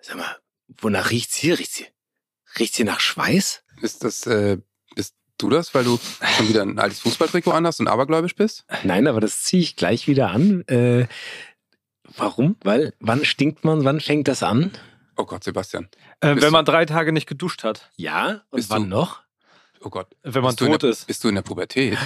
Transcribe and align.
Sag 0.00 0.16
mal, 0.16 0.36
wonach 0.80 1.10
riecht's 1.10 1.36
hier? 1.36 1.58
Riecht's 1.58 1.76
hier? 1.76 1.86
Riecht's 2.58 2.76
hier 2.76 2.86
nach 2.86 3.00
Schweiß? 3.00 3.62
Ist 3.82 4.02
das, 4.04 4.26
äh, 4.26 4.58
bist 4.94 5.14
du 5.38 5.50
das, 5.50 5.74
weil 5.74 5.84
du 5.84 5.98
schon 6.36 6.48
wieder 6.48 6.62
ein 6.62 6.78
altes 6.78 7.00
Fußballtrikot 7.00 7.52
anhast 7.52 7.80
und 7.80 7.88
abergläubisch 7.88 8.34
bist? 8.34 8.64
Nein, 8.82 9.06
aber 9.06 9.20
das 9.20 9.42
ziehe 9.42 9.62
ich 9.62 9.76
gleich 9.76 10.06
wieder 10.06 10.30
an. 10.30 10.62
Äh, 10.68 11.06
warum? 12.16 12.56
Weil, 12.62 12.94
wann 13.00 13.24
stinkt 13.24 13.64
man? 13.64 13.84
Wann 13.84 14.00
fängt 14.00 14.28
das 14.28 14.42
an? 14.42 14.72
Oh 15.16 15.24
Gott, 15.26 15.44
Sebastian. 15.44 15.88
Äh, 16.20 16.36
wenn 16.40 16.52
man 16.52 16.64
drei 16.64 16.86
Tage 16.86 17.12
nicht 17.12 17.26
geduscht 17.26 17.62
hat. 17.62 17.90
Ja, 17.96 18.42
und 18.50 18.56
Bist 18.56 18.70
wann 18.70 18.82
du- 18.84 18.88
noch? 18.88 19.20
Oh 19.82 19.90
Gott. 19.90 20.08
Wenn 20.22 20.42
man 20.42 20.54
bist 20.54 20.58
tot 20.70 20.82
der, 20.82 20.90
ist. 20.90 21.06
Bist 21.06 21.24
du 21.24 21.28
in 21.28 21.34
der 21.36 21.42
Pubertät? 21.42 21.96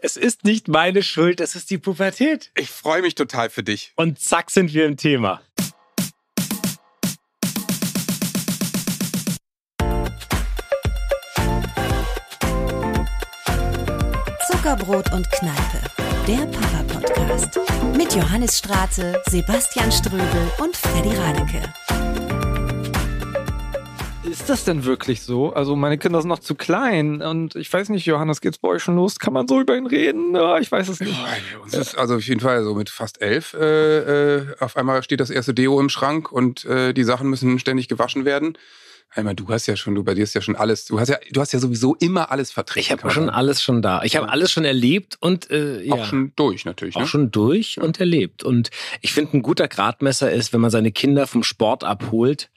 Es 0.00 0.16
ist 0.16 0.44
nicht 0.44 0.68
meine 0.68 1.02
Schuld, 1.02 1.40
es 1.40 1.54
ist 1.56 1.70
die 1.70 1.78
Pubertät. 1.78 2.50
Ich 2.56 2.70
freue 2.70 3.02
mich 3.02 3.14
total 3.14 3.50
für 3.50 3.62
dich. 3.62 3.92
Und 3.96 4.20
zack 4.20 4.50
sind 4.50 4.72
wir 4.72 4.86
im 4.86 4.96
Thema. 4.96 5.42
Zuckerbrot 14.66 15.12
und 15.12 15.30
Kneipe, 15.30 15.78
der 16.26 16.44
Papa-Podcast. 16.46 17.60
Mit 17.96 18.12
Johannes 18.16 18.58
Straße, 18.58 19.22
Sebastian 19.26 19.92
Ströbel 19.92 20.50
und 20.58 20.76
Freddy 20.76 21.14
Radeke. 21.14 21.62
Ist 24.28 24.48
das 24.50 24.64
denn 24.64 24.84
wirklich 24.84 25.22
so? 25.22 25.52
Also 25.52 25.76
meine 25.76 25.98
Kinder 25.98 26.20
sind 26.20 26.30
noch 26.30 26.40
zu 26.40 26.56
klein 26.56 27.22
und 27.22 27.54
ich 27.54 27.72
weiß 27.72 27.90
nicht, 27.90 28.06
Johannes, 28.06 28.40
geht's 28.40 28.58
bei 28.58 28.66
euch 28.66 28.82
schon 28.82 28.96
los? 28.96 29.20
Kann 29.20 29.32
man 29.32 29.46
so 29.46 29.60
über 29.60 29.76
ihn 29.76 29.86
reden? 29.86 30.34
Ja, 30.34 30.58
ich 30.58 30.72
weiß 30.72 30.88
es 30.88 30.98
nicht. 30.98 31.16
Uns 31.62 31.72
ist 31.72 31.96
also 31.96 32.16
auf 32.16 32.26
jeden 32.26 32.40
Fall 32.40 32.64
so 32.64 32.74
mit 32.74 32.90
fast 32.90 33.22
elf. 33.22 33.54
Äh, 33.54 34.38
äh, 34.38 34.46
auf 34.58 34.76
einmal 34.76 35.04
steht 35.04 35.20
das 35.20 35.30
erste 35.30 35.54
Deo 35.54 35.78
im 35.78 35.90
Schrank 35.90 36.32
und 36.32 36.64
äh, 36.64 36.92
die 36.92 37.04
Sachen 37.04 37.30
müssen 37.30 37.60
ständig 37.60 37.86
gewaschen 37.86 38.24
werden. 38.24 38.58
Einmal, 39.16 39.34
du 39.34 39.48
hast 39.48 39.66
ja 39.66 39.76
schon, 39.76 39.94
du 39.94 40.04
bei 40.04 40.14
dir 40.14 40.22
ist 40.24 40.34
ja 40.34 40.40
schon 40.42 40.56
alles, 40.56 40.84
du 40.84 41.00
hast 41.00 41.08
ja, 41.08 41.16
du 41.32 41.40
hast 41.40 41.52
ja 41.52 41.58
sowieso 41.58 41.94
immer 41.96 42.30
alles 42.30 42.50
vertreten. 42.52 42.80
Ich 42.84 42.90
habe 42.92 43.10
schon 43.10 43.30
alles 43.30 43.62
schon 43.62 43.80
da. 43.80 44.02
Ich 44.02 44.14
habe 44.16 44.28
alles 44.28 44.50
schon 44.52 44.64
erlebt 44.66 45.16
und 45.20 45.50
äh, 45.50 45.82
ja. 45.82 45.94
auch 45.94 46.04
schon 46.04 46.32
durch 46.36 46.64
natürlich. 46.66 46.96
auch 46.96 47.00
Ne? 47.00 47.06
schon 47.06 47.30
durch 47.30 47.80
und 47.80 47.98
erlebt. 47.98 48.42
Und 48.44 48.70
ich 49.00 49.12
finde, 49.14 49.38
ein 49.38 49.42
guter 49.42 49.68
Gradmesser 49.68 50.30
ist, 50.30 50.52
wenn 50.52 50.60
man 50.60 50.70
seine 50.70 50.92
Kinder 50.92 51.26
vom 51.26 51.42
Sport 51.42 51.82
abholt 51.82 52.50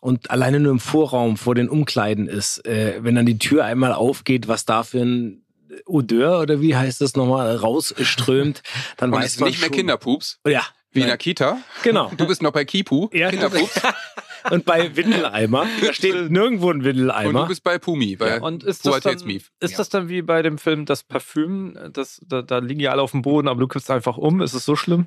und 0.00 0.30
alleine 0.30 0.60
nur 0.60 0.70
im 0.72 0.78
Vorraum 0.80 1.36
vor 1.36 1.54
den 1.56 1.68
Umkleiden 1.68 2.28
ist, 2.28 2.64
äh, 2.64 2.98
wenn 3.00 3.16
dann 3.16 3.26
die 3.26 3.38
Tür 3.38 3.64
einmal 3.64 3.92
aufgeht, 3.92 4.46
was 4.46 4.64
da 4.64 4.84
für 4.84 5.00
ein 5.00 5.42
Odeur 5.86 6.40
oder 6.40 6.60
wie 6.60 6.76
heißt 6.76 7.00
das 7.00 7.16
nochmal 7.16 7.56
rausströmt, 7.56 8.62
dann 8.98 9.12
Und 9.12 9.20
weiß 9.20 9.40
man 9.40 9.48
nicht 9.48 9.58
mehr 9.58 9.66
schon- 9.68 9.76
Kinderpups, 9.76 10.38
Ja, 10.46 10.62
wie 10.92 11.00
in 11.00 11.06
der 11.08 11.16
Kita. 11.16 11.58
genau. 11.82 12.12
Du 12.16 12.26
bist 12.28 12.40
noch 12.42 12.52
bei 12.52 12.64
Kipu, 12.64 13.08
Ja, 13.12 13.30
Kinderpups. 13.30 13.80
und 14.50 14.64
bei 14.64 14.94
Windeleimer, 14.96 15.66
da 15.84 15.92
steht 15.92 16.30
nirgendwo 16.30 16.70
ein 16.70 16.78
Und 16.78 16.84
Windeleimer. 16.84 17.42
du 17.42 17.48
bist 17.48 17.62
bei 17.64 17.78
Pumi, 17.78 18.16
bei 18.16 18.28
Ja, 18.36 18.42
und 18.42 18.64
ist 18.64 18.86
das, 18.86 19.00
dann, 19.00 19.18
ist 19.60 19.78
das 19.78 19.88
dann 19.88 20.08
wie 20.08 20.22
bei 20.22 20.42
dem 20.42 20.58
Film 20.58 20.84
Das 20.86 21.02
Parfüm? 21.02 21.78
Das, 21.92 22.20
da, 22.26 22.42
da 22.42 22.58
liegen 22.58 22.80
ja 22.80 22.90
alle 22.92 23.02
auf 23.02 23.12
dem 23.12 23.22
Boden, 23.22 23.48
aber 23.48 23.60
du 23.60 23.68
kippst 23.68 23.90
einfach 23.90 24.16
um. 24.16 24.40
Ist 24.40 24.54
es 24.54 24.64
so 24.64 24.76
schlimm? 24.76 25.06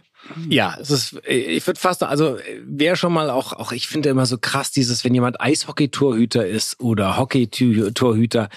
Ja, 0.49 0.75
es 0.79 0.89
ist, 0.89 1.21
ich 1.27 1.66
würde 1.67 1.79
fast, 1.79 2.03
also 2.03 2.38
wer 2.66 2.95
schon 2.95 3.13
mal 3.13 3.29
auch, 3.29 3.53
auch 3.53 3.71
ich 3.71 3.88
finde 3.88 4.09
immer 4.09 4.25
so 4.25 4.38
krass 4.38 4.71
dieses, 4.71 5.03
wenn 5.05 5.13
jemand 5.13 5.39
Eishockey-Torhüter 5.39 6.45
ist 6.45 6.79
oder 6.79 7.17
Hockey-Torhüter, 7.17 8.49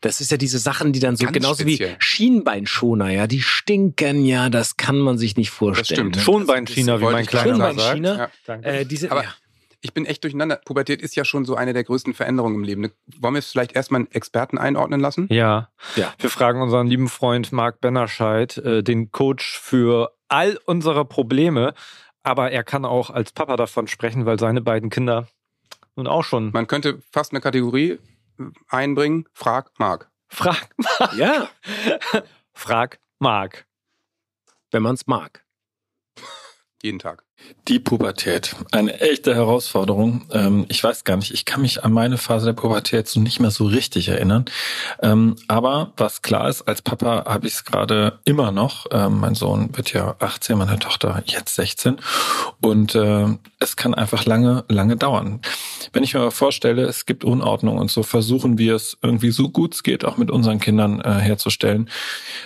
das 0.00 0.20
ist 0.20 0.30
ja 0.30 0.36
diese 0.36 0.58
Sachen, 0.58 0.92
die 0.92 1.00
dann 1.00 1.16
so 1.16 1.24
Ganz 1.24 1.34
genauso 1.34 1.62
speziell. 1.62 1.90
wie 1.90 1.96
Schienbeinschoner, 1.98 3.10
ja, 3.10 3.26
die 3.26 3.42
stinken 3.42 4.24
ja, 4.24 4.48
das 4.48 4.76
kann 4.76 4.98
man 4.98 5.18
sich 5.18 5.36
nicht 5.36 5.50
vorstellen. 5.50 5.84
stimmt. 6.12 6.16
ne? 6.16 6.22
Schonbeinchina, 6.22 7.00
wie 7.00 7.04
mein 7.04 7.26
Kleiner 7.26 7.74
sagt. 7.74 7.94
China. 7.96 8.16
Ja. 8.16 8.30
Danke. 8.46 8.68
Äh, 8.68 8.84
diese, 8.86 9.10
Aber 9.10 9.24
ja. 9.24 9.34
Ich 9.80 9.94
bin 9.94 10.06
echt 10.06 10.24
durcheinander. 10.24 10.60
Pubertät 10.64 11.00
ist 11.02 11.14
ja 11.16 11.24
schon 11.24 11.44
so 11.44 11.54
eine 11.54 11.72
der 11.72 11.84
größten 11.84 12.14
Veränderungen 12.14 12.56
im 12.56 12.64
Leben. 12.64 12.92
Wollen 13.18 13.34
wir 13.34 13.38
es 13.38 13.50
vielleicht 13.50 13.72
erstmal 13.72 14.00
einen 14.00 14.10
Experten 14.10 14.58
einordnen 14.58 15.00
lassen? 15.00 15.28
Ja. 15.30 15.70
Ja. 15.96 16.12
Wir 16.18 16.30
fragen 16.30 16.60
unseren 16.60 16.86
lieben 16.88 17.08
Freund 17.08 17.52
Marc 17.52 17.80
Bennerscheid, 17.80 18.56
äh, 18.58 18.82
den 18.82 19.12
Coach 19.12 19.58
für 19.58 20.12
all 20.28 20.58
unsere 20.66 21.04
Probleme. 21.04 21.74
Aber 22.22 22.50
er 22.50 22.64
kann 22.64 22.84
auch 22.84 23.10
als 23.10 23.32
Papa 23.32 23.56
davon 23.56 23.86
sprechen, 23.86 24.26
weil 24.26 24.38
seine 24.38 24.60
beiden 24.60 24.90
Kinder 24.90 25.28
nun 25.96 26.06
auch 26.06 26.24
schon. 26.24 26.50
Man 26.52 26.66
könnte 26.66 27.00
fast 27.10 27.32
eine 27.32 27.40
Kategorie 27.40 27.98
einbringen. 28.68 29.26
Frag 29.32 29.70
Marc. 29.78 30.10
Frag, 30.28 30.68
ja, 31.16 31.48
frag 32.52 33.00
Marc. 33.18 33.66
wenn 34.70 34.82
man 34.82 34.94
es 34.94 35.06
mag. 35.06 35.44
Jeden 36.82 36.98
Tag. 36.98 37.24
Die 37.68 37.78
Pubertät. 37.78 38.56
Eine 38.72 39.00
echte 39.00 39.34
Herausforderung. 39.34 40.22
Ähm, 40.32 40.66
ich 40.68 40.82
weiß 40.82 41.04
gar 41.04 41.16
nicht, 41.16 41.32
ich 41.32 41.44
kann 41.44 41.60
mich 41.60 41.84
an 41.84 41.92
meine 41.92 42.16
Phase 42.16 42.46
der 42.46 42.52
Pubertät 42.54 43.08
so 43.08 43.20
nicht 43.20 43.40
mehr 43.40 43.50
so 43.50 43.66
richtig 43.66 44.08
erinnern. 44.08 44.46
Ähm, 45.02 45.36
aber 45.48 45.92
was 45.96 46.22
klar 46.22 46.48
ist, 46.48 46.62
als 46.62 46.82
Papa 46.82 47.24
habe 47.26 47.46
ich 47.46 47.54
es 47.54 47.64
gerade 47.64 48.18
immer 48.24 48.52
noch. 48.52 48.86
Ähm, 48.90 49.20
mein 49.20 49.34
Sohn 49.34 49.76
wird 49.76 49.92
ja 49.92 50.16
18, 50.18 50.56
meine 50.56 50.78
Tochter 50.78 51.22
jetzt 51.26 51.54
16. 51.56 51.98
Und 52.60 52.94
äh, 52.94 53.26
es 53.58 53.76
kann 53.76 53.94
einfach 53.94 54.24
lange, 54.24 54.64
lange 54.68 54.96
dauern. 54.96 55.40
Wenn 55.92 56.04
ich 56.04 56.14
mir 56.14 56.20
aber 56.20 56.30
vorstelle, 56.30 56.82
es 56.82 57.06
gibt 57.06 57.24
Unordnung 57.24 57.78
und 57.78 57.90
so 57.90 58.02
versuchen 58.02 58.58
wir 58.58 58.74
es 58.74 58.96
irgendwie 59.02 59.30
so 59.30 59.48
gut 59.48 59.74
es 59.74 59.82
geht 59.82 60.04
auch 60.04 60.16
mit 60.16 60.30
unseren 60.30 60.58
Kindern 60.58 61.00
äh, 61.00 61.12
herzustellen, 61.14 61.88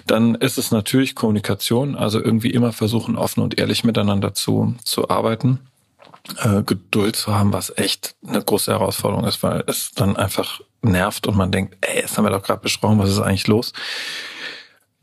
dann 0.06 0.34
ist 0.34 0.58
es 0.58 0.70
natürlich 0.70 1.14
Kommunikation, 1.14 1.94
also 1.96 2.22
irgendwie 2.22 2.50
immer 2.50 2.72
versuchen, 2.72 3.16
offen 3.16 3.42
und 3.42 3.58
ehrlich 3.58 3.84
miteinander 3.84 4.34
zu, 4.34 4.74
zu 4.84 5.08
arbeiten. 5.08 5.60
Äh, 6.38 6.62
Geduld 6.62 7.16
zu 7.16 7.34
haben, 7.34 7.52
was 7.52 7.72
echt 7.76 8.14
eine 8.26 8.42
große 8.42 8.70
Herausforderung 8.70 9.24
ist, 9.24 9.42
weil 9.42 9.64
es 9.66 9.90
dann 9.92 10.16
einfach 10.16 10.60
nervt 10.80 11.26
und 11.26 11.36
man 11.36 11.50
denkt, 11.50 11.76
ey, 11.80 12.02
das 12.02 12.16
haben 12.16 12.24
wir 12.24 12.30
doch 12.30 12.42
gerade 12.42 12.60
besprochen, 12.60 12.98
was 12.98 13.10
ist 13.10 13.18
eigentlich 13.18 13.48
los? 13.48 13.72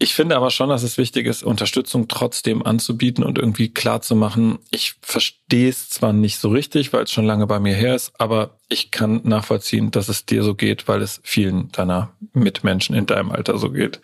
Ich 0.01 0.13
finde 0.13 0.37
aber 0.37 0.49
schon, 0.49 0.69
dass 0.69 0.83
es 0.83 0.97
wichtig 0.97 1.27
ist, 1.27 1.43
Unterstützung 1.43 2.07
trotzdem 2.07 2.65
anzubieten 2.65 3.21
und 3.21 3.37
irgendwie 3.37 3.67
klar 3.67 4.01
zu 4.01 4.15
machen, 4.15 4.59
ich 4.71 4.95
verstehe 5.01 5.67
es 5.67 5.89
zwar 5.89 6.13
nicht 6.13 6.39
so 6.39 6.47
richtig, 6.47 6.93
weil 6.93 7.03
es 7.03 7.11
schon 7.11 7.25
lange 7.25 7.47
bei 7.47 7.59
mir 7.59 7.75
her 7.75 7.95
ist, 7.95 8.13
aber 8.17 8.51
ich 8.69 8.91
kann 8.91 9.19
nachvollziehen, 9.25 9.91
dass 9.91 10.07
es 10.07 10.25
dir 10.25 10.43
so 10.43 10.55
geht, 10.55 10.87
weil 10.87 11.01
es 11.01 11.19
vielen 11.23 11.69
deiner 11.73 12.13
Mitmenschen 12.31 12.95
in 12.95 13.07
deinem 13.07 13.29
Alter 13.31 13.57
so 13.57 13.71
geht. 13.71 13.99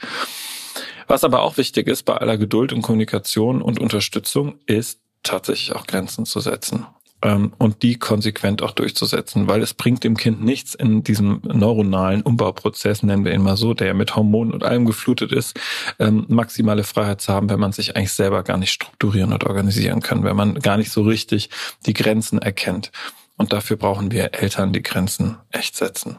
Was 1.07 1.23
aber 1.23 1.43
auch 1.43 1.55
wichtig 1.55 1.87
ist 1.87 2.03
bei 2.03 2.17
aller 2.17 2.37
Geduld 2.37 2.73
und 2.73 2.81
Kommunikation 2.81 3.61
und 3.61 3.79
Unterstützung, 3.79 4.55
ist 4.65 4.99
tatsächlich 5.25 5.75
auch 5.75 5.87
Grenzen 5.87 6.25
zu 6.25 6.39
setzen 6.39 6.85
ähm, 7.25 7.53
und 7.57 7.81
die 7.83 7.97
konsequent 7.97 8.61
auch 8.61 8.71
durchzusetzen, 8.71 9.47
weil 9.47 9.61
es 9.61 9.73
bringt 9.73 10.03
dem 10.03 10.15
Kind 10.15 10.43
nichts 10.43 10.75
in 10.75 11.03
diesem 11.03 11.41
neuronalen 11.43 12.21
Umbauprozess, 12.21 13.03
nennen 13.03 13.25
wir 13.25 13.33
ihn 13.33 13.41
mal 13.41 13.57
so, 13.57 13.73
der 13.73 13.93
mit 13.93 14.15
Hormonen 14.15 14.53
und 14.53 14.63
allem 14.63 14.85
geflutet 14.85 15.31
ist, 15.31 15.59
ähm, 15.99 16.25
maximale 16.29 16.83
Freiheit 16.83 17.21
zu 17.21 17.33
haben, 17.33 17.49
wenn 17.49 17.59
man 17.59 17.71
sich 17.71 17.95
eigentlich 17.95 18.13
selber 18.13 18.43
gar 18.43 18.57
nicht 18.57 18.71
strukturieren 18.71 19.33
und 19.33 19.43
organisieren 19.43 20.01
kann, 20.01 20.23
wenn 20.23 20.35
man 20.35 20.59
gar 20.59 20.77
nicht 20.77 20.91
so 20.91 21.01
richtig 21.01 21.49
die 21.85 21.93
Grenzen 21.93 22.39
erkennt. 22.39 22.91
Und 23.37 23.51
dafür 23.51 23.75
brauchen 23.75 24.11
wir 24.11 24.33
Eltern, 24.33 24.71
die 24.71 24.81
Grenzen 24.83 25.37
echt 25.51 25.75
setzen. 25.75 26.17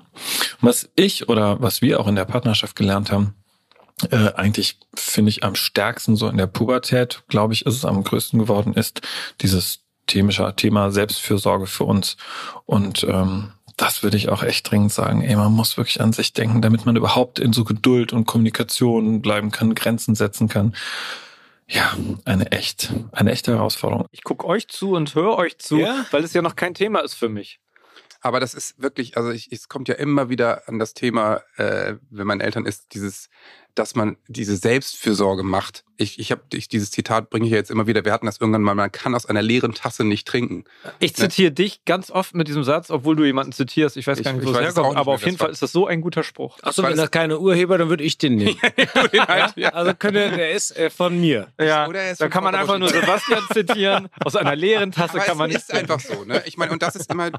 Was 0.61 0.91
ich 0.97 1.31
oder 1.31 1.63
was 1.63 1.81
wir 1.81 1.99
auch 1.99 2.09
in 2.09 2.17
der 2.17 2.27
Partnerschaft 2.27 2.77
gelernt 2.77 3.11
haben, 3.11 3.35
äh, 4.11 4.33
eigentlich 4.35 4.79
finde 4.95 5.31
ich 5.31 5.43
am 5.43 5.55
stärksten 5.55 6.17
so 6.17 6.29
in 6.29 6.37
der 6.37 6.47
Pubertät, 6.47 7.23
glaube 7.29 7.55
ich, 7.55 7.65
ist 7.67 7.75
es 7.75 7.85
am 7.85 8.05
größten 8.05 8.39
geworden, 8.39 8.75
ist 8.75 9.01
dieses 9.41 9.81
themische 10.07 10.53
Thema 10.55 10.91
Selbstfürsorge 10.91 11.67
für 11.67 11.85
uns. 11.85 12.17
Und 12.65 13.05
ähm, 13.05 13.53
das 13.77 14.03
würde 14.03 14.17
ich 14.17 14.29
auch 14.29 14.43
echt 14.43 14.71
dringend 14.71 14.93
sagen. 14.93 15.23
Ey, 15.23 15.37
man 15.37 15.53
muss 15.53 15.77
wirklich 15.77 16.01
an 16.01 16.13
sich 16.13 16.33
denken, 16.33 16.63
damit 16.63 16.87
man 16.87 16.97
überhaupt 16.97 17.39
in 17.39 17.53
so 17.53 17.65
Geduld 17.65 18.13
und 18.13 18.27
Kommunikation 18.27 19.21
bleiben 19.21 19.51
kann, 19.51 19.75
Grenzen 19.75 20.15
setzen 20.15 20.49
kann. 20.49 20.75
Ja, 21.69 21.97
eine 22.25 22.53
echt, 22.53 22.93
eine 23.13 23.33
echte 23.33 23.53
Herausforderung. 23.53 24.07
Ich 24.13 24.23
gucke 24.23 24.47
euch 24.47 24.69
zu 24.69 24.93
und 24.93 25.15
höre 25.15 25.37
euch 25.37 25.59
zu, 25.59 25.79
Ja. 25.79 26.07
weil 26.13 26.23
es 26.23 26.33
ja 26.33 26.41
noch 26.43 26.55
kein 26.55 26.75
Thema 26.75 27.01
ist 27.01 27.15
für 27.15 27.29
mich. 27.29 27.59
Aber 28.21 28.41
das 28.41 28.55
ist 28.55 28.81
wirklich, 28.81 29.17
also 29.17 29.31
ich, 29.31 29.51
es 29.53 29.69
kommt 29.69 29.89
ja 29.89 29.97
immer 29.97 30.29
wieder 30.29 30.69
an 30.69 30.79
das 30.79 30.95
Thema, 30.95 31.43
äh, 31.57 31.95
wenn 32.11 32.27
man 32.27 32.41
Eltern 32.41 32.67
ist, 32.67 32.95
dieses, 32.95 33.29
dass 33.77 33.95
man 33.95 34.17
diese 34.27 34.57
Selbstfürsorge 34.57 35.43
macht. 35.43 35.85
Ich, 35.99 36.19
ich 36.19 36.31
habe 36.33 36.43
ich, 36.53 36.69
dieses 36.69 36.91
Zitat 36.91 37.31
bringe 37.31 37.47
ich 37.47 37.53
ja 37.53 37.59
jetzt 37.59 37.71
immer 37.71 37.87
wieder. 37.87 38.05
Wir 38.05 38.13
hatten 38.13 38.27
das 38.27 38.39
irgendwann 38.41 38.63
mal. 38.63 38.75
Man 38.75 38.91
kann 38.91 39.15
aus 39.15 39.27
einer 39.27 39.43
leeren 39.43 39.75
Tasse 39.75 40.05
nicht 40.05 40.27
trinken. 40.27 40.65
Ich 40.99 41.15
zitiere 41.15 41.53
dich 41.53 41.85
ganz 41.85 42.11
oft 42.11 42.35
mit 42.35 42.49
diesem 42.49 42.65
Satz, 42.65 42.91
obwohl 42.91 43.17
du 43.17 43.25
jemanden 43.25 43.53
zitierst. 43.53 43.97
Ich 43.97 44.07
weiß 44.07 44.23
gar 44.23 44.33
nicht, 44.33 44.43
ich 44.43 44.49
wo 44.49 44.53
es 44.53 44.59
herkommt, 44.61 44.97
aber 44.97 45.13
mehr, 45.13 45.15
auf 45.15 45.25
jeden 45.25 45.39
Fall 45.39 45.51
ist 45.51 45.63
das 45.63 45.73
so 45.73 45.87
ein 45.87 46.01
guter 46.01 46.23
Spruch. 46.23 46.59
Achso, 46.63 46.83
wenn 46.83 46.97
das- 46.97 47.11
keine 47.11 47.39
Urheber, 47.39 47.79
dann 47.79 47.89
würde 47.89 48.03
ich 48.05 48.19
den 48.19 48.37
nehmen. 48.37 48.57
Ja. 49.13 49.53
ja? 49.57 49.69
Also 49.71 49.95
könnte, 49.95 50.31
der 50.31 50.51
ist 50.53 50.77
äh, 50.77 50.91
von 50.91 51.19
mir. 51.19 51.49
Ja, 51.61 51.87
Oder 51.87 52.01
er 52.01 52.13
ist 52.13 52.21
da 52.21 52.27
von 52.27 52.33
kann 52.33 52.45
man 52.45 52.55
einfach 52.55 52.79
nur 52.79 52.89
Sebastian 52.89 53.43
zitieren. 53.53 54.09
Aus 54.25 54.37
einer 54.37 54.57
leeren 54.57 54.93
Tasse 54.93 55.15
Aber 55.17 55.25
kann 55.25 55.39
man 55.39 55.51
es 55.51 55.57
nicht 55.57 55.69
ist 55.69 55.75
einfach 55.75 56.01
so, 56.01 56.25
ne? 56.25 56.43
Ich 56.47 56.57
meine, 56.57 56.73
und 56.73 56.83
das 56.83 56.97
ist 56.97 57.11
immer, 57.11 57.31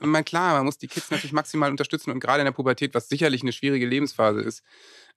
immer 0.00 0.22
klar, 0.22 0.54
man 0.56 0.64
muss 0.66 0.78
die 0.78 0.86
Kids 0.88 1.10
natürlich 1.10 1.32
maximal 1.32 1.70
unterstützen 1.70 2.10
und 2.10 2.20
gerade 2.20 2.40
in 2.40 2.44
der 2.46 2.52
Pubertät, 2.52 2.94
was 2.94 3.08
sicherlich 3.08 3.42
eine 3.42 3.52
schwierige 3.52 3.86
Lebensphase 3.86 4.40
ist, 4.40 4.62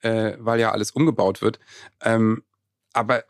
äh, 0.01 0.34
weil 0.38 0.60
ja 0.60 0.72
alles 0.72 0.92
umgebaut 0.92 1.42
wird. 1.42 1.60
Ähm, 2.01 2.44
aber 2.94 3.24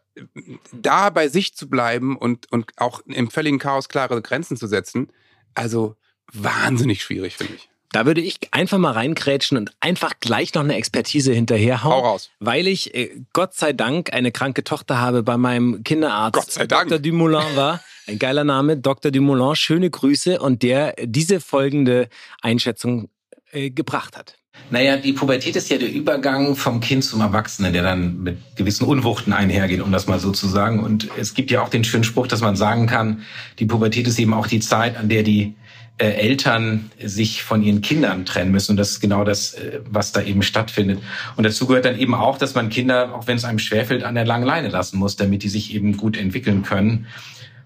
da 0.72 1.10
bei 1.10 1.28
sich 1.28 1.56
zu 1.56 1.70
bleiben 1.70 2.18
und, 2.18 2.52
und 2.52 2.72
auch 2.78 3.02
im 3.06 3.30
völligen 3.30 3.60
Chaos 3.60 3.90
klare 3.90 4.22
Grenzen 4.22 4.58
zu 4.58 4.68
setzen, 4.68 5.12
also 5.54 5.96
wahnsinnig 6.32 7.02
schwierig, 7.04 7.38
finde 7.38 7.56
ich. 7.56 7.70
Da 7.92 8.06
würde 8.06 8.22
ich 8.22 8.38
einfach 8.52 8.78
mal 8.78 8.92
reinkrätschen 8.92 9.58
und 9.58 9.72
einfach 9.80 10.14
gleich 10.20 10.54
noch 10.54 10.64
eine 10.64 10.76
Expertise 10.76 11.34
hinterherhauen. 11.34 11.96
Hau 11.96 12.08
raus. 12.08 12.30
Weil 12.40 12.68
ich, 12.68 12.94
äh, 12.94 13.24
Gott 13.34 13.56
sei 13.56 13.74
Dank, 13.74 14.14
eine 14.14 14.32
kranke 14.32 14.64
Tochter 14.64 15.00
habe 15.00 15.24
bei 15.24 15.38
meinem 15.38 15.84
Kinderarzt. 15.84 16.34
Gott 16.34 16.52
sei 16.52 16.68
Dank. 16.68 16.90
Dr. 16.90 17.00
Dumoulin 17.00 17.56
war. 17.56 17.84
Ein 18.06 18.20
geiler 18.20 18.44
Name, 18.44 18.78
Dr. 18.78 19.12
Dumoulin. 19.12 19.56
Schöne 19.56 19.90
Grüße 19.90 20.40
und 20.40 20.62
der 20.62 20.94
diese 21.02 21.40
folgende 21.40 22.10
Einschätzung 22.42 23.10
äh, 23.52 23.72
gebracht 23.72 24.16
hat. 24.16 24.39
Naja, 24.72 24.98
die 24.98 25.14
Pubertät 25.14 25.56
ist 25.56 25.70
ja 25.70 25.78
der 25.78 25.92
Übergang 25.92 26.56
vom 26.56 26.80
Kind 26.80 27.04
zum 27.04 27.22
Erwachsenen, 27.22 27.74
der 27.74 27.82
dann 27.82 28.22
mit 28.22 28.38
gewissen 28.56 28.86
Unwuchten 28.86 29.34
einhergeht, 29.34 29.82
um 29.82 29.92
das 29.92 30.06
mal 30.06 30.20
so 30.20 30.32
zu 30.32 30.48
sagen. 30.48 30.80
Und 30.80 31.10
es 31.18 31.34
gibt 31.34 31.50
ja 31.50 31.62
auch 31.62 31.70
den 31.70 31.84
schönen 31.84 32.04
Spruch, 32.04 32.28
dass 32.28 32.42
man 32.42 32.56
sagen 32.56 32.86
kann, 32.86 33.24
die 33.58 33.66
Pubertät 33.66 34.08
ist 34.08 34.20
eben 34.20 34.34
auch 34.34 34.46
die 34.46 34.60
Zeit, 34.60 34.96
an 34.96 35.10
der 35.10 35.24
die 35.24 35.56
äh, 36.00 36.12
Eltern 36.12 36.92
sich 37.04 37.44
von 37.44 37.62
ihren 37.62 37.82
Kindern 37.82 38.26
trennen 38.26 38.52
müssen. 38.52 38.72
Und 38.72 38.78
das 38.78 38.92
ist 38.92 39.00
genau 39.02 39.26
das, 39.26 39.56
äh, 39.56 39.82
was 39.90 40.14
da 40.14 40.22
eben 40.22 40.44
stattfindet. 40.44 41.00
Und 41.36 41.44
dazu 41.44 41.66
gehört 41.66 41.84
dann 41.84 42.00
eben 42.00 42.16
auch, 42.16 42.38
dass 42.38 42.56
man 42.56 42.70
Kinder, 42.70 43.14
auch 43.14 43.28
wenn 43.28 43.36
es 43.36 43.44
einem 43.44 43.60
schwerfällt, 43.60 44.04
an 44.04 44.16
der 44.16 44.26
langen 44.26 44.46
Leine 44.46 44.70
lassen 44.70 44.98
muss, 44.98 45.18
damit 45.18 45.44
die 45.44 45.50
sich 45.50 45.74
eben 45.74 45.98
gut 45.98 46.16
entwickeln 46.16 46.64
können. 46.64 47.08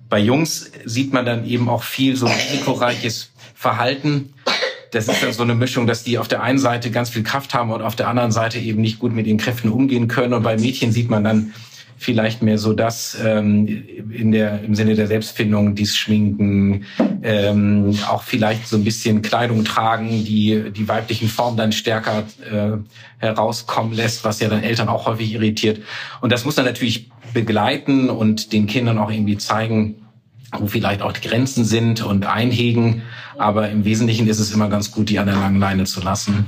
Bei 0.09 0.19
Jungs 0.19 0.71
sieht 0.83 1.13
man 1.13 1.25
dann 1.25 1.45
eben 1.45 1.69
auch 1.69 1.83
viel 1.83 2.15
so 2.15 2.25
risikoreiches 2.25 3.31
Verhalten. 3.53 4.33
Das 4.93 5.07
ist 5.07 5.23
dann 5.23 5.33
so 5.33 5.43
eine 5.43 5.55
Mischung, 5.55 5.87
dass 5.87 6.03
die 6.03 6.17
auf 6.17 6.27
der 6.27 6.43
einen 6.43 6.59
Seite 6.59 6.91
ganz 6.91 7.09
viel 7.09 7.23
Kraft 7.23 7.53
haben 7.53 7.71
und 7.71 7.81
auf 7.81 7.95
der 7.95 8.07
anderen 8.07 8.31
Seite 8.31 8.59
eben 8.59 8.81
nicht 8.81 8.99
gut 8.99 9.13
mit 9.13 9.25
den 9.25 9.37
Kräften 9.37 9.69
umgehen 9.69 10.07
können. 10.07 10.33
Und 10.33 10.43
bei 10.43 10.57
Mädchen 10.57 10.91
sieht 10.91 11.09
man 11.09 11.23
dann 11.23 11.53
vielleicht 11.97 12.41
mehr 12.41 12.57
so 12.57 12.73
das 12.73 13.17
ähm, 13.23 13.65
in 14.11 14.31
der, 14.31 14.61
im 14.63 14.75
Sinne 14.75 14.95
der 14.95 15.07
Selbstfindung, 15.07 15.73
dies 15.73 15.95
Schminken, 15.95 16.85
ähm, 17.23 17.97
auch 18.09 18.23
vielleicht 18.23 18.67
so 18.67 18.77
ein 18.77 18.83
bisschen 18.83 19.21
Kleidung 19.21 19.63
tragen, 19.63 20.09
die 20.25 20.71
die 20.71 20.87
weiblichen 20.87 21.29
Formen 21.29 21.57
dann 21.57 21.71
stärker 21.71 22.23
äh, 22.51 22.77
herauskommen 23.19 23.93
lässt, 23.93 24.23
was 24.25 24.39
ja 24.41 24.49
dann 24.49 24.63
Eltern 24.63 24.89
auch 24.89 25.05
häufig 25.07 25.33
irritiert. 25.33 25.81
Und 26.21 26.31
das 26.31 26.45
muss 26.45 26.55
dann 26.55 26.65
natürlich 26.65 27.09
begleiten 27.33 28.09
und 28.09 28.53
den 28.53 28.67
Kindern 28.67 28.97
auch 28.97 29.09
irgendwie 29.09 29.37
zeigen, 29.37 30.02
wo 30.59 30.67
vielleicht 30.67 31.01
auch 31.01 31.11
die 31.13 31.27
Grenzen 31.27 31.65
sind 31.65 32.01
und 32.03 32.25
einhegen. 32.25 33.01
Aber 33.37 33.69
im 33.69 33.85
Wesentlichen 33.85 34.27
ist 34.27 34.39
es 34.39 34.51
immer 34.51 34.69
ganz 34.69 34.91
gut, 34.91 35.09
die 35.09 35.19
an 35.19 35.25
der 35.27 35.35
langen 35.35 35.59
Leine 35.59 35.85
zu 35.85 36.01
lassen. 36.01 36.45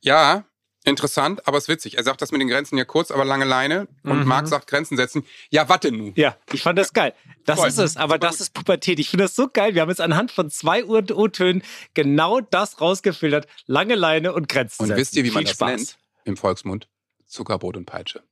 Ja, 0.00 0.44
interessant, 0.84 1.46
aber 1.46 1.58
es 1.58 1.64
ist 1.64 1.68
witzig. 1.68 1.98
Er 1.98 2.04
sagt 2.04 2.22
das 2.22 2.32
mit 2.32 2.40
den 2.40 2.48
Grenzen 2.48 2.78
ja 2.78 2.84
kurz, 2.84 3.10
aber 3.10 3.24
lange 3.24 3.44
Leine. 3.44 3.86
Und 4.02 4.20
Mhm. 4.20 4.26
Marc 4.26 4.48
sagt 4.48 4.66
Grenzen 4.66 4.96
setzen. 4.96 5.24
Ja, 5.50 5.68
warte 5.68 5.92
nun. 5.92 6.12
Ja, 6.16 6.36
ich 6.52 6.62
fand 6.62 6.78
das 6.78 6.92
geil. 6.92 7.12
Das 7.44 7.58
Voll. 7.58 7.68
ist 7.68 7.78
es, 7.78 7.96
aber 7.96 8.14
Super 8.14 8.18
das 8.18 8.30
gut. 8.36 8.40
ist 8.40 8.54
Pubertät. 8.54 8.98
Ich 8.98 9.10
finde 9.10 9.24
das 9.24 9.36
so 9.36 9.48
geil. 9.52 9.74
Wir 9.74 9.82
haben 9.82 9.90
jetzt 9.90 10.00
anhand 10.00 10.30
von 10.30 10.50
zwei 10.50 10.84
O-Tönen 10.84 11.62
genau 11.94 12.40
das 12.40 12.80
rausgefiltert. 12.80 13.46
Lange 13.66 13.94
Leine 13.94 14.32
und 14.32 14.48
Grenzen. 14.48 14.82
Und 14.82 14.88
setzen. 14.88 15.00
wisst 15.00 15.16
ihr, 15.16 15.24
wie 15.24 15.30
man 15.30 15.38
Viel 15.42 15.44
das 15.48 15.54
Spaß. 15.56 15.70
nennt? 15.70 15.98
Im 16.24 16.36
Volksmund. 16.36 16.88
Zuckerbrot 17.26 17.76
und 17.76 17.84
Peitsche. 17.86 18.22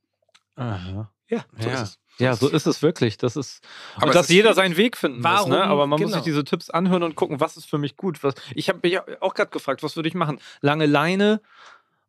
Aha. 0.55 1.11
Ja, 1.29 1.45
So 1.59 1.69
ja. 1.69 1.75
ist 1.75 1.81
es. 1.81 1.99
Ja, 2.19 2.35
so 2.35 2.47
ist 2.49 2.67
es 2.67 2.81
wirklich. 2.81 3.17
Das 3.17 3.35
ist, 3.35 3.61
Aber 3.95 4.11
dass 4.11 4.27
ist- 4.27 4.35
jeder 4.35 4.53
seinen 4.53 4.77
Weg 4.77 4.97
finden 4.97 5.23
Warum? 5.23 5.49
muss. 5.49 5.57
Ne? 5.57 5.63
Aber 5.63 5.87
man 5.87 5.99
muss 5.99 6.11
Genau. 6.11 6.17
sich 6.17 6.23
diese 6.23 6.43
Tipps 6.43 6.69
anhören 6.69 7.03
und 7.03 7.15
gucken, 7.15 7.39
was 7.39 7.57
ist 7.57 7.69
für 7.69 7.77
mich 7.77 7.95
gut. 7.97 8.23
Was, 8.23 8.35
ich 8.53 8.69
habe 8.69 8.79
mich 8.83 8.99
auch 9.21 9.33
gerade 9.33 9.51
gefragt, 9.51 9.81
was 9.83 9.95
würde 9.95 10.09
ich 10.09 10.15
machen? 10.15 10.39
Lange 10.61 10.85
Leine 10.85 11.41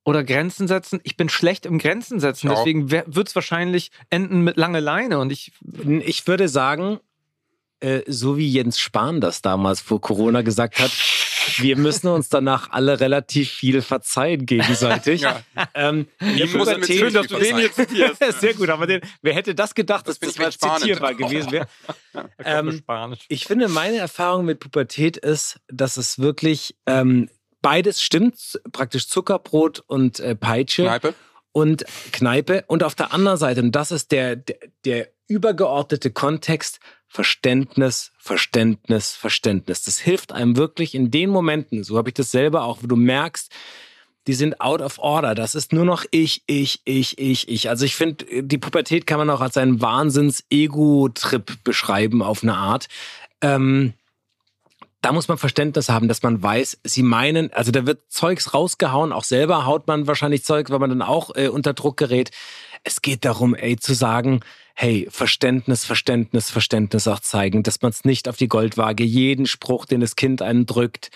oder 0.05 0.25
Grenzen 0.25 0.67
setzen? 0.69 1.01
Ich 1.05 1.17
bin 1.17 1.29
schlecht 1.29 1.65
im 1.67 1.79
Grenzen 1.79 2.19
setzen, 2.21 2.51
auch. 2.51 2.57
deswegen 2.57 2.91
wird 2.91 3.29
es 3.29 3.35
wahrscheinlich 3.35 3.91
enden 4.11 4.43
mit 4.43 4.57
lange 4.57 4.81
Leine. 4.81 5.19
Und 5.21 5.31
ich, 5.31 5.53
Ich 6.05 6.27
würde 6.27 6.49
sagen, 6.49 6.99
äh, 7.81 8.03
so 8.07 8.37
wie 8.37 8.49
Jens 8.51 8.79
Spahn 8.81 9.21
das 9.21 9.41
damals 9.43 9.81
vor 9.81 10.01
Corona 10.01 10.43
gesagt 10.43 10.79
hat, 10.81 10.91
wir 11.59 11.77
müssen 11.77 12.09
uns 12.09 12.29
danach 12.29 12.71
alle 12.71 13.01
relativ 13.01 13.51
viel 13.51 13.83
verzeihen 13.83 14.47
gegenseitig. 14.47 15.21
Ja. 15.31 15.43
Ähm, 15.75 16.07
Ihm 16.21 16.53
muss 16.53 16.69
mit 16.69 16.79
Pubertät- 16.79 16.99
Schön, 16.99 17.13
dass 17.15 17.27
du 17.27 17.39
den 17.39 17.59
hier 17.59 17.73
zitierst. 17.73 18.23
Sehr 18.41 18.55
gut, 18.55 18.69
aber 18.71 18.87
den, 18.87 19.01
wer 19.23 19.35
hätte 19.35 19.55
das 19.55 19.75
gedacht, 19.75 20.09
Das 20.09 20.19
dass 20.19 20.35
das 20.35 20.55
ich 20.55 20.61
mal 20.61 20.79
zitierbar 20.79 21.15
gewesen 21.15 21.53
wäre? 21.53 21.67
Ähm. 22.45 22.83
Ich 23.29 23.47
finde, 23.47 23.69
meine 23.69 23.99
Erfahrung 23.99 24.45
mit 24.45 24.59
Pubertät 24.61 25.17
ist, 25.17 25.61
dass 25.69 25.97
es 25.97 26.19
wirklich 26.19 26.75
ähm, 26.87 27.29
beides 27.63 28.03
stimmt, 28.03 28.61
praktisch 28.73 29.09
Zuckerbrot 29.09 29.85
und 29.87 30.19
äh, 30.21 30.35
Peitsche 30.35 30.85
Kneipe. 30.85 31.15
und 31.53 31.85
Kneipe. 32.13 32.65
Und 32.67 32.83
auf 32.83 32.95
der 32.95 33.13
anderen 33.13 33.39
Seite, 33.39 33.61
und 33.61 33.73
das 33.73 33.91
ist 33.93 34.11
der, 34.11 34.37
der, 34.37 34.57
der 34.85 35.09
übergeordnete 35.29 36.11
Kontext, 36.11 36.81
Verständnis, 37.13 38.13
Verständnis, 38.19 39.17
Verständnis. 39.17 39.83
Das 39.83 39.99
hilft 39.99 40.31
einem 40.31 40.57
wirklich 40.57 40.95
in 40.95 41.11
den 41.11 41.29
Momenten, 41.31 41.83
so 41.83 41.99
habe 41.99 42.11
ich 42.11 42.15
das 42.15 42.31
selber 42.31 42.63
auch, 42.63 42.85
wo 42.85 42.87
du 42.87 42.95
merkst, 42.95 43.53
die 44.29 44.35
sind 44.35 44.61
out 44.61 44.81
of 44.81 45.01
order. 45.01 45.35
Das 45.35 45.57
ist 45.57 45.73
nur 45.73 45.85
noch 45.85 46.05
ich, 46.13 46.45
ich, 46.47 46.83
ich, 46.85 47.19
ich, 47.19 47.49
ich. 47.49 47.69
Also 47.69 47.85
ich 47.85 47.97
finde, 47.97 48.45
die 48.45 48.59
Pubertät 48.59 49.09
kann 49.09 49.19
man 49.19 49.29
auch 49.29 49.41
als 49.41 49.57
einen 49.57 49.81
Wahnsinns-Ego-Trip 49.81 51.65
beschreiben 51.65 52.23
auf 52.23 52.45
eine 52.45 52.55
Art. 52.55 52.87
Ähm, 53.41 53.95
da 55.01 55.11
muss 55.11 55.27
man 55.27 55.37
Verständnis 55.37 55.89
haben, 55.89 56.07
dass 56.07 56.23
man 56.23 56.41
weiß, 56.41 56.79
sie 56.85 57.03
meinen, 57.03 57.53
also 57.53 57.73
da 57.73 57.87
wird 57.87 58.03
Zeugs 58.09 58.55
rausgehauen, 58.55 59.13
auch 59.13 59.25
selber 59.25 59.67
haut 59.67 59.89
man 59.89 60.07
wahrscheinlich 60.07 60.45
Zeug, 60.45 60.71
weil 60.71 60.79
man 60.79 60.91
dann 60.91 61.03
auch 61.03 61.35
äh, 61.35 61.49
unter 61.49 61.75
Druck 61.75 61.97
gerät. 61.97 62.31
Es 62.85 63.03
geht 63.03 63.25
darum, 63.25 63.57
ey, 63.57 63.79
zu 63.79 63.95
sagen, 63.95 64.43
hey, 64.75 65.07
Verständnis, 65.11 65.85
Verständnis, 65.85 66.51
Verständnis 66.51 67.07
auch 67.09 67.21
zeigen, 67.21 67.63
dass 67.63 67.83
man 67.83 67.91
es 67.91 68.05
nicht 68.05 68.29
auf 68.29 68.37
die 68.37 68.49
Goldwaage, 68.49 69.05
jeden 69.05 69.47
Spruch, 69.47 69.87
den 69.87 70.01
das 70.01 70.17
Kind 70.17 70.43
einen 70.43 70.67
drückt, 70.67 71.11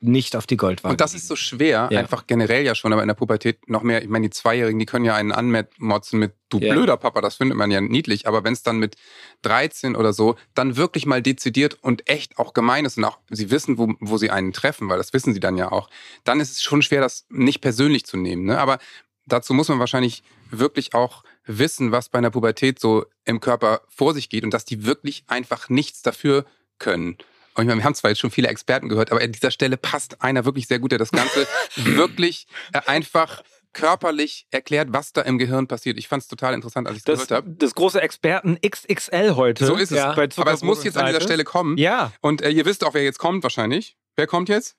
nicht 0.00 0.36
auf 0.36 0.46
die 0.46 0.58
Goldwaage. 0.58 0.92
Und 0.92 1.00
das 1.00 1.14
ist 1.14 1.28
so 1.28 1.34
schwer, 1.36 1.88
Ja. 1.90 1.98
einfach 2.00 2.26
generell 2.26 2.62
ja 2.64 2.74
schon, 2.74 2.92
aber 2.92 3.00
in 3.02 3.08
der 3.08 3.14
Pubertät 3.14 3.68
noch 3.70 3.82
mehr. 3.82 4.02
Ich 4.02 4.08
meine, 4.08 4.26
die 4.26 4.30
Zweijährigen, 4.30 4.78
die 4.78 4.84
können 4.84 5.06
ja 5.06 5.14
einen 5.14 5.32
anmotzen 5.32 6.18
mit 6.18 6.34
du 6.50 6.58
Ja. 6.58 6.74
blöder 6.74 6.96
Papa, 6.98 7.22
das 7.22 7.36
findet 7.36 7.56
man 7.56 7.70
ja 7.70 7.80
niedlich. 7.80 8.28
Aber 8.28 8.44
wenn 8.44 8.52
es 8.52 8.62
dann 8.62 8.78
mit 8.78 8.96
13 9.42 9.96
oder 9.96 10.12
so, 10.12 10.36
dann 10.54 10.76
wirklich 10.76 11.06
mal 11.06 11.22
dezidiert 11.22 11.78
und 11.80 12.08
echt 12.08 12.38
auch 12.38 12.52
gemein 12.52 12.84
ist 12.84 12.98
und 12.98 13.04
auch 13.04 13.18
sie 13.30 13.50
wissen, 13.50 13.78
wo, 13.78 13.94
wo 14.00 14.18
sie 14.18 14.30
einen 14.30 14.52
treffen, 14.52 14.88
weil 14.90 14.98
das 14.98 15.12
wissen 15.14 15.32
sie 15.32 15.40
dann 15.40 15.56
ja 15.56 15.72
auch, 15.72 15.88
dann 16.24 16.38
ist 16.38 16.52
es 16.52 16.62
schon 16.62 16.82
schwer, 16.82 17.00
das 17.00 17.24
nicht 17.30 17.60
persönlich 17.62 18.04
zu 18.04 18.16
nehmen. 18.18 18.44
Ne? 18.44 18.58
Aber 18.58 18.78
dazu 19.26 19.54
muss 19.54 19.68
man 19.68 19.78
wahrscheinlich 19.78 20.22
wirklich 20.50 20.92
auch 20.94 21.24
wissen, 21.46 21.92
was 21.92 22.08
bei 22.08 22.18
einer 22.18 22.30
Pubertät 22.30 22.78
so 22.80 23.04
im 23.24 23.40
Körper 23.40 23.82
vor 23.88 24.14
sich 24.14 24.28
geht 24.28 24.44
und 24.44 24.52
dass 24.52 24.64
die 24.64 24.84
wirklich 24.86 25.24
einfach 25.26 25.68
nichts 25.68 26.02
dafür 26.02 26.44
können. 26.78 27.16
Und 27.56 27.62
ich 27.62 27.68
meine, 27.68 27.80
wir 27.80 27.84
haben 27.84 27.94
zwar 27.94 28.10
jetzt 28.10 28.18
schon 28.20 28.30
viele 28.32 28.48
Experten 28.48 28.88
gehört, 28.88 29.12
aber 29.12 29.20
an 29.22 29.30
dieser 29.30 29.50
Stelle 29.52 29.76
passt 29.76 30.22
einer 30.22 30.44
wirklich 30.44 30.66
sehr 30.66 30.80
gut, 30.80 30.90
der 30.90 30.98
das 30.98 31.12
Ganze 31.12 31.46
wirklich 31.76 32.46
äh, 32.72 32.80
einfach 32.86 33.42
körperlich 33.72 34.46
erklärt, 34.50 34.88
was 34.92 35.12
da 35.12 35.22
im 35.22 35.38
Gehirn 35.38 35.66
passiert. 35.66 35.98
Ich 35.98 36.08
fand 36.08 36.22
es 36.22 36.28
total 36.28 36.54
interessant, 36.54 36.86
als 36.86 36.96
ich 36.96 37.00
es 37.00 37.04
Das, 37.04 37.26
gehört 37.28 37.44
habe. 37.44 37.54
das 37.58 37.74
große 37.74 38.00
Experten 38.00 38.58
XXL 38.66 39.34
heute. 39.34 39.66
So 39.66 39.74
ist 39.74 39.90
es. 39.90 39.98
Ja, 39.98 40.10
aber 40.12 40.52
es 40.52 40.62
muss 40.62 40.84
jetzt 40.84 40.96
an 40.96 41.06
dieser. 41.06 41.20
Stelle 41.20 41.44
kommen. 41.44 41.76
Ja, 41.76 42.12
Und 42.20 42.40
äh, 42.42 42.50
ihr 42.50 42.64
wisst 42.64 42.84
auch, 42.84 42.94
wer 42.94 43.02
jetzt 43.04 43.18
kommt 43.18 43.42
wahrscheinlich. 43.42 43.96
Wer 44.16 44.26
kommt 44.26 44.48
jetzt? 44.48 44.76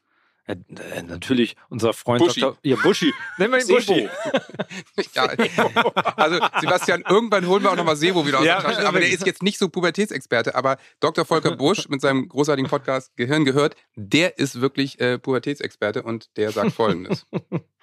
Äh, 0.47 0.55
äh, 0.93 1.01
natürlich 1.03 1.55
unser 1.69 1.93
Freund 1.93 2.23
Buschi. 2.23 2.41
Dr. 2.41 2.57
Ja, 2.63 2.75
Buschi. 2.75 3.13
Nennen 3.37 3.53
wir 3.53 3.59
ihn 3.59 3.65
Sebo. 3.65 3.77
Buschi. 3.77 4.09
Ja, 5.13 5.27
also 6.17 6.39
Sebastian, 6.59 7.03
irgendwann 7.07 7.47
holen 7.47 7.63
wir 7.63 7.71
auch 7.71 7.75
nochmal 7.75 7.95
Sebo 7.95 8.25
wieder 8.25 8.39
aus 8.39 8.45
Ja, 8.45 8.61
der 8.61 8.71
Tasche. 8.71 8.87
Aber 8.87 8.99
der 8.99 9.09
ist 9.09 9.25
jetzt 9.25 9.43
nicht 9.43 9.57
so 9.57 9.69
Pubertätsexperte. 9.69 10.55
Aber 10.55 10.77
Dr. 10.99 11.25
Volker 11.25 11.55
Busch 11.57 11.89
mit 11.89 12.01
seinem 12.01 12.27
großartigen 12.27 12.69
Podcast 12.69 13.15
Gehirn 13.15 13.45
gehört, 13.45 13.75
der 13.95 14.37
ist 14.37 14.61
wirklich 14.61 14.99
äh, 14.99 15.17
Pubertätsexperte 15.17 16.03
und 16.03 16.35
der 16.37 16.51
sagt 16.51 16.73
Folgendes. 16.73 17.25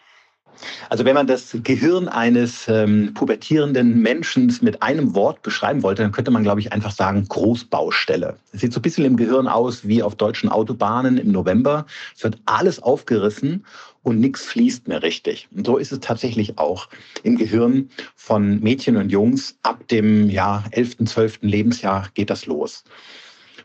Also 0.88 1.04
wenn 1.04 1.14
man 1.14 1.26
das 1.26 1.56
Gehirn 1.62 2.09
eines 2.09 2.68
ähm, 2.68 3.12
pubertierenden 3.14 4.00
Menschen 4.00 4.54
mit 4.61 4.82
einem 4.82 5.14
Wort 5.14 5.42
beschreiben 5.42 5.82
wollte, 5.82 6.02
dann 6.02 6.12
könnte 6.12 6.30
man, 6.30 6.42
glaube 6.42 6.61
ich, 6.61 6.73
einfach 6.73 6.92
sagen 6.92 7.26
Großbaustelle. 7.28 8.37
Es 8.52 8.61
sieht 8.61 8.73
so 8.73 8.80
ein 8.80 8.82
bisschen 8.82 9.04
im 9.04 9.16
Gehirn 9.16 9.49
aus 9.49 9.87
wie 9.87 10.02
auf 10.02 10.14
deutschen 10.16 10.49
Autobahnen 10.49 11.18
im 11.18 11.32
November. 11.32 11.87
Es 12.16 12.23
wird 12.23 12.38
alles 12.47 12.82
aufgerissen 12.82 13.64
und 14.02 14.21
nichts 14.21 14.44
fließt 14.44 14.88
mehr 14.88 15.02
richtig. 15.02 15.49
Und 15.54 15.66
so 15.66 15.76
ist 15.76 15.92
es 15.92 16.00
tatsächlich 16.00 16.59
auch 16.59 16.88
im 17.23 17.37
Gehirn 17.37 17.88
von 18.16 18.61
Mädchen 18.61 18.97
und 18.97 19.11
Jungs. 19.11 19.56
Ab 19.62 19.87
dem 19.88 20.28
ja, 20.28 20.64
11., 20.73 21.04
12. 21.04 21.38
Lebensjahr 21.42 22.09
geht 22.14 22.30
das 22.30 22.47
los. 22.47 22.85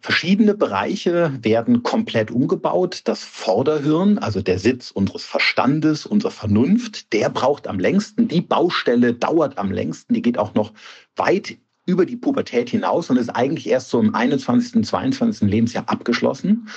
Verschiedene 0.02 0.54
Bereiche 0.54 1.38
werden 1.42 1.84
komplett 1.84 2.32
umgebaut. 2.32 3.02
Das 3.06 3.24
Vorderhirn, 3.24 4.18
also 4.18 4.42
der 4.42 4.60
Sitz 4.60 4.92
unseres 4.92 5.24
Verstandes, 5.24 6.06
unserer 6.06 6.32
Vernunft, 6.32 7.14
der 7.14 7.30
braucht 7.30 7.68
am 7.68 7.80
längsten. 7.80 8.28
Die 8.28 8.42
Baustelle 8.42 9.14
dauert 9.14 9.58
am 9.58 9.72
längsten. 9.72 10.14
Die 10.14 10.22
geht 10.22 10.38
auch 10.38 10.54
noch 10.54 10.74
weit 11.16 11.58
über 11.88 12.06
die 12.06 12.18
Pubertät 12.18 12.70
hinaus 12.70 13.10
und 13.10 13.18
ist 13.18 13.30
eigentlich 13.30 13.68
erst 13.68 13.90
so 13.90 14.00
im 14.00 14.14
21., 14.14 14.86
22. 14.86 15.50
Lebensjahr 15.50 15.88
abgeschlossen. 15.88 16.68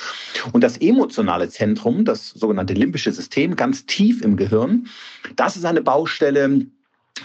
Und 0.52 0.62
das 0.62 0.78
emotionale 0.78 1.48
Zentrum, 1.48 2.04
das 2.04 2.30
sogenannte 2.30 2.74
limbische 2.74 3.12
System, 3.12 3.56
ganz 3.56 3.86
tief 3.86 4.22
im 4.22 4.36
Gehirn, 4.36 4.86
das 5.34 5.56
ist 5.56 5.64
eine 5.64 5.82
Baustelle, 5.82 6.66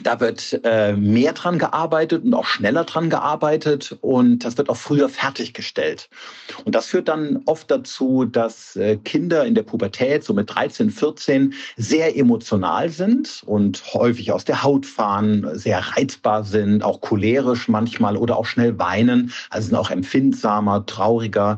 Da 0.04 0.20
wird 0.20 0.60
äh, 0.64 0.94
mehr 0.94 1.34
dran 1.34 1.58
gearbeitet 1.58 2.24
und 2.26 2.34
auch 2.34 2.46
schneller 2.46 2.84
dran 2.84 3.10
gearbeitet 3.10 3.98
und 4.02 4.40
das 4.40 4.58
wird 4.58 4.70
auch 4.70 4.78
früher 4.78 5.10
fertiggestellt. 5.10 6.10
Und 6.66 6.76
das 6.76 6.88
führt 6.88 7.08
dann 7.08 7.42
oft 7.46 7.72
dazu, 7.72 8.26
dass 8.26 8.76
äh, 8.76 8.98
Kinder 8.98 9.46
in 9.46 9.56
der 9.56 9.64
Pubertät, 9.64 10.24
so 10.24 10.34
mit 10.34 10.54
13, 10.54 10.90
14, 10.90 11.54
sehr 11.78 12.18
emotional 12.18 12.90
sind 12.90 13.44
und 13.46 13.84
häufig 13.94 14.32
aus 14.32 14.44
der 14.44 14.64
Haut 14.64 14.86
fahren, 14.86 15.48
sehr 15.54 15.80
reizbar 15.80 16.44
sind, 16.44 16.84
auch 16.84 17.00
cholerisch 17.02 17.68
manchmal 17.68 18.18
oder 18.18 18.38
auch 18.38 18.46
schnell 18.46 18.78
weinen, 18.78 19.32
also 19.50 19.68
sind 19.68 19.78
auch 19.78 19.92
empfindsamer, 19.92 20.86
trauriger, 20.86 21.58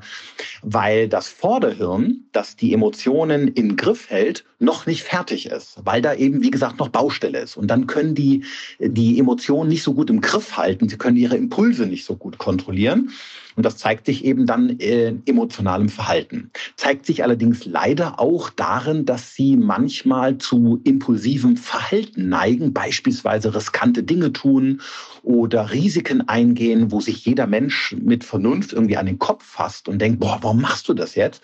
weil 0.61 1.09
das 1.09 1.27
Vorderhirn, 1.27 2.25
das 2.33 2.55
die 2.55 2.73
Emotionen 2.73 3.47
in 3.47 3.75
Griff 3.75 4.09
hält, 4.09 4.45
noch 4.59 4.85
nicht 4.85 5.03
fertig 5.03 5.47
ist, 5.47 5.77
weil 5.83 6.01
da 6.01 6.13
eben, 6.13 6.41
wie 6.41 6.49
gesagt, 6.49 6.79
noch 6.79 6.89
Baustelle 6.89 7.39
ist. 7.39 7.57
Und 7.57 7.67
dann 7.67 7.85
können 7.85 8.15
die 8.17 8.43
die 8.79 9.19
Emotionen 9.19 9.69
nicht 9.69 9.83
so 9.83 9.93
gut 9.93 10.09
im 10.09 10.21
Griff 10.21 10.57
halten, 10.57 10.89
sie 10.89 10.97
können 10.97 11.17
ihre 11.17 11.37
Impulse 11.37 11.85
nicht 11.85 12.05
so 12.05 12.15
gut 12.15 12.37
kontrollieren. 12.37 13.11
Und 13.57 13.65
das 13.65 13.77
zeigt 13.77 14.05
sich 14.05 14.23
eben 14.23 14.45
dann 14.45 14.69
in 14.69 15.23
emotionalem 15.25 15.89
Verhalten. 15.89 16.51
Zeigt 16.75 17.07
sich 17.07 17.23
allerdings 17.23 17.65
leider 17.65 18.19
auch 18.19 18.51
darin, 18.51 19.05
dass 19.05 19.33
sie 19.33 19.57
manchmal 19.57 20.37
zu 20.37 20.79
impulsivem 20.83 21.57
Verhalten 21.57 22.29
neigen, 22.29 22.71
beispielsweise 22.71 23.55
riskante 23.55 24.03
Dinge 24.03 24.31
tun 24.31 24.81
oder 25.23 25.71
Risiken 25.71 26.29
eingehen, 26.29 26.91
wo 26.91 27.01
sich 27.01 27.25
jeder 27.25 27.47
Mensch 27.47 27.95
mit 27.99 28.23
Vernunft 28.23 28.73
irgendwie 28.73 28.97
an 28.97 29.07
den 29.07 29.17
Kopf 29.17 29.43
fasst 29.43 29.89
und 29.89 29.99
denkt, 29.99 30.19
boah, 30.19 30.37
warum 30.41 30.61
machst 30.61 30.87
du 30.87 30.93
das 30.93 31.15
jetzt? 31.15 31.43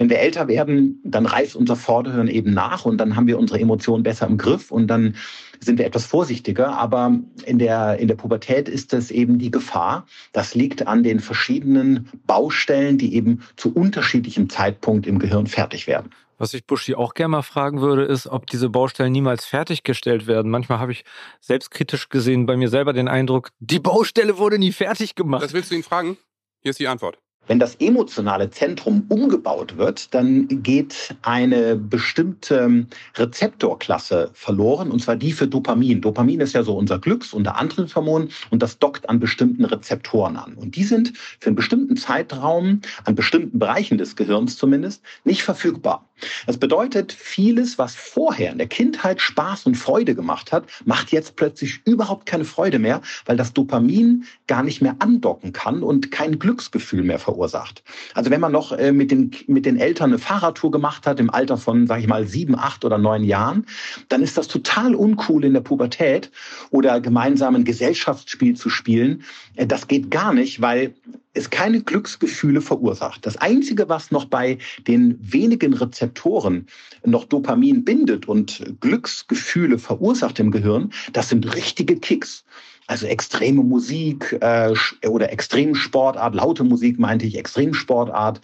Wenn 0.00 0.08
wir 0.08 0.20
älter 0.20 0.48
werden, 0.48 0.98
dann 1.04 1.26
reift 1.26 1.54
unser 1.54 1.76
Vorderhirn 1.76 2.26
eben 2.26 2.54
nach 2.54 2.86
und 2.86 2.96
dann 2.96 3.16
haben 3.16 3.26
wir 3.26 3.38
unsere 3.38 3.60
Emotionen 3.60 4.02
besser 4.02 4.26
im 4.26 4.38
Griff 4.38 4.70
und 4.70 4.86
dann 4.86 5.14
sind 5.60 5.78
wir 5.78 5.84
etwas 5.84 6.06
vorsichtiger. 6.06 6.78
Aber 6.78 7.18
in 7.44 7.58
der, 7.58 7.98
in 7.98 8.08
der 8.08 8.14
Pubertät 8.14 8.70
ist 8.70 8.94
das 8.94 9.10
eben 9.10 9.38
die 9.38 9.50
Gefahr. 9.50 10.06
Das 10.32 10.54
liegt 10.54 10.86
an 10.86 11.02
den 11.02 11.20
verschiedenen 11.20 12.08
Baustellen, 12.26 12.96
die 12.96 13.14
eben 13.14 13.42
zu 13.56 13.74
unterschiedlichem 13.74 14.48
Zeitpunkt 14.48 15.06
im 15.06 15.18
Gehirn 15.18 15.46
fertig 15.46 15.86
werden. 15.86 16.08
Was 16.38 16.54
ich 16.54 16.64
Buschi 16.64 16.94
auch 16.94 17.12
gerne 17.12 17.32
mal 17.32 17.42
fragen 17.42 17.82
würde, 17.82 18.04
ist, 18.04 18.26
ob 18.26 18.46
diese 18.46 18.70
Baustellen 18.70 19.12
niemals 19.12 19.44
fertiggestellt 19.44 20.26
werden. 20.26 20.50
Manchmal 20.50 20.78
habe 20.78 20.92
ich 20.92 21.04
selbstkritisch 21.40 22.08
gesehen 22.08 22.46
bei 22.46 22.56
mir 22.56 22.70
selber 22.70 22.94
den 22.94 23.08
Eindruck, 23.08 23.50
die 23.58 23.80
Baustelle 23.80 24.38
wurde 24.38 24.58
nie 24.58 24.72
fertig 24.72 25.14
gemacht. 25.14 25.42
Das 25.42 25.52
willst 25.52 25.70
du 25.70 25.74
ihn 25.74 25.82
fragen? 25.82 26.16
Hier 26.62 26.70
ist 26.70 26.80
die 26.80 26.88
Antwort. 26.88 27.18
Wenn 27.50 27.58
das 27.58 27.74
emotionale 27.80 28.48
Zentrum 28.50 29.06
umgebaut 29.08 29.76
wird, 29.76 30.14
dann 30.14 30.46
geht 30.62 31.16
eine 31.22 31.74
bestimmte 31.74 32.86
Rezeptorklasse 33.16 34.30
verloren, 34.34 34.92
und 34.92 35.02
zwar 35.02 35.16
die 35.16 35.32
für 35.32 35.48
Dopamin. 35.48 36.00
Dopamin 36.00 36.38
ist 36.38 36.52
ja 36.52 36.62
so 36.62 36.76
unser 36.76 37.00
Glücks- 37.00 37.34
und 37.34 37.48
Antriebshormon 37.48 38.28
und 38.50 38.62
das 38.62 38.78
dockt 38.78 39.08
an 39.08 39.18
bestimmten 39.18 39.64
Rezeptoren 39.64 40.36
an. 40.36 40.54
Und 40.54 40.76
die 40.76 40.84
sind 40.84 41.12
für 41.40 41.48
einen 41.48 41.56
bestimmten 41.56 41.96
Zeitraum, 41.96 42.82
an 43.04 43.16
bestimmten 43.16 43.58
Bereichen 43.58 43.98
des 43.98 44.14
Gehirns 44.14 44.56
zumindest, 44.56 45.02
nicht 45.24 45.42
verfügbar. 45.42 46.08
Das 46.46 46.58
bedeutet, 46.58 47.12
vieles, 47.12 47.78
was 47.78 47.94
vorher 47.94 48.52
in 48.52 48.58
der 48.58 48.66
Kindheit 48.66 49.20
Spaß 49.20 49.66
und 49.66 49.76
Freude 49.76 50.14
gemacht 50.14 50.52
hat, 50.52 50.64
macht 50.84 51.12
jetzt 51.12 51.36
plötzlich 51.36 51.80
überhaupt 51.84 52.26
keine 52.26 52.44
Freude 52.44 52.78
mehr, 52.78 53.00
weil 53.26 53.36
das 53.36 53.52
Dopamin 53.52 54.24
gar 54.46 54.62
nicht 54.62 54.82
mehr 54.82 54.96
andocken 54.98 55.52
kann 55.52 55.82
und 55.82 56.10
kein 56.10 56.38
Glücksgefühl 56.38 57.02
mehr 57.02 57.18
verursacht. 57.18 57.82
Also 58.14 58.30
wenn 58.30 58.40
man 58.40 58.52
noch 58.52 58.72
äh, 58.72 58.92
mit 58.92 59.10
den, 59.10 59.30
mit 59.46 59.66
den 59.66 59.78
Eltern 59.78 60.10
eine 60.10 60.18
Fahrradtour 60.18 60.70
gemacht 60.70 61.06
hat 61.06 61.20
im 61.20 61.30
Alter 61.30 61.56
von, 61.56 61.86
sage 61.86 62.02
ich 62.02 62.08
mal, 62.08 62.26
sieben, 62.26 62.58
acht 62.58 62.84
oder 62.84 62.98
neun 62.98 63.24
Jahren, 63.24 63.66
dann 64.08 64.22
ist 64.22 64.36
das 64.36 64.48
total 64.48 64.94
uncool 64.94 65.44
in 65.44 65.54
der 65.54 65.60
Pubertät 65.60 66.30
oder 66.70 67.00
gemeinsam 67.00 67.54
ein 67.54 67.64
Gesellschaftsspiel 67.64 68.56
zu 68.56 68.70
spielen. 68.70 69.22
Äh, 69.56 69.66
das 69.66 69.88
geht 69.88 70.10
gar 70.10 70.32
nicht, 70.32 70.60
weil 70.60 70.94
es 71.34 71.50
keine 71.50 71.82
Glücksgefühle 71.82 72.60
verursacht. 72.60 73.24
Das 73.24 73.36
Einzige, 73.36 73.88
was 73.88 74.10
noch 74.10 74.24
bei 74.24 74.58
den 74.86 75.16
wenigen 75.20 75.74
Rezeptoren 75.74 76.66
noch 77.04 77.24
Dopamin 77.24 77.84
bindet 77.84 78.26
und 78.26 78.62
Glücksgefühle 78.80 79.78
verursacht 79.78 80.40
im 80.40 80.50
Gehirn, 80.50 80.92
das 81.12 81.28
sind 81.28 81.54
richtige 81.54 81.96
Kicks. 81.96 82.44
Also 82.86 83.06
extreme 83.06 83.62
Musik 83.62 84.36
äh, 84.40 84.74
oder 85.06 85.32
Extremsportart, 85.32 86.34
laute 86.34 86.64
Musik 86.64 86.98
meinte 86.98 87.24
ich, 87.24 87.38
Extremsportart 87.38 88.40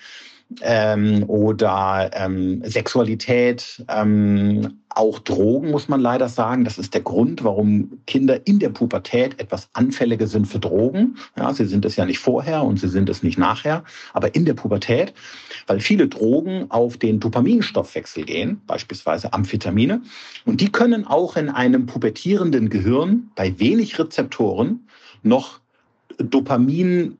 ähm, 0.60 1.24
oder 1.28 2.10
ähm, 2.14 2.62
Sexualität, 2.64 3.84
ähm, 3.88 4.80
auch 4.88 5.18
Drogen, 5.18 5.70
muss 5.70 5.88
man 5.88 6.00
leider 6.00 6.28
sagen. 6.28 6.64
Das 6.64 6.78
ist 6.78 6.94
der 6.94 7.02
Grund, 7.02 7.44
warum 7.44 7.98
Kinder 8.06 8.46
in 8.46 8.58
der 8.58 8.70
Pubertät 8.70 9.38
etwas 9.38 9.68
anfälliger 9.74 10.26
sind 10.26 10.46
für 10.46 10.58
Drogen. 10.58 11.16
Ja, 11.36 11.52
sie 11.52 11.66
sind 11.66 11.84
es 11.84 11.96
ja 11.96 12.06
nicht 12.06 12.18
vorher 12.18 12.62
und 12.62 12.80
sie 12.80 12.88
sind 12.88 13.08
es 13.10 13.22
nicht 13.22 13.38
nachher, 13.38 13.84
aber 14.14 14.34
in 14.34 14.46
der 14.46 14.54
Pubertät, 14.54 15.12
weil 15.66 15.80
viele 15.80 16.08
Drogen 16.08 16.70
auf 16.70 16.96
den 16.96 17.20
Dopaminstoffwechsel 17.20 18.24
gehen, 18.24 18.62
beispielsweise 18.66 19.32
Amphetamine. 19.34 20.00
Und 20.46 20.60
die 20.62 20.72
können 20.72 21.06
auch 21.06 21.36
in 21.36 21.50
einem 21.50 21.84
pubertierenden 21.86 22.70
Gehirn 22.70 23.30
bei 23.34 23.58
wenig 23.58 23.98
Rezeptoren 23.98 24.88
noch 25.22 25.60
Dopamin 26.18 27.18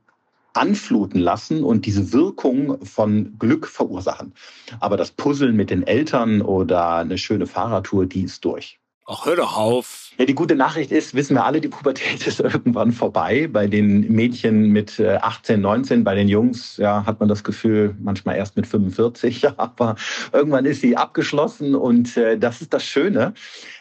anfluten 0.56 1.20
lassen 1.20 1.62
und 1.64 1.86
diese 1.86 2.12
Wirkung 2.12 2.84
von 2.84 3.38
Glück 3.38 3.66
verursachen. 3.66 4.34
Aber 4.80 4.96
das 4.96 5.10
Puzzeln 5.10 5.56
mit 5.56 5.70
den 5.70 5.86
Eltern 5.86 6.42
oder 6.42 6.96
eine 6.96 7.18
schöne 7.18 7.46
Fahrradtour, 7.46 8.06
die 8.06 8.22
ist 8.22 8.44
durch. 8.44 8.78
Ach, 9.08 9.25
hör 9.25 9.36
doch 9.36 9.56
auf. 9.56 10.10
Ja, 10.18 10.25
die 10.25 10.34
gute 10.34 10.56
Nachricht 10.56 10.90
ist, 10.90 11.14
wissen 11.14 11.36
wir 11.36 11.44
alle, 11.44 11.60
die 11.60 11.68
Pubertät 11.68 12.26
ist 12.26 12.40
irgendwann 12.40 12.90
vorbei. 12.90 13.48
Bei 13.52 13.68
den 13.68 14.00
Mädchen 14.12 14.72
mit 14.72 15.00
18, 15.00 15.54
äh, 15.54 15.62
19, 15.62 16.02
bei 16.02 16.16
den 16.16 16.26
Jungs 16.26 16.76
ja, 16.76 17.06
hat 17.06 17.20
man 17.20 17.28
das 17.28 17.44
Gefühl, 17.44 17.94
manchmal 18.00 18.34
erst 18.34 18.56
mit 18.56 18.66
45, 18.66 19.48
aber 19.58 19.94
irgendwann 20.32 20.64
ist 20.64 20.80
sie 20.80 20.96
abgeschlossen 20.96 21.76
und 21.76 22.16
äh, 22.16 22.36
das 22.36 22.60
ist 22.60 22.75
das 22.75 22.84
Schöne 22.84 23.34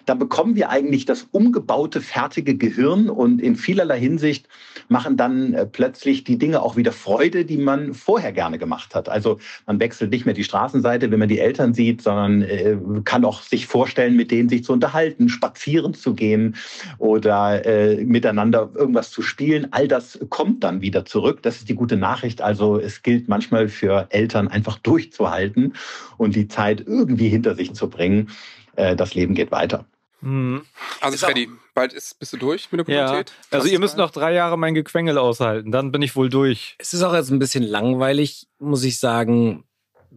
dann 0.06 0.20
bekommen 0.20 0.56
wir 0.56 0.70
eigentlich 0.70 1.06
das 1.06 1.28
umgebaute, 1.32 2.02
fertige 2.02 2.56
Gehirn 2.56 3.10
und 3.10 3.42
in 3.42 3.56
vielerlei 3.56 4.00
Hinsicht 4.00 4.48
machen 4.88 5.18
dann 5.18 5.54
äh, 5.54 5.66
plötzlich 5.66 6.24
die 6.24 6.38
Dinge 6.38 6.62
auch 6.62 6.76
wieder 6.76 6.92
Freude, 6.92 7.46
die 7.46 7.58
man 7.58 7.94
vorher 7.94 8.32
gerne 8.32 8.58
gemacht 8.58 8.96
hat. 8.96 9.10
Also 9.10 9.40
man 9.66 9.80
wechselt 9.80 10.12
nicht 10.12 10.26
mehr 10.26 10.34
die 10.34 10.44
Straßenseite, 10.44 11.12
wenn 11.12 11.20
man 11.20 11.30
die 11.30 11.40
Eltern 11.40 11.74
sieht, 11.74 12.02
sondern 12.02 12.42
äh, 12.42 12.78
kann 13.04 13.26
auch 13.26 13.42
sich 13.42 13.68
vorstellen, 13.68 14.16
mit 14.16 14.32
denen 14.32 14.50
sich 14.50 14.64
zu 14.64 14.74
unterhalten, 14.74 15.30
spazieren 15.30 15.94
zu 15.94 16.14
gehen 16.14 16.56
oder 16.98 17.66
äh, 17.66 18.04
miteinander 18.04 18.70
irgendwas 18.76 19.12
zu 19.12 19.22
spielen. 19.22 19.68
All 19.72 19.88
das 19.88 20.20
kommt 20.30 20.64
dann 20.64 20.82
wieder 20.82 21.06
zurück. 21.06 21.42
Das 21.42 21.58
ist 21.58 21.70
die 21.70 21.76
gute 21.76 21.98
Nachricht. 21.98 22.42
Also 22.42 22.80
es 22.80 23.04
gilt 23.04 23.28
manchmal 23.28 23.68
für 23.70 24.08
Eltern 24.10 24.48
einfach 24.48 24.78
durchzuhalten 24.80 25.74
und 26.18 26.36
die 26.36 26.48
Zeit 26.48 26.84
irgendwie 26.86 27.30
hinter 27.30 27.56
sich 27.56 27.74
zu 27.74 27.90
bringen. 27.90 28.30
Das 28.76 29.16
Leben 29.16 29.36
geht 29.36 29.52
weiter. 29.52 29.86
Mhm. 30.22 30.64
Also 31.02 31.18
Freddy, 31.18 31.50
bald 31.76 31.94
ist, 31.94 32.18
bist 32.18 32.34
du 32.34 32.38
durch 32.38 32.72
mit 32.72 32.80
der 32.80 32.86
Pubertät? 32.86 33.30
Ja. 33.52 33.58
Also 33.58 33.68
ihr 33.68 33.80
müsst 33.80 33.98
noch 33.98 34.10
drei 34.10 34.34
Jahre 34.34 34.58
mein 34.58 34.74
Gequengel 34.74 35.20
aushalten, 35.20 35.72
dann 35.72 35.92
bin 35.92 36.02
ich 36.02 36.16
wohl 36.16 36.30
durch. 36.30 36.76
Es 36.80 36.94
ist 36.94 37.04
auch 37.04 37.14
jetzt 37.14 37.30
ein 37.30 37.38
bisschen 37.38 37.64
langweilig, 37.64 38.48
muss 38.58 38.84
ich 38.84 39.00
sagen, 39.00 39.66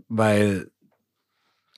weil 0.08 0.70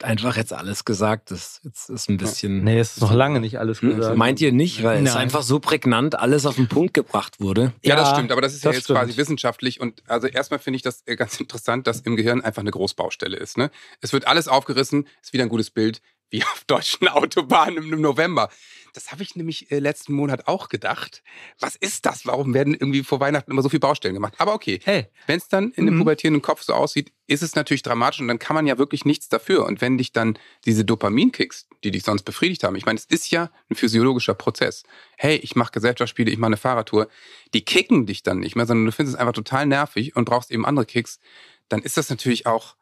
einfach 0.03 0.37
jetzt 0.37 0.53
alles 0.53 0.85
gesagt 0.85 1.31
ist. 1.31 1.61
Jetzt 1.65 1.91
ist 1.91 2.09
ein 2.09 2.17
bisschen. 2.17 2.65
Nee, 2.65 2.79
es 2.79 2.97
ist 2.97 3.01
noch 3.01 3.13
lange 3.13 3.41
nicht 3.41 3.59
alles 3.59 3.83
hm? 3.83 3.97
gesagt. 3.97 4.17
Meint 4.17 4.41
ihr 4.41 4.53
nicht? 4.53 4.83
Weil 4.83 4.97
Nein. 4.97 5.07
es 5.07 5.17
einfach 5.17 5.43
so 5.43 5.61
prägnant 5.61 6.19
alles 6.19 6.47
auf 6.47 6.57
den 6.57 6.69
Punkt 6.69 6.95
gebracht 6.95 7.41
wurde. 7.41 7.73
Ja, 7.83 7.91
ja 7.91 7.97
das 7.97 8.11
stimmt, 8.11 8.33
aber 8.33 8.41
das 8.41 8.55
ist 8.55 8.65
das 8.65 8.73
ja 8.73 8.77
jetzt 8.77 8.85
stimmt. 8.85 8.99
quasi 8.99 9.17
wissenschaftlich. 9.17 9.81
Und 9.81 10.03
also 10.07 10.27
erstmal 10.27 10.59
finde 10.59 10.77
ich 10.77 10.83
das 10.83 11.05
ganz 11.05 11.39
interessant, 11.41 11.87
dass 11.87 12.01
im 12.01 12.17
Gehirn 12.17 12.43
einfach 12.43 12.61
eine 12.61 12.71
Großbaustelle 12.71 13.37
ist. 13.37 13.59
Ne? 13.59 13.71
Es 14.01 14.13
wird 14.13 14.27
alles 14.27 14.49
aufgerissen, 14.49 15.07
ist 15.23 15.33
wieder 15.33 15.45
ein 15.45 15.51
gutes 15.51 15.71
Bild 15.71 16.01
wie 16.31 16.45
auf 16.45 16.65
deutschen 16.67 17.09
Autobahnen 17.09 17.93
im 17.93 18.01
November. 18.01 18.49
Das 18.93 19.13
habe 19.13 19.23
ich 19.23 19.37
nämlich 19.37 19.71
äh, 19.71 19.79
letzten 19.79 20.13
Monat 20.13 20.47
auch 20.49 20.69
gedacht. 20.69 21.23
Was 21.59 21.77
ist 21.77 22.07
das? 22.07 22.27
Warum 22.27 22.55
werden 22.55 22.75
irgendwie 22.75 23.03
vor 23.03 23.21
Weihnachten 23.21 23.51
immer 23.51 23.63
so 23.63 23.69
viele 23.69 23.81
Baustellen 23.81 24.15
gemacht? 24.15 24.35
Aber 24.39 24.55
okay, 24.55 24.81
hey. 24.85 25.07
wenn 25.27 25.39
es 25.39 25.49
dann 25.49 25.71
in 25.73 25.87
dem 25.87 25.95
mhm. 25.95 26.01
pubertierenden 26.01 26.43
Kopf 26.43 26.63
so 26.63 26.75
aussieht, 26.75 27.13
ist 27.27 27.43
es 27.43 27.55
natürlich 27.55 27.83
dramatisch 27.83 28.21
und 28.21 28.29
dann 28.29 28.39
kann 28.39 28.55
man 28.55 28.67
ja 28.67 28.79
wirklich 28.79 29.05
nichts 29.05 29.29
dafür. 29.29 29.65
Und 29.65 29.81
wenn 29.81 29.99
dich 29.99 30.13
dann 30.13 30.39
diese 30.65 30.85
Dopaminkicks, 30.85 31.69
die 31.85 31.91
dich 31.91 32.03
sonst 32.03 32.25
befriedigt 32.25 32.65
haben, 32.65 32.77
ich 32.77 32.87
meine, 32.87 32.99
es 32.99 33.05
ist 33.05 33.31
ja 33.31 33.51
ein 33.71 33.77
physiologischer 33.77 34.35
Prozess. 34.35 34.83
Hey, 35.17 35.37
ich 35.37 35.55
mache 35.55 35.73
Gesellschaftsspiele, 35.73 36.31
ich 36.31 36.39
mache 36.39 36.49
eine 36.49 36.57
Fahrradtour. 36.57 37.09
Die 37.55 37.65
kicken 37.65 38.07
dich 38.07 38.23
dann 38.23 38.41
nicht 38.41 38.57
mehr, 38.57 38.67
sondern 38.67 38.87
du 38.87 38.93
findest 38.93 39.15
es 39.15 39.21
einfach 39.21 39.33
total 39.33 39.67
nervig 39.67 40.17
und 40.17 40.25
brauchst 40.25 40.51
eben 40.51 40.67
andere 40.67 40.87
Kicks. 40.87 41.21
Dann 41.69 41.83
ist 41.83 41.97
das 41.97 42.11
natürlich 42.11 42.47
auch 42.47 42.75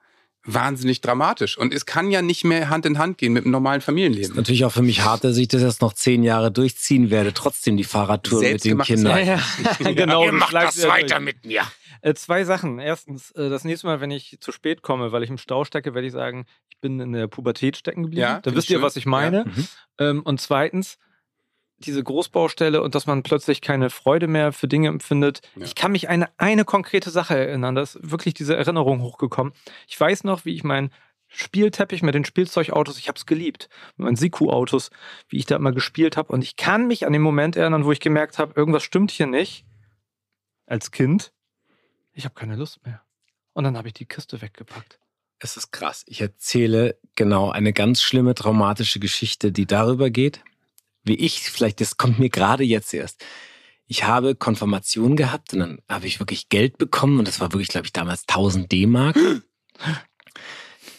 wahnsinnig 0.44 1.00
dramatisch. 1.00 1.58
Und 1.58 1.74
es 1.74 1.86
kann 1.86 2.10
ja 2.10 2.22
nicht 2.22 2.44
mehr 2.44 2.70
Hand 2.70 2.86
in 2.86 2.98
Hand 2.98 3.18
gehen 3.18 3.32
mit 3.32 3.44
einem 3.44 3.52
normalen 3.52 3.80
Familienleben. 3.80 4.30
Ist 4.30 4.36
natürlich 4.36 4.64
auch 4.64 4.72
für 4.72 4.82
mich 4.82 5.02
hart, 5.02 5.24
dass 5.24 5.36
ich 5.36 5.48
das 5.48 5.62
jetzt 5.62 5.82
noch 5.82 5.92
zehn 5.92 6.22
Jahre 6.22 6.50
durchziehen 6.50 7.10
werde. 7.10 7.34
Trotzdem 7.34 7.76
die 7.76 7.84
Fahrradtour 7.84 8.42
mit 8.42 8.64
den 8.64 8.78
Kindern. 8.78 9.18
Ja, 9.18 9.36
ja. 9.36 9.40
genau. 9.92 10.24
Ihr 10.24 10.32
macht 10.32 10.54
das 10.54 10.86
weiter 10.86 11.16
durch. 11.16 11.24
mit 11.24 11.44
mir. 11.44 11.62
Äh, 12.00 12.14
zwei 12.14 12.44
Sachen. 12.44 12.78
Erstens, 12.78 13.30
äh, 13.32 13.50
das 13.50 13.64
nächste 13.64 13.86
Mal, 13.86 14.00
wenn 14.00 14.10
ich 14.10 14.38
zu 14.40 14.52
spät 14.52 14.82
komme, 14.82 15.12
weil 15.12 15.22
ich 15.22 15.30
im 15.30 15.38
Stau 15.38 15.64
stecke, 15.64 15.94
werde 15.94 16.06
ich 16.06 16.12
sagen, 16.12 16.46
ich 16.70 16.78
bin 16.80 17.00
in 17.00 17.12
der 17.12 17.26
Pubertät 17.26 17.76
stecken 17.76 18.04
geblieben. 18.04 18.22
Ja, 18.22 18.40
da 18.40 18.54
wisst 18.54 18.70
ihr, 18.70 18.80
was 18.80 18.96
ich 18.96 19.06
meine. 19.06 19.38
Ja. 19.38 19.44
Mhm. 19.44 19.68
Ähm, 19.98 20.22
und 20.22 20.40
zweitens, 20.40 20.96
diese 21.80 22.02
Großbaustelle 22.02 22.82
und 22.82 22.94
dass 22.94 23.06
man 23.06 23.22
plötzlich 23.22 23.60
keine 23.60 23.90
Freude 23.90 24.26
mehr 24.26 24.52
für 24.52 24.68
Dinge 24.68 24.88
empfindet. 24.88 25.40
Ja. 25.56 25.64
Ich 25.64 25.74
kann 25.74 25.92
mich 25.92 26.08
an 26.08 26.22
eine, 26.22 26.30
eine 26.38 26.64
konkrete 26.64 27.10
Sache 27.10 27.36
erinnern, 27.36 27.74
da 27.74 27.82
ist 27.82 27.98
wirklich 28.02 28.34
diese 28.34 28.56
Erinnerung 28.56 29.02
hochgekommen. 29.02 29.52
Ich 29.86 29.98
weiß 29.98 30.24
noch, 30.24 30.44
wie 30.44 30.54
ich 30.54 30.64
meinen 30.64 30.90
Spielteppich 31.28 32.02
mit 32.02 32.14
den 32.14 32.24
Spielzeugautos, 32.24 32.98
ich 32.98 33.08
habe 33.08 33.18
es 33.18 33.26
geliebt, 33.26 33.68
mit 33.96 34.06
meinen 34.06 34.16
Siku-Autos, 34.16 34.90
wie 35.28 35.36
ich 35.36 35.46
da 35.46 35.56
immer 35.56 35.72
gespielt 35.72 36.16
habe. 36.16 36.32
Und 36.32 36.42
ich 36.42 36.56
kann 36.56 36.86
mich 36.86 37.06
an 37.06 37.12
den 37.12 37.22
Moment 37.22 37.54
erinnern, 37.56 37.84
wo 37.84 37.92
ich 37.92 38.00
gemerkt 38.00 38.38
habe, 38.38 38.54
irgendwas 38.56 38.82
stimmt 38.82 39.10
hier 39.10 39.26
nicht. 39.26 39.64
Als 40.66 40.90
Kind, 40.90 41.32
ich 42.12 42.24
habe 42.24 42.34
keine 42.34 42.56
Lust 42.56 42.84
mehr. 42.84 43.02
Und 43.52 43.64
dann 43.64 43.76
habe 43.76 43.88
ich 43.88 43.94
die 43.94 44.06
Kiste 44.06 44.40
weggepackt. 44.40 44.98
Es 45.38 45.56
ist 45.56 45.70
krass. 45.70 46.04
Ich 46.06 46.20
erzähle 46.20 46.98
genau 47.14 47.50
eine 47.50 47.72
ganz 47.72 48.02
schlimme 48.02 48.34
traumatische 48.34 48.98
Geschichte, 48.98 49.52
die 49.52 49.66
darüber 49.66 50.10
geht, 50.10 50.42
wie 51.08 51.14
ich, 51.16 51.40
vielleicht, 51.40 51.80
das 51.80 51.96
kommt 51.96 52.18
mir 52.18 52.30
gerade 52.30 52.64
jetzt 52.64 52.92
erst. 52.94 53.24
Ich 53.86 54.04
habe 54.04 54.34
Konfirmation 54.34 55.16
gehabt 55.16 55.54
und 55.54 55.60
dann 55.60 55.78
habe 55.88 56.06
ich 56.06 56.20
wirklich 56.20 56.48
Geld 56.50 56.76
bekommen 56.78 57.18
und 57.18 57.26
das 57.26 57.40
war 57.40 57.52
wirklich, 57.52 57.68
glaube 57.68 57.86
ich, 57.86 57.92
damals 57.92 58.22
1000 58.28 58.70
D-Mark. 58.70 59.16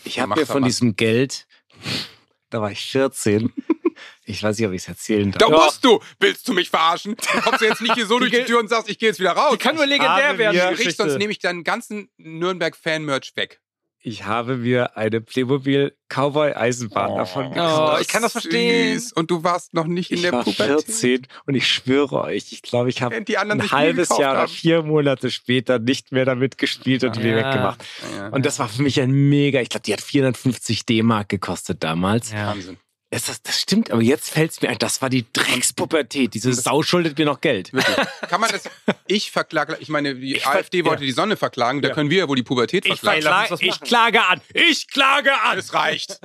Ich 0.06 0.20
habe 0.20 0.40
mir 0.40 0.46
von 0.46 0.64
diesem 0.64 0.96
Geld, 0.96 1.46
da 2.50 2.62
war 2.62 2.72
ich 2.72 2.84
14, 2.90 3.54
ich 4.26 4.42
weiß 4.42 4.58
nicht, 4.58 4.68
ob 4.68 4.74
ich 4.74 4.82
es 4.82 4.88
erzählen 4.88 5.32
Da 5.32 5.40
darf. 5.40 5.66
musst 5.66 5.86
du! 5.86 6.00
Willst 6.20 6.48
du 6.48 6.54
mich 6.54 6.70
verarschen? 6.70 7.16
Du 7.16 7.42
kommst 7.42 7.62
jetzt 7.62 7.82
nicht 7.82 7.94
hier 7.94 8.08
so 8.08 8.18
durch 8.20 8.32
die 8.32 8.44
Tür 8.46 8.60
und 8.60 8.70
sagst, 8.70 8.90
ich 8.90 8.98
gehe 8.98 9.10
jetzt 9.10 9.20
wieder 9.20 9.34
raus. 9.34 9.52
Die 9.52 9.58
kann 9.58 9.76
nur 9.76 9.86
legendär 9.86 10.38
werden, 10.38 10.78
sonst 10.92 11.18
nehme 11.18 11.32
ich 11.32 11.40
deinen 11.40 11.64
ganzen 11.64 12.10
Nürnberg-Fan-Merch 12.18 13.34
weg. 13.36 13.62
Ich 14.02 14.24
habe 14.26 14.56
mir 14.56 14.96
eine 14.96 15.20
Playmobil 15.20 15.94
Cowboy 16.08 16.54
Eisenbahn 16.54 17.18
davon 17.18 17.50
gekauft. 17.52 17.98
Oh, 17.98 18.02
ich 18.02 18.08
kann 18.08 18.22
das 18.22 18.32
verstehen. 18.32 18.98
Süß. 18.98 19.12
Und 19.14 19.30
du 19.30 19.44
warst 19.44 19.74
noch 19.74 19.88
nicht 19.88 20.10
in 20.12 20.16
Ich 20.18 20.22
der 20.24 20.32
war 20.32 20.44
Pubertät. 20.46 20.86
14 20.86 21.28
und 21.46 21.56
ich 21.56 21.68
schwöre 21.68 22.22
euch, 22.24 22.52
ich 22.54 22.62
glaube, 22.62 22.90
ich 22.90 23.02
habe 23.02 23.12
Während 23.14 23.28
die 23.28 23.38
anderen 23.38 23.60
ein 23.62 23.72
halbes 23.72 24.08
Jahr 24.10 24.32
oder 24.32 24.42
haben. 24.44 24.48
vier 24.52 24.84
Monate 24.84 25.30
später 25.30 25.80
nicht 25.80 26.14
mehr 26.14 26.24
damit 26.24 26.58
gespielt 26.58 27.04
und 27.04 27.18
die 27.18 27.22
Ja. 27.24 27.36
weggemacht. 27.36 27.84
Ja, 28.16 28.30
Und 28.30 28.46
das 28.46 28.58
war 28.60 28.70
für 28.70 28.82
mich 28.84 29.02
ein 29.02 29.12
mega, 29.12 29.60
ich 29.60 29.68
glaube, 29.70 29.84
die 29.84 29.92
hat 29.94 30.02
450 30.02 30.86
D-Mark 30.86 31.28
gekostet 31.28 31.84
damals. 31.84 32.32
Ja. 32.32 32.48
Wahnsinn. 32.48 32.78
Das, 33.12 33.26
das, 33.26 33.42
das 33.42 33.60
stimmt, 33.60 33.90
aber 33.90 34.04
jetzt 34.04 34.30
fällt 34.30 34.52
es 34.52 34.62
mir 34.62 34.70
ein, 34.70 34.78
das 34.78 35.02
war 35.02 35.10
die 35.10 35.26
Dreckspubertät. 35.34 36.36
Diese 36.36 36.54
Sau 36.54 36.84
schuldet 36.84 37.18
mir 37.18 37.26
noch 37.26 37.42
Geld. 37.42 37.74
Wirklich. 37.74 37.96
Kann 38.30 38.40
man 38.40 38.52
das? 38.52 38.64
Ich 39.08 39.32
verklage, 39.32 39.78
ich 39.80 39.90
meine, 39.90 40.14
die 40.14 40.36
Ich 40.36 40.44
ver- 40.44 40.52
AfD 40.60 40.86
wollte 40.86 41.02
ja. 41.04 41.08
die 41.08 41.12
Sonne 41.14 41.36
verklagen, 41.36 41.82
da 41.82 41.88
Ja. 41.90 41.96
können 41.96 42.12
wir 42.12 42.20
ja 42.20 42.28
wohl 42.28 42.36
die 42.36 42.44
Pubertät 42.44 42.86
Ich, 42.86 43.00
verklagen. 43.00 43.24
verklag- 43.24 43.48
verkla 43.48 43.68
ich 43.68 43.80
klage 43.82 44.24
an. 44.28 44.42
Ich 44.54 44.88
klage 44.90 45.34
an. 45.42 45.58
Es 45.58 45.74
reicht. 45.74 46.20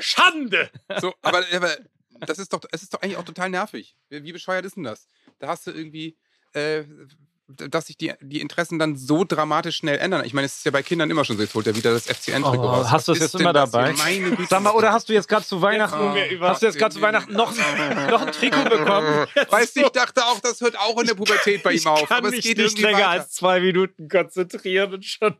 Schande. 0.00 0.70
So, 1.00 1.14
aber, 1.22 1.44
aber 1.52 1.76
das 2.20 2.38
ist 2.40 2.52
doch, 2.52 2.62
es 2.72 2.82
ist 2.82 2.92
doch 2.94 3.00
eigentlich 3.02 3.16
auch 3.16 3.24
total 3.24 3.50
nervig. 3.50 3.94
Wie 4.08 4.24
wie 4.24 4.32
bescheuert 4.32 4.64
ist 4.64 4.74
denn 4.76 4.82
das? 4.82 5.06
Da 5.38 5.46
hast 5.48 5.66
du 5.68 5.70
irgendwie, 5.70 6.16
äh, 6.52 6.82
dass 7.48 7.86
sich 7.88 7.98
die, 7.98 8.12
die 8.22 8.40
Interessen 8.40 8.78
dann 8.78 8.96
so 8.96 9.22
dramatisch 9.24 9.76
schnell 9.76 9.98
ändern. 9.98 10.24
Ich 10.24 10.32
meine, 10.32 10.46
es 10.46 10.56
ist 10.56 10.64
ja 10.64 10.70
bei 10.70 10.82
Kindern 10.82 11.10
immer 11.10 11.24
schon 11.26 11.36
so. 11.36 11.42
Jetzt 11.42 11.54
holt 11.54 11.66
er 11.66 11.76
wieder 11.76 11.92
das 11.92 12.06
FCN-Trikot 12.06 12.58
Oh, 12.58 12.66
raus. 12.66 12.90
hast 12.90 13.06
du 13.08 13.12
es 13.12 13.18
jetzt 13.18 13.34
immer 13.34 13.52
dabei? 13.52 13.94
Sag 14.48 14.62
mal, 14.62 14.70
oder 14.72 14.92
hast 14.92 15.08
du 15.08 15.12
jetzt 15.12 15.28
gerade 15.28 15.44
zu 15.44 15.60
Weihnachten, 15.60 16.16
über- 16.30 16.48
hast 16.48 16.62
du 16.62 16.66
jetzt 16.66 16.78
gerade 16.78 16.94
zu 16.94 17.02
Weihnachten 17.02 17.34
noch, 17.34 17.52
noch 18.10 18.22
ein 18.22 18.32
Trikot 18.32 18.64
bekommen? 18.64 19.26
Weißt 19.50 19.76
du, 19.76 19.80
ich 19.82 19.88
dachte 19.90 20.24
auch, 20.24 20.40
das 20.40 20.60
hört 20.62 20.78
auch 20.78 20.98
in 21.00 21.06
der 21.06 21.14
Pubertät 21.14 21.62
bei 21.62 21.72
ihm 21.72 21.76
ich 21.76 21.86
auf. 21.86 22.08
kann 22.08 22.18
Aber 22.18 22.28
es 22.28 22.36
mich 22.36 22.44
geht 22.44 22.56
nicht 22.56 22.78
länger 22.78 22.98
weiter. 22.98 23.08
als 23.10 23.30
zwei 23.32 23.60
Minuten 23.60 24.08
konzentrieren 24.08 24.94
und 24.94 25.04
schon 25.04 25.36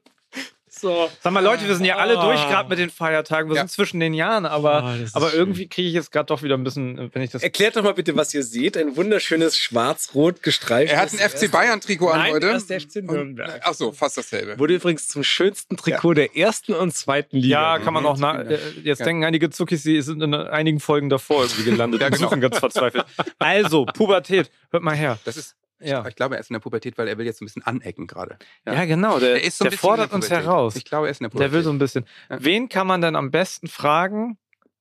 so. 0.81 1.11
Sag 1.23 1.33
mal, 1.33 1.43
Leute, 1.43 1.67
wir 1.67 1.75
sind 1.75 1.85
ja 1.85 1.97
alle 1.97 2.19
Ah. 2.19 2.25
durch 2.27 2.41
gerade 2.49 2.69
mit 2.69 2.79
den 2.79 2.91
Feiertagen. 2.91 3.49
Wir 3.51 3.57
Ja. 3.57 3.63
sind 3.63 3.71
zwischen 3.71 4.01
den 4.01 4.15
Jahren, 4.15 4.47
aber, 4.47 4.97
ist 5.03 5.15
aber 5.17 5.31
schön. 5.31 5.39
irgendwie 5.41 5.69
kriege 5.69 5.89
ich 5.89 5.95
jetzt 5.95 6.13
gerade 6.13 6.27
doch 6.27 6.43
wieder 6.43 6.55
ein 6.57 6.65
bisschen, 6.65 7.11
wenn 7.15 7.23
ich 7.23 7.31
das. 7.31 7.43
Erklärt 7.43 7.77
doch 7.77 7.83
mal 7.83 7.95
bitte, 7.95 8.17
was 8.17 8.33
ihr 8.35 8.43
seht. 8.43 8.77
Ein 8.77 8.97
wunderschönes 8.97 9.57
schwarz-rot 9.59 10.43
gestreiftes. 10.43 10.93
Er 10.97 11.01
hat 11.03 11.13
ein 11.13 11.19
FC 11.19 11.51
Bayern-Trikot 11.51 12.09
an 12.09 12.23
heute. 12.31 12.41
das 12.53 12.63
ist 12.63 12.71
der 12.71 12.81
FC 12.81 12.97
Nürnberg. 13.03 13.61
Ach 13.65 13.75
so, 13.75 13.93
fast 13.93 14.17
dasselbe. 14.19 14.59
Wurde 14.59 14.75
übrigens 14.75 15.09
zum 15.09 15.25
schönsten 15.25 15.77
Trikot 15.77 16.15
der 16.15 16.37
ersten 16.37 16.73
und 16.75 16.95
zweiten 16.95 17.37
Liga. 17.39 17.77
Ja, 17.77 17.79
kann 17.79 17.95
man 17.95 18.05
auch. 18.07 18.17
Na, 18.19 18.43
äh, 18.43 18.59
jetzt 18.83 18.99
Ja. 19.01 19.05
denken 19.07 19.25
einige 19.25 19.51
Zuckis, 19.51 19.83
sie 19.83 20.01
sind 20.03 20.23
in 20.23 20.35
einigen 20.35 20.81
Folgen 20.81 21.09
davor 21.09 21.43
irgendwie 21.45 21.65
gelandet 21.65 22.01
Ja, 22.01 22.07
und 22.09 22.15
genau. 22.15 22.29
suchen 22.29 22.41
ganz 22.41 22.59
verzweifelt. 22.59 23.05
Also, 23.39 23.85
Pubertät, 23.87 24.51
hört 24.71 24.83
mal 24.83 24.95
her. 24.97 25.19
Das 25.25 25.37
ist, 25.37 25.55
Ja. 25.85 26.07
ich 26.07 26.17
glaube, 26.17 26.35
er 26.37 26.41
ist 26.41 26.51
in 26.51 26.55
der 26.55 26.61
Pubertät, 26.61 26.97
weil 26.99 27.09
er 27.09 27.19
will 27.19 27.27
jetzt 27.27 27.41
ein 27.41 27.45
bisschen 27.47 27.63
anecken 27.63 28.07
gerade. 28.07 28.39
Ja, 28.67 28.85
genau, 28.85 29.19
der, 29.19 29.33
Er 29.37 29.45
ist 29.45 29.59
so 29.59 29.65
ein 29.65 29.71
der 29.71 29.79
fordert 29.79 30.11
der 30.11 30.17
uns 30.17 30.31
heraus. 30.31 30.77
Ich 30.77 30.85
glaube, 30.85 31.07
er 31.07 31.11
ist 31.11 31.21
in 31.21 31.25
der 31.25 31.29
Der 31.31 31.35
Pubertät. 31.37 31.53
will 31.53 31.63
so 31.63 31.71
ein 31.71 31.79
bisschen. 31.79 32.05
Ja. 32.31 32.37
Wen 32.43 32.69
kann 32.69 32.87
man 32.87 33.01
denn 33.01 33.17
am 33.17 33.31
besten 33.31 33.69
fragen, 33.69 34.39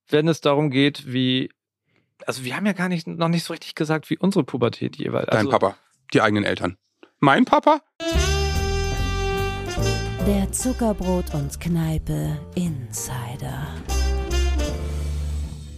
wenn 0.10 0.28
es 0.28 0.42
darum 0.42 0.70
geht, 0.72 1.12
wie. 1.14 1.50
Also, 2.26 2.44
wir 2.46 2.56
haben 2.56 2.66
ja 2.66 2.74
gar 2.74 2.90
nicht, 2.90 3.06
noch 3.08 3.28
nicht 3.28 3.44
so 3.44 3.54
richtig 3.54 3.76
gesagt, 3.76 4.10
wie 4.10 4.18
unsere 4.18 4.44
Pubertät 4.44 4.96
jeweils. 4.98 5.28
Dein 5.28 5.38
Also, 5.40 5.50
Papa, 5.52 5.76
die 6.14 6.22
eigenen 6.22 6.44
Eltern. 6.46 6.78
Mein 7.20 7.46
Papa? 7.46 7.82
Der 10.26 10.52
Zuckerbrot 10.52 11.34
und 11.34 11.60
Kneipe 11.60 12.40
Insider. 12.56 13.68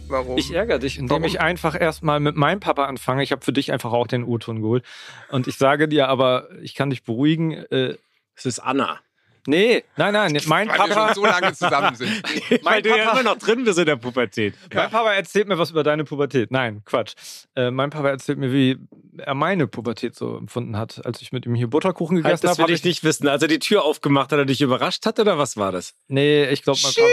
Warum? 0.08 0.38
Ich 0.38 0.52
ärgere 0.52 0.78
dich, 0.78 0.98
indem 0.98 1.10
Warum? 1.10 1.24
ich 1.24 1.40
einfach 1.40 1.78
erstmal 1.80 2.20
mit 2.20 2.36
meinem 2.36 2.60
Papa 2.60 2.84
anfange. 2.84 3.22
Ich 3.22 3.32
habe 3.32 3.44
für 3.44 3.52
dich 3.52 3.72
einfach 3.72 3.92
auch 3.92 4.06
den 4.06 4.24
O-Ton 4.24 4.62
geholt. 4.62 4.84
Und 5.30 5.46
ich 5.48 5.56
sage 5.56 5.88
dir 5.88 6.08
aber, 6.08 6.48
ich 6.62 6.74
kann 6.74 6.90
dich 6.90 7.02
beruhigen. 7.02 7.52
Äh, 7.52 7.96
Es 8.34 8.46
ist 8.46 8.58
Anna. 8.58 9.00
Nee, 9.46 9.84
nein, 9.96 10.12
nein, 10.12 10.38
mein 10.46 10.68
weil 10.68 10.78
wir 10.78 10.94
Papa, 10.94 11.06
schon 11.06 11.14
so 11.14 11.24
lange 11.26 11.52
zusammen 11.52 11.94
sind. 11.96 12.22
Weil 12.64 12.82
du 12.82 12.90
ja 12.90 13.04
Papa- 13.04 13.20
immer 13.20 13.30
noch 13.34 13.38
drin 13.38 13.64
bist 13.64 13.78
in 13.78 13.86
der 13.86 13.96
Pubertät. 13.96 14.54
mein 14.74 14.90
Papa 14.90 15.12
erzählt 15.12 15.48
mir 15.48 15.58
was 15.58 15.70
über 15.70 15.82
deine 15.82 16.04
Pubertät. 16.04 16.50
Nein, 16.50 16.82
Quatsch. 16.84 17.14
Äh, 17.54 17.70
mein 17.70 17.90
Papa 17.90 18.08
erzählt 18.08 18.38
mir, 18.38 18.52
wie 18.52 18.76
er 19.18 19.34
meine 19.34 19.66
Pubertät 19.66 20.14
so 20.14 20.36
empfunden 20.36 20.76
hat, 20.76 21.04
als 21.06 21.22
ich 21.22 21.32
mit 21.32 21.46
ihm 21.46 21.54
hier 21.54 21.68
Butterkuchen 21.68 22.16
Halt, 22.16 22.24
gegessen 22.24 22.42
das 22.46 22.58
habe. 22.58 22.68
will 22.68 22.74
hab 22.74 22.78
ich 22.78 22.84
nicht 22.84 23.04
wissen. 23.04 23.28
Als 23.28 23.42
er 23.42 23.48
die 23.48 23.58
Tür 23.58 23.84
aufgemacht 23.84 24.32
hat, 24.32 24.38
er 24.38 24.44
dich 24.44 24.60
überrascht 24.60 25.06
hat 25.06 25.18
oder 25.18 25.38
was 25.38 25.56
war 25.56 25.72
das? 25.72 25.94
Nee, 26.08 26.44
ich 26.50 26.62
glaube, 26.62 26.78
mein 26.82 26.92
Papa. 26.92 27.06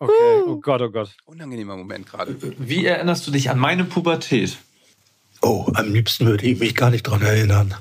Okay, 0.00 0.42
oh 0.46 0.56
Gott, 0.60 0.80
oh 0.82 0.90
Gott. 0.90 1.10
Unangenehmer 1.26 1.76
Moment 1.76 2.06
gerade. 2.10 2.36
Wie 2.58 2.84
erinnerst 2.86 3.26
du 3.26 3.30
dich 3.30 3.50
an 3.50 3.58
meine 3.58 3.84
Pubertät? 3.84 4.56
Oh, 5.42 5.66
am 5.74 5.92
liebsten 5.92 6.26
würde 6.26 6.46
ich 6.46 6.58
mich 6.58 6.74
gar 6.74 6.90
nicht 6.90 7.02
dran 7.02 7.20
erinnern. 7.22 7.74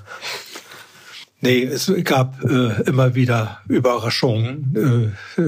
Nee, 1.44 1.64
es 1.66 1.92
gab 2.06 2.42
äh, 2.46 2.84
immer 2.84 3.16
wieder 3.16 3.60
Überraschungen, 3.68 5.14
äh, 5.38 5.42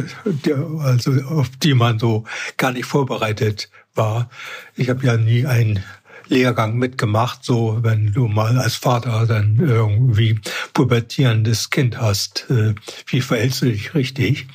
der, 0.46 0.58
also 0.82 1.14
auf 1.24 1.50
die 1.64 1.74
man 1.74 2.00
so 2.00 2.26
gar 2.58 2.74
nicht 2.74 2.84
vorbereitet 2.84 3.70
war. 3.94 4.30
Ich 4.76 4.90
habe 4.90 5.06
ja 5.06 5.16
nie 5.16 5.46
einen 5.46 5.82
Lehrgang 6.28 6.76
mitgemacht, 6.76 7.46
so 7.46 7.80
wenn 7.82 8.12
du 8.12 8.28
mal 8.28 8.58
als 8.58 8.76
Vater 8.76 9.26
dann 9.26 9.58
irgendwie 9.58 10.38
pubertierendes 10.74 11.70
Kind 11.70 11.98
hast, 11.98 12.46
äh, 12.50 12.76
wie 13.08 13.22
verhältst 13.22 13.62
du 13.62 13.68
dich 13.68 13.96
richtig? 13.96 14.48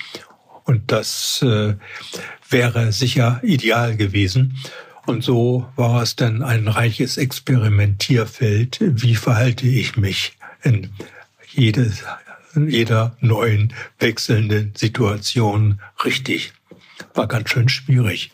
Und 0.64 0.92
das 0.92 1.40
äh, 1.40 1.74
wäre 2.50 2.92
sicher 2.92 3.40
ideal 3.42 3.96
gewesen. 3.96 4.58
Und 5.06 5.24
so 5.24 5.66
war 5.74 6.02
es 6.02 6.16
dann 6.16 6.42
ein 6.42 6.68
reiches 6.68 7.16
Experimentierfeld. 7.16 8.76
Wie 8.82 9.14
verhalte 9.14 9.66
ich 9.66 9.96
mich 9.96 10.36
in 10.62 10.90
jedes, 11.52 12.04
jeder 12.54 13.16
neuen 13.20 13.72
wechselnden 13.98 14.72
Situation 14.76 15.80
richtig? 16.04 16.52
War 17.14 17.26
ganz 17.26 17.50
schön 17.50 17.68
schwierig. 17.68 18.30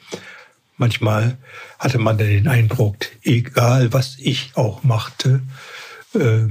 Manchmal 0.76 1.38
hatte 1.78 1.98
man 1.98 2.18
dann 2.18 2.28
den 2.28 2.48
Eindruck, 2.48 2.96
egal 3.22 3.92
was 3.92 4.16
ich 4.18 4.52
auch 4.54 4.82
machte, 4.82 5.40
äh, 6.14 6.48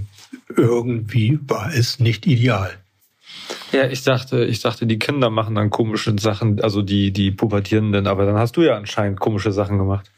irgendwie 0.56 1.40
war 1.48 1.74
es 1.74 2.00
nicht 2.00 2.26
ideal. 2.26 2.74
Ja, 3.72 3.88
ich 3.88 4.04
dachte, 4.04 4.46
ich 4.46 4.62
dachte, 4.62 4.88
die 4.88 5.00
Kinder 5.00 5.30
machen 5.30 5.56
dann 5.56 5.70
komische 5.70 6.16
Sachen, 6.18 6.62
also 6.62 6.82
die, 6.82 7.12
die 7.12 7.32
Pubertierenden, 7.32 8.08
aber 8.08 8.26
dann 8.26 8.38
hast 8.38 8.58
du 8.58 8.62
ja 8.62 8.76
anscheinend 8.76 9.20
komische 9.20 9.52
Sachen 9.52 9.78
gemacht. 9.78 10.10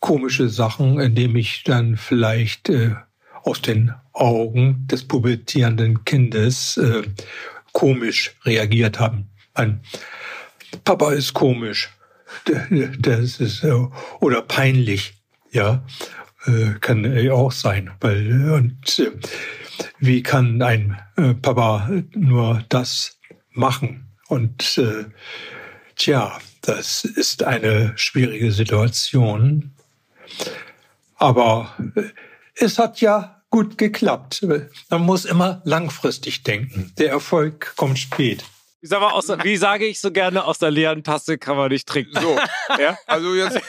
komische 0.00 0.48
Sachen, 0.48 1.00
indem 1.00 1.36
ich 1.36 1.64
dann 1.64 1.96
vielleicht 1.96 2.68
äh, 2.68 2.94
aus 3.42 3.60
den 3.62 3.92
Augen 4.18 4.86
des 4.86 5.06
pubertierenden 5.06 6.04
Kindes 6.04 6.76
äh, 6.76 7.02
komisch 7.72 8.34
reagiert 8.44 8.98
habe. 8.98 9.24
Mein 9.54 9.80
Papa 10.84 11.12
ist 11.12 11.34
komisch, 11.34 11.90
das 12.98 13.40
ist 13.40 13.64
äh, 13.64 13.72
oder 14.20 14.42
peinlich, 14.42 15.14
ja, 15.50 15.84
äh, 16.46 16.74
kann 16.80 17.04
ja 17.04 17.32
auch 17.32 17.52
sein, 17.52 17.90
weil 18.00 18.30
äh, 18.30 18.50
und 18.50 19.10
wie 20.00 20.22
kann 20.22 20.60
ein 20.62 20.98
Papa 21.42 21.88
nur 22.14 22.64
das 22.68 23.18
machen? 23.52 24.08
Und 24.28 24.80
tja, 25.96 26.38
das 26.62 27.04
ist 27.04 27.44
eine 27.44 27.92
schwierige 27.96 28.50
Situation. 28.50 29.72
Aber 31.16 31.76
es 32.54 32.78
hat 32.78 33.00
ja 33.00 33.37
gut 33.50 33.78
geklappt. 33.78 34.46
Man 34.90 35.02
muss 35.02 35.24
immer 35.24 35.62
langfristig 35.64 36.42
denken. 36.42 36.92
Der 36.98 37.10
Erfolg 37.10 37.74
kommt 37.76 37.98
spät. 37.98 38.44
Ich 38.80 38.90
sag 38.90 39.00
mal, 39.00 39.10
aus 39.10 39.28
wie 39.28 39.56
sage 39.56 39.86
ich 39.86 40.00
so 40.00 40.12
gerne, 40.12 40.44
aus 40.44 40.58
der 40.58 40.70
leeren 40.70 41.02
Tasse 41.02 41.36
kann 41.36 41.56
man 41.56 41.70
nicht 41.70 41.88
trinken. 41.88 42.18
So, 42.20 42.38
Ja? 42.78 42.96
also 43.06 43.34
jetzt 43.34 43.60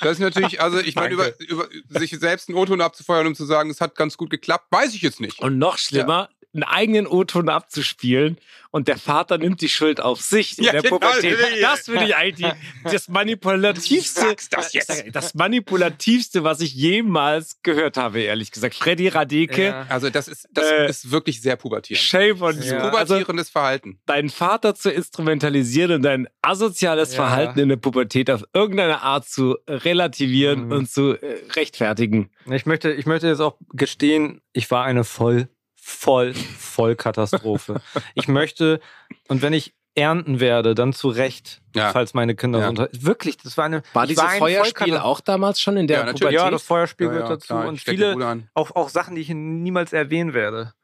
Das 0.00 0.12
ist 0.12 0.18
natürlich, 0.18 0.60
also 0.60 0.78
ich 0.78 0.94
meine, 0.94 1.14
über, 1.14 1.40
über 1.40 1.68
sich 1.88 2.10
selbst 2.10 2.48
einen 2.48 2.58
O-Ton 2.58 2.82
abzufeuern, 2.82 3.26
um 3.26 3.34
zu 3.34 3.46
sagen, 3.46 3.70
es 3.70 3.80
hat 3.80 3.94
ganz 3.94 4.16
gut 4.18 4.28
geklappt, 4.30 4.66
weiß 4.70 4.94
ich 4.94 5.00
jetzt 5.00 5.20
nicht. 5.20 5.40
Und 5.40 5.58
noch 5.58 5.78
schlimmer, 5.78 6.28
einen 6.56 6.64
eigenen 6.64 7.06
O-Ton 7.06 7.48
abzuspielen 7.48 8.38
und 8.70 8.88
der 8.88 8.98
Vater 8.98 9.38
nimmt 9.38 9.60
die 9.60 9.68
Schuld 9.68 10.00
auf 10.00 10.20
sich 10.20 10.58
in 10.58 10.64
Ja, 10.64 10.72
der 10.72 10.82
genau. 10.82 10.98
Pubertät. 10.98 11.38
Das 11.62 11.84
finde 11.86 12.04
ich 12.04 12.16
eigentlich 12.16 12.52
das 12.84 13.08
manipulativste, 13.08 14.36
das 14.50 14.72
das 15.12 15.34
manipulativste, 15.34 16.44
was 16.44 16.60
ich 16.60 16.74
jemals 16.74 17.62
gehört 17.62 17.96
habe, 17.96 18.20
ehrlich 18.20 18.50
gesagt. 18.50 18.74
Freddy 18.74 19.08
Radeke, 19.08 19.64
Ja. 19.66 19.86
Also 19.88 20.10
das 20.10 20.28
ist, 20.28 20.48
das 20.52 20.64
Äh, 20.70 20.88
ist 20.88 21.10
wirklich 21.10 21.40
sehr 21.40 21.56
pubertierend. 21.56 22.04
shame 22.04 22.42
on 22.42 22.56
you. 22.60 22.64
Ja. 22.74 22.90
Also, 22.90 23.14
Pubertierendes 23.14 23.50
Verhalten. 23.50 23.98
deinen 24.06 24.28
Vater 24.30 24.74
zu 24.74 24.90
instrumentalisieren 24.90 25.92
und 25.92 26.02
dein 26.02 26.28
asoziales 26.42 27.10
Ja. 27.12 27.16
Verhalten 27.26 27.58
in 27.60 27.68
der 27.68 27.76
Pubertät 27.76 28.30
auf 28.30 28.44
irgendeine 28.52 29.02
Art 29.02 29.28
zu 29.28 29.56
relativieren 29.68 30.66
Mhm. 30.66 30.72
und 30.72 30.90
zu 30.90 31.12
äh, 31.14 31.36
rechtfertigen. 31.54 32.30
Ich 32.50 32.66
möchte, 32.66 32.92
ich 32.92 33.06
möchte 33.06 33.26
jetzt 33.28 33.40
auch 33.40 33.56
gestehen, 33.72 34.40
ich 34.52 34.70
war 34.70 34.84
eine 34.84 35.04
voll, 35.04 35.48
voll, 35.86 36.34
voll 36.34 36.96
Katastrophe. 36.96 37.80
ich 38.14 38.26
möchte, 38.28 38.80
und 39.28 39.40
wenn 39.42 39.52
ich 39.52 39.74
ernten 39.94 40.40
werde, 40.40 40.74
dann 40.74 40.92
zu 40.92 41.08
Recht, 41.08 41.62
Ja. 41.74 41.90
falls 41.92 42.12
meine 42.12 42.34
Kinder 42.34 42.58
Ja. 42.60 42.68
unter. 42.68 42.88
Wirklich, 42.92 43.38
das 43.38 43.56
war 43.56 43.64
eine. 43.64 43.82
War 43.94 44.06
dieses 44.06 44.22
ein 44.24 44.38
Feuerspiel 44.38 44.92
Vollkatast- 44.94 45.02
auch 45.04 45.20
damals 45.20 45.60
schon 45.60 45.76
in 45.78 45.86
der 45.86 45.98
Ja. 46.00 46.04
Pubertät? 46.12 46.32
Ja, 46.32 46.50
das 46.50 46.64
Feuerspiel 46.64 47.06
Ja, 47.06 47.12
gehört 47.12 47.28
ja, 47.30 47.34
dazu 47.36 47.46
klar, 47.46 47.66
und 47.68 47.80
viele, 47.80 48.42
auch, 48.54 48.74
auch 48.76 48.88
Sachen, 48.90 49.14
die 49.14 49.22
ich 49.22 49.28
niemals 49.30 49.92
erwähnen 49.94 50.34
werde. 50.34 50.74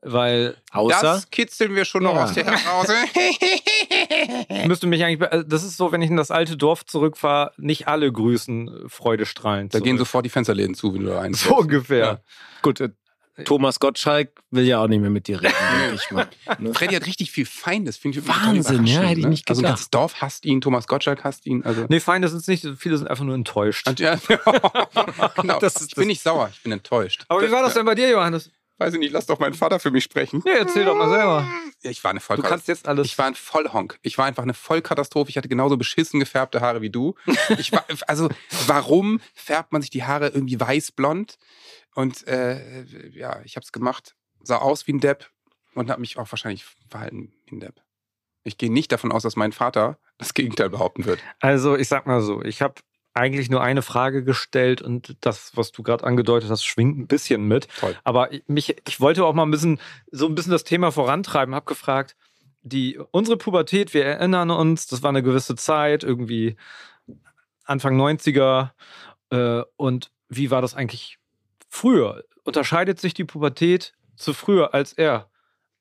Weil 0.00 0.56
Außer 0.72 1.00
Das 1.02 1.30
kitzeln 1.30 1.74
wir 1.74 1.84
schon 1.84 2.04
noch 2.04 2.14
Ja. 2.14 2.24
aus 2.24 2.32
dir 2.32 2.44
heraus. 2.46 2.86
ich 4.48 4.64
müsste 4.66 4.86
mich 4.86 5.04
eigentlich, 5.04 5.30
also 5.30 5.44
das 5.46 5.64
ist 5.64 5.76
so, 5.76 5.90
wenn 5.92 6.02
ich 6.02 6.10
in 6.10 6.16
das 6.16 6.30
alte 6.30 6.56
Dorf 6.56 6.84
zurückfahre, 6.86 7.52
nicht 7.58 7.88
alle 7.88 8.10
grüßen 8.12 8.88
freudestrahlend. 8.88 9.74
da 9.74 9.78
gehen 9.80 9.96
zurück. 9.96 9.98
sofort 10.00 10.24
die 10.24 10.30
Fensterläden 10.30 10.74
zu, 10.74 10.94
wenn 10.94 11.02
du 11.02 11.08
da 11.10 11.20
einfährst. 11.20 11.44
so 11.48 11.56
ungefähr. 11.58 11.98
Ja. 12.06 12.20
Gut, 12.62 12.80
äh, 12.80 12.90
Thomas 13.44 13.78
Gottschalk 13.80 14.30
will 14.50 14.64
ja 14.64 14.82
auch 14.82 14.88
nicht 14.88 15.00
mehr 15.00 15.10
mit 15.10 15.28
dir 15.28 15.40
reden, 15.42 15.54
denke 15.80 15.94
ich 15.94 16.10
mal. 16.10 16.28
Ne? 16.58 16.74
Freddy 16.74 16.94
hat 16.94 17.06
richtig 17.06 17.30
viel 17.30 17.46
Feindes. 17.46 17.96
Finde 17.96 18.18
ich 18.18 18.26
Wahnsinn, 18.28 18.86
ja, 18.86 19.00
hätte 19.00 19.20
ich 19.20 19.24
ne? 19.26 19.30
nicht 19.30 19.48
Also 19.48 19.60
ein 19.60 19.62
gedacht. 19.62 19.70
ganzes 19.76 19.90
Dorf 19.90 20.20
hasst 20.20 20.44
ihn, 20.44 20.60
Thomas 20.60 20.86
Gottschalk 20.88 21.24
hasst 21.24 21.46
ihn. 21.46 21.64
Also 21.64 21.86
Nee, 21.88 22.00
Feinde 22.00 22.28
sind 22.28 22.40
es 22.40 22.46
nicht, 22.48 22.66
viele 22.78 22.96
sind 22.98 23.08
einfach 23.08 23.24
nur 23.24 23.34
enttäuscht. 23.34 23.88
Und 23.88 24.00
ja, 24.00 24.16
genau. 25.36 25.58
Das 25.60 25.76
ist 25.76 25.90
ich 25.90 25.94
bin 25.94 26.08
nicht 26.08 26.22
sauer, 26.22 26.50
ich 26.52 26.62
bin 26.62 26.72
enttäuscht. 26.72 27.24
Aber 27.28 27.42
wie 27.46 27.50
war 27.50 27.62
das 27.62 27.74
denn 27.74 27.84
bei 27.86 27.94
dir, 27.94 28.10
Johannes? 28.10 28.50
Weiß 28.80 28.94
ich 28.94 29.00
nicht, 29.00 29.10
lass 29.12 29.26
doch 29.26 29.40
meinen 29.40 29.54
Vater 29.54 29.80
für 29.80 29.90
mich 29.90 30.04
sprechen. 30.04 30.40
Nee, 30.44 30.52
erzähl 30.56 30.84
doch 30.84 30.94
mal 30.94 31.08
selber. 31.08 31.44
Ja, 31.82 31.90
ich 31.90 32.04
war 32.04 32.12
eine 32.12 32.20
Du 32.20 32.26
Vollkatastrophe. 32.26 32.48
kannst 32.54 32.68
jetzt 32.68 32.86
alles. 32.86 33.06
Ich 33.08 33.18
war 33.18 33.26
ein 33.26 33.34
Vollhonk. 33.34 33.98
Ich 34.02 34.18
war 34.18 34.26
einfach 34.26 34.44
eine 34.44 34.54
Vollkatastrophe. 34.54 35.30
Ich 35.30 35.36
hatte 35.36 35.48
genauso 35.48 35.76
beschissen 35.76 36.20
gefärbte 36.20 36.60
Haare 36.60 36.80
wie 36.80 36.90
du. 36.90 37.16
Ich 37.58 37.72
war, 37.72 37.84
also, 38.06 38.28
warum 38.68 39.20
färbt 39.34 39.72
man 39.72 39.82
sich 39.82 39.90
die 39.90 40.04
Haare 40.04 40.28
irgendwie 40.28 40.60
weiß-blond? 40.60 41.38
Und 41.98 42.28
äh, 42.28 42.84
ja, 43.10 43.40
ich 43.42 43.56
habe 43.56 43.64
es 43.64 43.72
gemacht. 43.72 44.14
Sah 44.40 44.58
aus 44.58 44.86
wie 44.86 44.92
ein 44.92 45.00
Depp 45.00 45.28
und 45.74 45.90
habe 45.90 46.00
mich 46.00 46.16
auch 46.16 46.30
wahrscheinlich 46.30 46.64
verhalten 46.88 47.32
wie 47.46 47.56
ein 47.56 47.60
Depp. 47.60 47.82
Ich 48.44 48.56
gehe 48.56 48.72
nicht 48.72 48.92
davon 48.92 49.10
aus, 49.10 49.24
dass 49.24 49.34
mein 49.34 49.50
Vater 49.50 49.98
das 50.16 50.32
Gegenteil 50.32 50.70
behaupten 50.70 51.06
wird. 51.06 51.18
Also, 51.40 51.74
ich 51.76 51.88
sag 51.88 52.06
mal 52.06 52.20
so, 52.20 52.40
ich 52.42 52.62
habe 52.62 52.74
eigentlich 53.14 53.50
nur 53.50 53.62
eine 53.62 53.82
Frage 53.82 54.22
gestellt 54.22 54.80
und 54.80 55.16
das, 55.22 55.56
was 55.56 55.72
du 55.72 55.82
gerade 55.82 56.04
angedeutet 56.04 56.50
hast, 56.50 56.64
schwingt 56.64 56.98
ein 56.98 57.08
bisschen 57.08 57.48
mit. 57.48 57.66
Toll. 57.80 57.96
Aber 58.04 58.32
ich- 58.32 58.44
mich, 58.46 58.76
ich 58.86 59.00
wollte 59.00 59.24
auch 59.24 59.34
mal 59.34 59.42
ein 59.42 59.50
bisschen, 59.50 59.80
so 60.12 60.26
ein 60.28 60.36
bisschen 60.36 60.52
das 60.52 60.62
Thema 60.62 60.92
vorantreiben, 60.92 61.52
habe 61.52 61.66
gefragt, 61.66 62.16
die, 62.62 62.96
unsere 63.10 63.36
Pubertät, 63.36 63.92
wir 63.92 64.04
erinnern 64.04 64.52
uns, 64.52 64.86
das 64.86 65.02
war 65.02 65.08
eine 65.08 65.24
gewisse 65.24 65.56
Zeit, 65.56 66.04
irgendwie 66.04 66.56
Anfang 67.64 67.96
90er. 67.96 68.70
Äh, 69.30 69.62
und 69.76 70.12
wie 70.28 70.52
war 70.52 70.62
das 70.62 70.74
eigentlich 70.74 71.17
früher? 71.68 72.24
Unterscheidet 72.44 73.00
sich 73.00 73.14
die 73.14 73.24
Pubertät 73.24 73.94
zu 74.16 74.32
früher, 74.32 74.74
als 74.74 74.92
er 74.92 75.30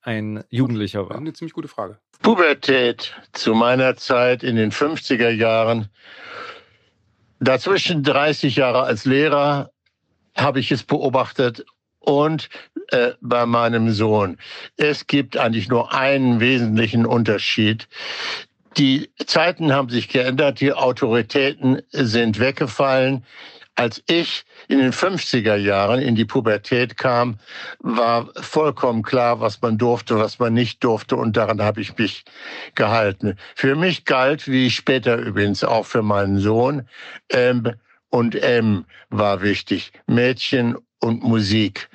ein 0.02 0.44
Jugendlicher 0.50 1.10
war? 1.10 1.18
Eine 1.18 1.34
ziemlich 1.34 1.54
gute 1.54 1.68
Frage. 1.68 2.00
Pubertät 2.22 3.16
zu 3.34 3.54
meiner 3.54 3.96
Zeit 3.96 4.44
in 4.44 4.56
den 4.56 4.72
50er 4.72 5.30
Jahren. 5.30 5.90
Dazwischen 7.40 8.04
30 8.04 8.56
Jahre 8.56 8.84
als 8.84 9.06
Lehrer 9.06 9.72
habe 10.36 10.60
ich 10.60 10.72
es 10.72 10.84
beobachtet 10.84 11.66
und 12.00 12.50
äh, 12.90 13.14
bei 13.22 13.46
meinem 13.46 13.92
Sohn. 13.92 14.38
Es 14.78 15.08
gibt 15.08 15.38
eigentlich 15.38 15.68
nur 15.68 15.94
einen 15.94 16.40
wesentlichen 16.40 17.06
Unterschied. 17.06 17.88
Die 18.78 19.12
Zeiten 19.26 19.74
haben 19.74 19.90
sich 19.90 20.08
geändert, 20.08 20.62
die 20.62 20.72
Autoritäten 20.72 21.82
sind 21.92 22.40
weggefallen. 22.40 23.26
Als 23.78 24.02
ich 24.08 24.44
in 24.68 24.80
den 24.80 24.92
50er 24.92 25.56
Jahren 25.56 26.02
in 26.02 26.16
die 26.16 26.26
Pubertät 26.26 26.98
kam, 26.98 27.38
war 27.78 28.28
vollkommen 28.42 29.04
klar, 29.04 29.40
was 29.40 29.62
man 29.62 29.78
durfte, 29.78 30.18
was 30.18 30.40
man 30.40 30.56
nicht 30.56 30.84
durfte. 30.84 31.16
Und 31.16 31.38
daran 31.38 31.62
habe 31.62 31.82
ich 31.82 31.96
mich 31.96 32.26
gehalten. 32.74 33.38
Für 33.56 33.76
mich 33.76 34.06
galt, 34.06 34.48
wie 34.48 34.72
später 34.72 35.18
übrigens 35.18 35.64
auch 35.64 35.86
für 35.86 36.02
meinen 36.02 36.40
Sohn, 36.40 36.90
M 37.28 37.76
und 38.10 38.34
M 38.34 38.86
war 39.12 39.44
wichtig. 39.44 39.92
Mädchen 40.08 40.76
und 41.00 41.22
Musik. 41.22 41.88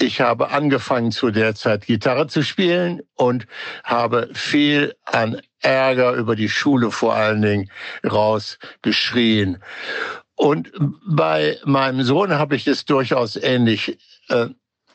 Ich 0.00 0.20
habe 0.20 0.50
angefangen 0.50 1.12
zu 1.12 1.30
der 1.30 1.54
Zeit 1.54 1.86
Gitarre 1.86 2.26
zu 2.26 2.42
spielen 2.42 3.00
und 3.14 3.46
habe 3.84 4.28
viel 4.34 4.94
an 5.04 5.40
Ärger 5.60 6.14
über 6.14 6.34
die 6.34 6.48
Schule 6.48 6.90
vor 6.90 7.14
allen 7.14 7.42
Dingen 7.42 7.70
rausgeschrien. 8.04 9.58
Und 10.36 10.70
bei 11.06 11.58
meinem 11.64 12.02
Sohn 12.02 12.32
habe 12.32 12.56
ich 12.56 12.66
es 12.66 12.84
durchaus 12.84 13.36
ähnlich 13.36 13.98
äh, 14.28 14.48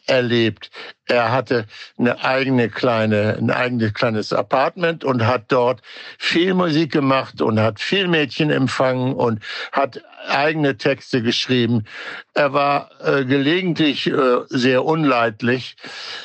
erlebt. 0.08 0.69
Er 1.06 1.32
hatte 1.32 1.65
eine 1.97 2.23
eigene 2.23 2.69
kleine, 2.69 3.38
ein 3.38 3.49
eigenes 3.49 3.93
kleines 3.93 4.34
Apartment 4.34 5.04
und 5.04 5.25
hat 5.25 5.45
dort 5.51 5.82
viel 6.17 6.54
Musik 6.54 6.91
gemacht 6.91 7.41
und 7.41 7.60
hat 7.60 7.80
viel 7.80 8.08
Mädchen 8.08 8.49
empfangen 8.49 9.13
und 9.13 9.41
hat 9.71 10.01
eigene 10.27 10.77
Texte 10.77 11.21
geschrieben. 11.21 11.86
Er 12.34 12.54
war 12.54 12.89
äh, 13.04 13.25
gelegentlich 13.25 14.08
äh, 14.08 14.39
sehr 14.49 14.86
unleidlich. 14.86 15.75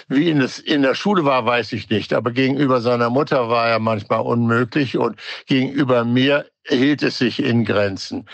Wie 0.09 0.31
in, 0.31 0.41
das, 0.41 0.59
in 0.59 0.83
der 0.83 0.95
Schule 0.95 1.25
war, 1.25 1.47
weiß 1.47 1.73
ich 1.73 1.89
nicht. 1.89 2.13
Aber 2.13 2.33
gegenüber 2.33 2.81
seiner 2.81 3.11
Mutter 3.11 3.49
war 3.49 3.69
er 3.69 3.79
manchmal 3.79 4.21
unmöglich 4.21 4.97
und 4.97 5.19
gegenüber 5.47 6.05
mir 6.05 6.47
hielt 6.65 7.03
es 7.03 7.19
sich 7.19 7.43
in 7.43 7.65
Grenzen. 7.65 8.27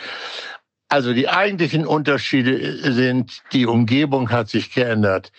Also 0.93 1.15
die 1.15 1.27
eigentlichen 1.27 1.87
Unterschiede 1.87 2.93
sind, 2.93 3.43
die 3.53 3.65
Umgebung 3.65 4.29
hat 4.31 4.51
sich 4.51 4.75
geändert. 4.75 5.33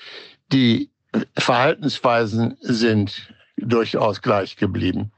Die 0.52 0.90
Verhaltensweisen 1.38 2.58
sind 2.62 3.32
durchaus 3.58 4.24
gleich 4.24 4.56
geblieben. 4.56 5.12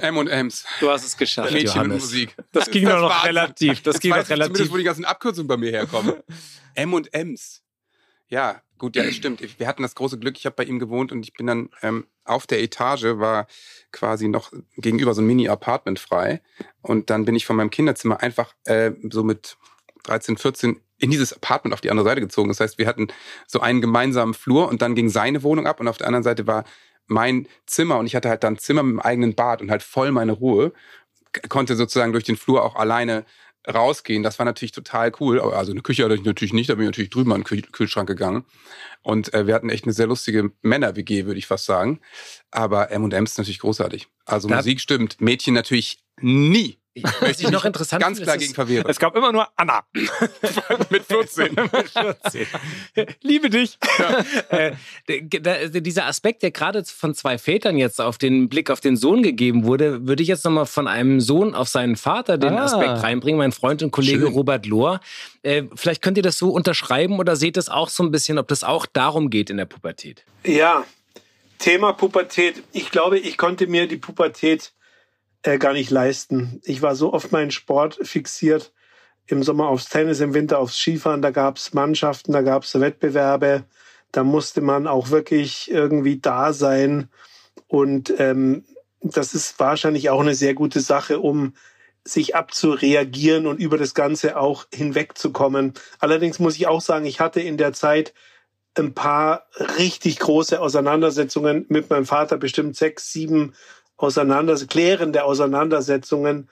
M&M's. 0.00 0.64
Du 0.78 0.90
hast 0.90 1.04
es 1.04 1.16
geschafft, 1.16 1.50
Mädchen 1.50 1.70
und 1.70 1.74
Johannes. 1.74 2.04
Musik. 2.04 2.36
Das 2.52 2.70
ging 2.70 2.84
doch 2.84 3.00
noch 3.00 3.10
Wahnsinn. 3.10 3.26
relativ. 3.26 3.82
Das 3.82 3.94
Jetzt 3.96 4.02
ging 4.02 4.12
weiß 4.12 4.18
doch 4.18 4.22
ich 4.22 4.28
zumindest, 4.28 4.58
relativ. 4.60 4.72
wo 4.72 4.76
die 4.76 4.84
ganzen 4.84 5.04
Abkürzungen 5.04 5.48
bei 5.48 5.56
mir 5.56 5.72
herkommen. 5.72 6.14
M 6.74 6.94
und 6.94 7.12
M's. 7.12 7.64
Ja, 8.28 8.62
gut, 8.78 8.94
ja, 8.94 9.02
das 9.02 9.16
stimmt. 9.16 9.42
Wir 9.58 9.66
hatten 9.66 9.82
das 9.82 9.96
große 9.96 10.20
Glück, 10.20 10.38
ich 10.38 10.46
habe 10.46 10.54
bei 10.54 10.64
ihm 10.64 10.78
gewohnt 10.78 11.10
und 11.10 11.24
ich 11.24 11.32
bin 11.32 11.48
dann 11.48 11.70
ähm, 11.82 12.06
auf 12.30 12.46
der 12.46 12.62
Etage, 12.62 13.04
war 13.18 13.46
quasi 13.92 14.28
noch 14.28 14.52
gegenüber 14.76 15.14
so 15.14 15.22
ein 15.22 15.26
Mini-Apartment 15.26 15.98
frei. 15.98 16.40
Und 16.82 17.10
dann 17.10 17.24
bin 17.24 17.34
ich 17.34 17.46
von 17.46 17.56
meinem 17.56 17.70
Kinderzimmer 17.70 18.22
einfach 18.22 18.54
äh, 18.64 18.92
so 19.10 19.22
mit 19.22 19.56
13, 20.04 20.36
14 20.36 20.80
in 20.98 21.10
dieses 21.10 21.32
Apartment 21.32 21.74
auf 21.74 21.80
die 21.80 21.90
andere 21.90 22.04
Seite 22.04 22.20
gezogen. 22.20 22.48
Das 22.48 22.60
heißt, 22.60 22.78
wir 22.78 22.86
hatten 22.86 23.08
so 23.46 23.60
einen 23.60 23.80
gemeinsamen 23.80 24.34
Flur 24.34 24.68
und 24.68 24.82
dann 24.82 24.94
ging 24.94 25.08
seine 25.08 25.42
Wohnung 25.42 25.66
ab 25.66 25.80
und 25.80 25.88
auf 25.88 25.98
der 25.98 26.06
anderen 26.06 26.22
Seite 26.22 26.46
war 26.46 26.64
mein 27.06 27.48
Zimmer 27.66 27.98
und 27.98 28.06
ich 28.06 28.14
hatte 28.14 28.28
halt 28.28 28.44
dann 28.44 28.58
Zimmer 28.58 28.82
mit 28.82 28.92
einem 28.92 29.00
eigenen 29.00 29.34
Bad 29.34 29.62
und 29.62 29.70
halt 29.70 29.82
voll 29.82 30.12
meine 30.12 30.32
Ruhe. 30.32 30.72
Konnte 31.48 31.76
sozusagen 31.76 32.12
durch 32.12 32.24
den 32.24 32.36
Flur 32.36 32.64
auch 32.64 32.76
alleine 32.76 33.24
rausgehen. 33.68 34.22
Das 34.22 34.38
war 34.38 34.46
natürlich 34.46 34.72
total 34.72 35.12
cool. 35.20 35.40
Also 35.40 35.72
eine 35.72 35.82
Küche 35.82 36.04
hatte 36.04 36.14
ich 36.14 36.24
natürlich 36.24 36.52
nicht, 36.52 36.70
da 36.70 36.74
bin 36.74 36.84
ich 36.84 36.88
natürlich 36.88 37.10
drüben 37.10 37.32
an 37.32 37.40
den 37.40 37.44
Kühl 37.44 37.62
Kühlschrank 37.62 38.08
gegangen. 38.08 38.44
Und 39.02 39.32
äh, 39.34 39.46
wir 39.46 39.54
hatten 39.54 39.70
echt 39.70 39.84
eine 39.84 39.92
sehr 39.92 40.06
lustige 40.06 40.50
Männer-WG, 40.62 41.24
würde 41.26 41.38
ich 41.38 41.46
fast 41.46 41.64
sagen. 41.66 42.00
Aber 42.50 42.90
M&M 42.90 43.24
ist 43.24 43.38
natürlich 43.38 43.60
großartig. 43.60 44.08
Also 44.24 44.48
Da- 44.48 44.56
Musik 44.56 44.80
stimmt, 44.80 45.20
Mädchen 45.20 45.54
natürlich 45.54 45.98
nie. 46.20 46.79
Ich 46.92 47.48
noch 47.50 47.64
interessant 47.64 48.02
Ganz 48.02 48.20
klar 48.20 48.36
gegen 48.36 48.52
verwehren. 48.52 48.84
Es 48.88 48.98
gab 48.98 49.14
immer 49.16 49.30
nur 49.30 49.46
Anna. 49.56 49.84
Mit 50.90 51.04
14. 51.04 51.56
Liebe 53.22 53.48
dich. 53.50 53.78
äh, 54.50 54.72
der- 55.08 55.68
der- 55.68 55.80
dieser 55.80 56.06
Aspekt, 56.06 56.42
der 56.42 56.50
gerade 56.50 56.84
von 56.84 57.14
zwei 57.14 57.38
Vätern 57.38 57.76
jetzt 57.76 58.00
auf 58.00 58.18
den 58.18 58.48
Blick 58.48 58.70
auf 58.70 58.80
den 58.80 58.96
Sohn 58.96 59.22
gegeben 59.22 59.64
wurde, 59.64 60.06
würde 60.08 60.22
ich 60.22 60.28
jetzt 60.28 60.44
nochmal 60.44 60.66
von 60.66 60.88
einem 60.88 61.20
Sohn 61.20 61.54
auf 61.54 61.68
seinen 61.68 61.96
Vater 61.96 62.38
den 62.38 62.54
Ah. 62.54 62.64
Aspekt 62.64 63.02
reinbringen, 63.02 63.38
mein 63.38 63.52
Freund 63.52 63.82
und 63.82 63.90
Kollege 63.92 64.24
Schön. 64.26 64.32
Robert 64.34 64.66
Lohr. 64.66 65.00
Äh, 65.42 65.64
vielleicht 65.76 66.02
könnt 66.02 66.16
ihr 66.16 66.22
das 66.24 66.38
so 66.38 66.50
unterschreiben 66.50 67.18
oder 67.18 67.36
seht 67.36 67.56
es 67.56 67.68
auch 67.68 67.88
so 67.88 68.02
ein 68.02 68.10
bisschen, 68.10 68.38
ob 68.38 68.48
das 68.48 68.64
auch 68.64 68.86
darum 68.86 69.30
geht 69.30 69.48
in 69.50 69.56
der 69.58 69.66
Pubertät. 69.66 70.24
Ja, 70.44 70.84
Thema 71.58 71.92
Pubertät. 71.92 72.62
Ich 72.72 72.90
glaube, 72.90 73.18
ich 73.18 73.36
konnte 73.38 73.66
mir 73.66 73.86
die 73.86 73.96
Pubertät 73.96 74.72
äh, 75.42 75.58
gar 75.58 75.72
nicht 75.72 75.90
leisten. 75.90 76.60
Ich 76.64 76.82
war 76.82 76.94
so 76.94 77.12
oft 77.12 77.32
meinen 77.32 77.50
Sport 77.50 77.98
fixiert, 78.02 78.72
im 79.26 79.42
Sommer 79.42 79.68
aufs 79.68 79.88
Tennis, 79.88 80.20
im 80.20 80.34
Winter 80.34 80.58
aufs 80.58 80.76
Skifahren, 80.76 81.22
da 81.22 81.30
gab's 81.30 81.72
Mannschaften, 81.72 82.32
da 82.32 82.42
gab's 82.42 82.78
Wettbewerbe, 82.78 83.64
da 84.12 84.24
musste 84.24 84.60
man 84.60 84.86
auch 84.86 85.10
wirklich 85.10 85.70
irgendwie 85.70 86.18
da 86.18 86.52
sein. 86.52 87.08
Und 87.68 88.12
ähm, 88.18 88.64
das 89.02 89.34
ist 89.34 89.58
wahrscheinlich 89.58 90.10
auch 90.10 90.20
eine 90.20 90.34
sehr 90.34 90.54
gute 90.54 90.80
Sache, 90.80 91.20
um 91.20 91.54
sich 92.04 92.34
abzureagieren 92.34 93.46
und 93.46 93.60
über 93.60 93.78
das 93.78 93.94
Ganze 93.94 94.38
auch 94.38 94.66
hinwegzukommen. 94.72 95.74
Allerdings 95.98 96.38
muss 96.38 96.56
ich 96.56 96.66
auch 96.66 96.80
sagen, 96.80 97.06
ich 97.06 97.20
hatte 97.20 97.40
in 97.40 97.56
der 97.56 97.72
Zeit 97.72 98.14
ein 98.74 98.94
paar 98.94 99.46
richtig 99.78 100.18
große 100.18 100.60
Auseinandersetzungen 100.60 101.66
mit 101.68 101.90
meinem 101.90 102.06
Vater, 102.06 102.36
bestimmt 102.36 102.76
sechs, 102.76 103.12
sieben 103.12 103.54
Auseinanders 104.02 104.66
klärende 104.66 105.24
Auseinandersetzungen, 105.24 106.48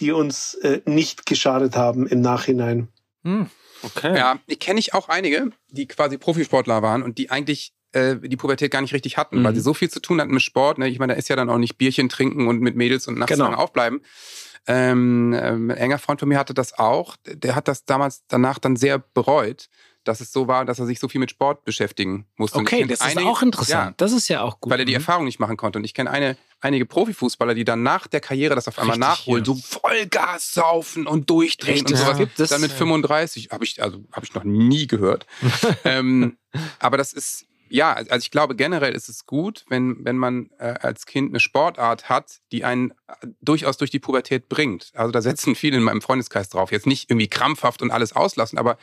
die 0.00 0.12
uns 0.12 0.54
äh, 0.54 0.80
nicht 0.86 1.26
geschadet 1.26 1.76
haben 1.76 2.06
im 2.06 2.20
Nachhinein. 2.20 2.88
Hm, 3.24 3.48
okay. 3.82 4.16
Ja, 4.16 4.38
ich 4.46 4.58
kenne 4.58 4.80
ich 4.80 4.94
auch 4.94 5.08
einige, 5.08 5.50
die 5.70 5.86
quasi 5.86 6.16
Profisportler 6.18 6.82
waren 6.82 7.02
und 7.02 7.18
die 7.18 7.30
eigentlich 7.30 7.72
äh, 7.92 8.16
die 8.16 8.36
Pubertät 8.36 8.70
gar 8.70 8.80
nicht 8.80 8.94
richtig 8.94 9.16
hatten, 9.18 9.40
Mhm. 9.40 9.44
weil 9.44 9.54
sie 9.54 9.60
so 9.60 9.74
viel 9.74 9.90
zu 9.90 10.00
tun 10.00 10.20
hatten 10.20 10.32
mit 10.32 10.42
Sport. 10.42 10.78
Ne? 10.78 10.88
Ich 10.88 10.98
meine, 10.98 11.12
da 11.12 11.18
ist 11.18 11.28
ja 11.28 11.36
dann 11.36 11.50
auch 11.50 11.58
nicht 11.58 11.76
Bierchen 11.76 12.08
trinken 12.08 12.48
und 12.48 12.60
mit 12.60 12.74
Mädels 12.74 13.06
und 13.06 13.18
nachts 13.18 13.32
Genau. 13.32 13.44
lange 13.44 13.58
aufbleiben. 13.58 14.00
Ähm, 14.66 15.34
ähm, 15.38 15.70
ein 15.70 15.76
enger 15.76 15.98
Freund 15.98 16.20
von 16.20 16.28
mir 16.28 16.38
hatte 16.38 16.54
das 16.54 16.78
auch. 16.78 17.16
Der 17.26 17.54
hat 17.56 17.68
das 17.68 17.84
damals 17.84 18.22
danach 18.28 18.58
dann 18.60 18.76
sehr 18.76 18.98
bereut, 18.98 19.68
dass 20.04 20.20
es 20.20 20.32
so 20.32 20.48
war, 20.48 20.64
dass 20.64 20.78
er 20.78 20.86
sich 20.86 20.98
so 21.00 21.08
viel 21.08 21.18
mit 21.20 21.30
Sport 21.30 21.64
beschäftigen 21.64 22.26
musste. 22.36 22.58
Okay, 22.58 22.84
das 22.86 23.00
ist 23.00 23.02
einige- 23.16 23.26
auch 23.28 23.42
interessant. 23.42 23.90
Ja, 23.90 23.94
Das 23.96 24.12
ist 24.12 24.28
ja 24.28 24.42
auch 24.42 24.60
gut. 24.60 24.70
weil 24.72 24.80
er 24.80 24.84
die 24.84 24.92
Mhm. 24.92 24.96
Erfahrung 24.96 25.24
nicht 25.24 25.38
machen 25.40 25.56
konnte. 25.56 25.78
Und 25.78 25.84
ich 25.84 25.94
kenne 25.94 26.10
eine, 26.10 26.36
einige 26.60 26.86
Profifußballer, 26.86 27.54
die 27.54 27.64
dann 27.64 27.82
nach 27.82 28.06
der 28.06 28.20
Karriere 28.20 28.54
das 28.54 28.68
auf 28.68 28.78
einmal 28.78 28.96
Richtig, 28.96 29.08
nachholen, 29.08 29.44
ja. 29.44 29.54
so 29.54 29.54
Vollgas 29.56 30.52
saufen 30.54 31.06
und 31.06 31.28
durchdrehen 31.30 31.74
Richtig, 31.74 31.92
und 31.92 31.96
sowas. 31.98 32.10
das 32.10 32.18
gibt 32.18 32.40
es. 32.40 32.50
Dann 32.50 32.60
mit 32.60 32.70
Ja. 32.72 32.76
35, 32.76 33.48
habe 33.50 33.64
ich, 33.64 33.82
also 33.82 33.98
habe 34.12 34.24
ich 34.26 34.34
noch 34.34 34.44
nie 34.44 34.86
gehört. 34.86 35.26
ähm, 35.84 36.36
aber 36.78 36.96
das 36.96 37.12
ist, 37.12 37.46
ja, 37.68 37.94
also 37.94 38.16
ich 38.18 38.30
glaube 38.30 38.54
generell 38.54 38.94
ist 38.94 39.08
es 39.08 39.24
gut, 39.24 39.64
wenn, 39.70 40.04
wenn 40.04 40.18
man 40.18 40.50
äh, 40.58 40.74
als 40.82 41.06
Kind 41.06 41.30
eine 41.30 41.40
Sportart 41.40 42.10
hat, 42.10 42.40
die 42.52 42.64
einen 42.64 42.90
äh, 42.90 43.26
durchaus 43.40 43.78
durch 43.78 43.90
die 43.90 43.98
Pubertät 43.98 44.50
bringt. 44.50 44.90
Also 44.94 45.10
da 45.10 45.22
setzen 45.22 45.54
viele 45.54 45.78
in 45.78 45.82
meinem 45.82 46.02
Freundeskreis 46.02 46.50
drauf. 46.50 46.70
Jetzt 46.70 46.86
nicht 46.86 47.08
irgendwie 47.10 47.28
krampfhaft 47.28 47.80
und 47.80 47.90
alles 47.90 48.12
auslassen, 48.14 48.58
aber 48.58 48.76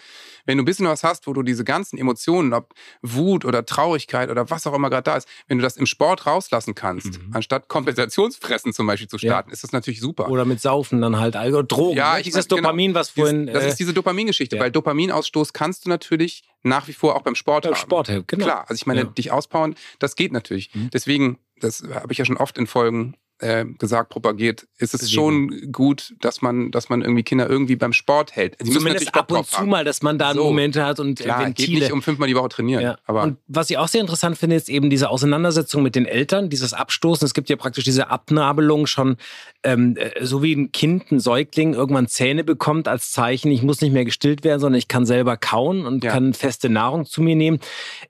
wenn 0.49 0.57
du 0.57 0.63
ein 0.63 0.65
bisschen 0.65 0.87
was 0.87 1.03
hast, 1.03 1.27
wo 1.27 1.33
du 1.33 1.43
diese 1.43 1.63
ganzen 1.63 1.99
Emotionen, 1.99 2.53
ob 2.53 2.73
Wut 3.03 3.45
oder 3.45 3.63
Traurigkeit 3.67 4.31
oder 4.31 4.49
was 4.49 4.65
auch 4.65 4.73
immer 4.73 4.89
gerade 4.89 5.03
da 5.03 5.15
ist, 5.17 5.27
wenn 5.47 5.59
du 5.59 5.61
das 5.61 5.77
im 5.77 5.85
Sport 5.85 6.25
rauslassen 6.25 6.73
kannst, 6.73 7.19
anstatt 7.33 7.67
Kompensationsfressen 7.67 8.73
zum 8.73 8.87
Beispiel 8.87 9.07
zu 9.07 9.17
Mhm. 9.17 9.19
Ja. 9.21 9.31
starten, 9.33 9.51
ist 9.51 9.63
das 9.63 9.71
natürlich 9.73 9.99
super. 9.99 10.27
Oder 10.29 10.45
mit 10.45 10.59
Saufen 10.59 11.01
dann 11.01 11.19
halt, 11.19 11.35
also 11.35 11.61
Drogen. 11.61 11.95
Ja, 11.97 12.13
ne? 12.13 12.19
ich 12.21 12.25
Dieses 12.25 12.47
genau. 12.47 12.61
Dopamin, 12.61 12.95
was 12.95 13.13
Dieses- 13.13 13.29
vorhin. 13.29 13.45
das 13.45 13.63
äh, 13.63 13.67
ist 13.69 13.79
diese 13.79 13.93
Dopamingeschichte, 13.93 14.55
ja. 14.55 14.61
weil 14.61 14.71
Dopaminausstoß 14.71 15.53
kannst 15.53 15.85
du 15.85 15.89
natürlich 15.89 16.43
nach 16.63 16.87
wie 16.87 16.93
vor 16.93 17.15
auch 17.15 17.21
beim 17.21 17.35
Sport 17.35 17.65
Beim 17.65 17.73
haben. 17.73 17.79
Sport, 17.81 18.07
genau. 18.27 18.45
Klar, 18.45 18.61
also 18.67 18.73
ich 18.73 18.85
meine, 18.87 19.01
Ja. 19.01 19.05
Mhm. 19.07 19.13
dich 19.13 19.31
auspowern, 19.31 19.75
das 19.99 20.15
geht 20.15 20.31
natürlich. 20.31 20.71
Deswegen, 20.93 21.37
das 21.59 21.83
habe 21.93 22.11
ich 22.11 22.17
ja 22.17 22.25
schon 22.25 22.37
oft 22.37 22.57
in 22.57 22.65
Folgen 22.67 23.15
äh, 23.39 23.65
gesagt, 23.77 24.09
propagiert, 24.09 24.67
ist 24.77 24.93
es 24.93 25.01
Bewegung. 25.01 25.51
schon 25.51 25.71
gut, 25.71 26.13
dass 26.21 26.41
man, 26.41 26.71
dass 26.71 26.89
man 26.89 27.01
irgendwie 27.01 27.23
Kinder 27.23 27.49
irgendwie 27.49 27.75
beim 27.75 27.93
Sport 27.93 28.35
hält. 28.35 28.57
Sie 28.61 28.71
Zumindest 28.71 29.15
ab 29.15 29.31
und 29.31 29.45
zu 29.47 29.57
haben. 29.57 29.69
mal, 29.69 29.83
dass 29.85 30.01
man 30.01 30.17
da 30.17 30.33
So. 30.33 30.43
Momente 30.43 30.85
hat 30.85 30.99
und 30.99 31.19
äh, 31.21 31.23
Klar, 31.23 31.45
geht 31.45 31.59
Ventile. 31.59 31.79
nicht 31.79 31.91
um 31.91 32.01
fünfmal 32.01 32.27
die 32.27 32.35
Woche 32.35 32.49
trainieren. 32.49 32.81
Ja. 32.83 32.97
Aber 33.05 33.23
und 33.23 33.37
was 33.47 33.69
ich 33.69 33.77
auch 33.77 33.87
sehr 33.87 34.01
interessant 34.01 34.37
finde, 34.37 34.55
ist 34.55 34.69
eben 34.69 34.89
diese 34.89 35.09
Auseinandersetzung 35.09 35.83
mit 35.83 35.95
den 35.95 36.05
Eltern, 36.05 36.49
dieses 36.49 36.73
Abstoßen. 36.73 37.25
Es 37.25 37.33
gibt 37.33 37.49
ja 37.49 37.55
praktisch 37.55 37.83
diese 37.85 38.09
Abnabelung 38.09 38.87
schon, 38.87 39.17
ähm, 39.63 39.95
äh, 39.97 40.25
so 40.25 40.43
wie 40.43 40.53
ein 40.55 40.71
Kind, 40.71 41.11
ein 41.11 41.19
Säugling 41.19 41.73
irgendwann 41.73 42.07
Zähne 42.07 42.43
bekommt 42.43 42.87
als 42.87 43.11
Zeichen, 43.11 43.51
ich 43.51 43.63
muss 43.63 43.81
nicht 43.81 43.93
mehr 43.93 44.05
gestillt 44.05 44.43
werden, 44.43 44.59
sondern 44.59 44.77
ich 44.79 44.87
kann 44.87 45.05
selber 45.05 45.37
kauen 45.37 45.85
und 45.85 46.03
Ja. 46.03 46.11
kann 46.11 46.33
feste 46.33 46.69
Nahrung 46.69 47.05
zu 47.05 47.21
mir 47.21 47.35
nehmen, 47.35 47.59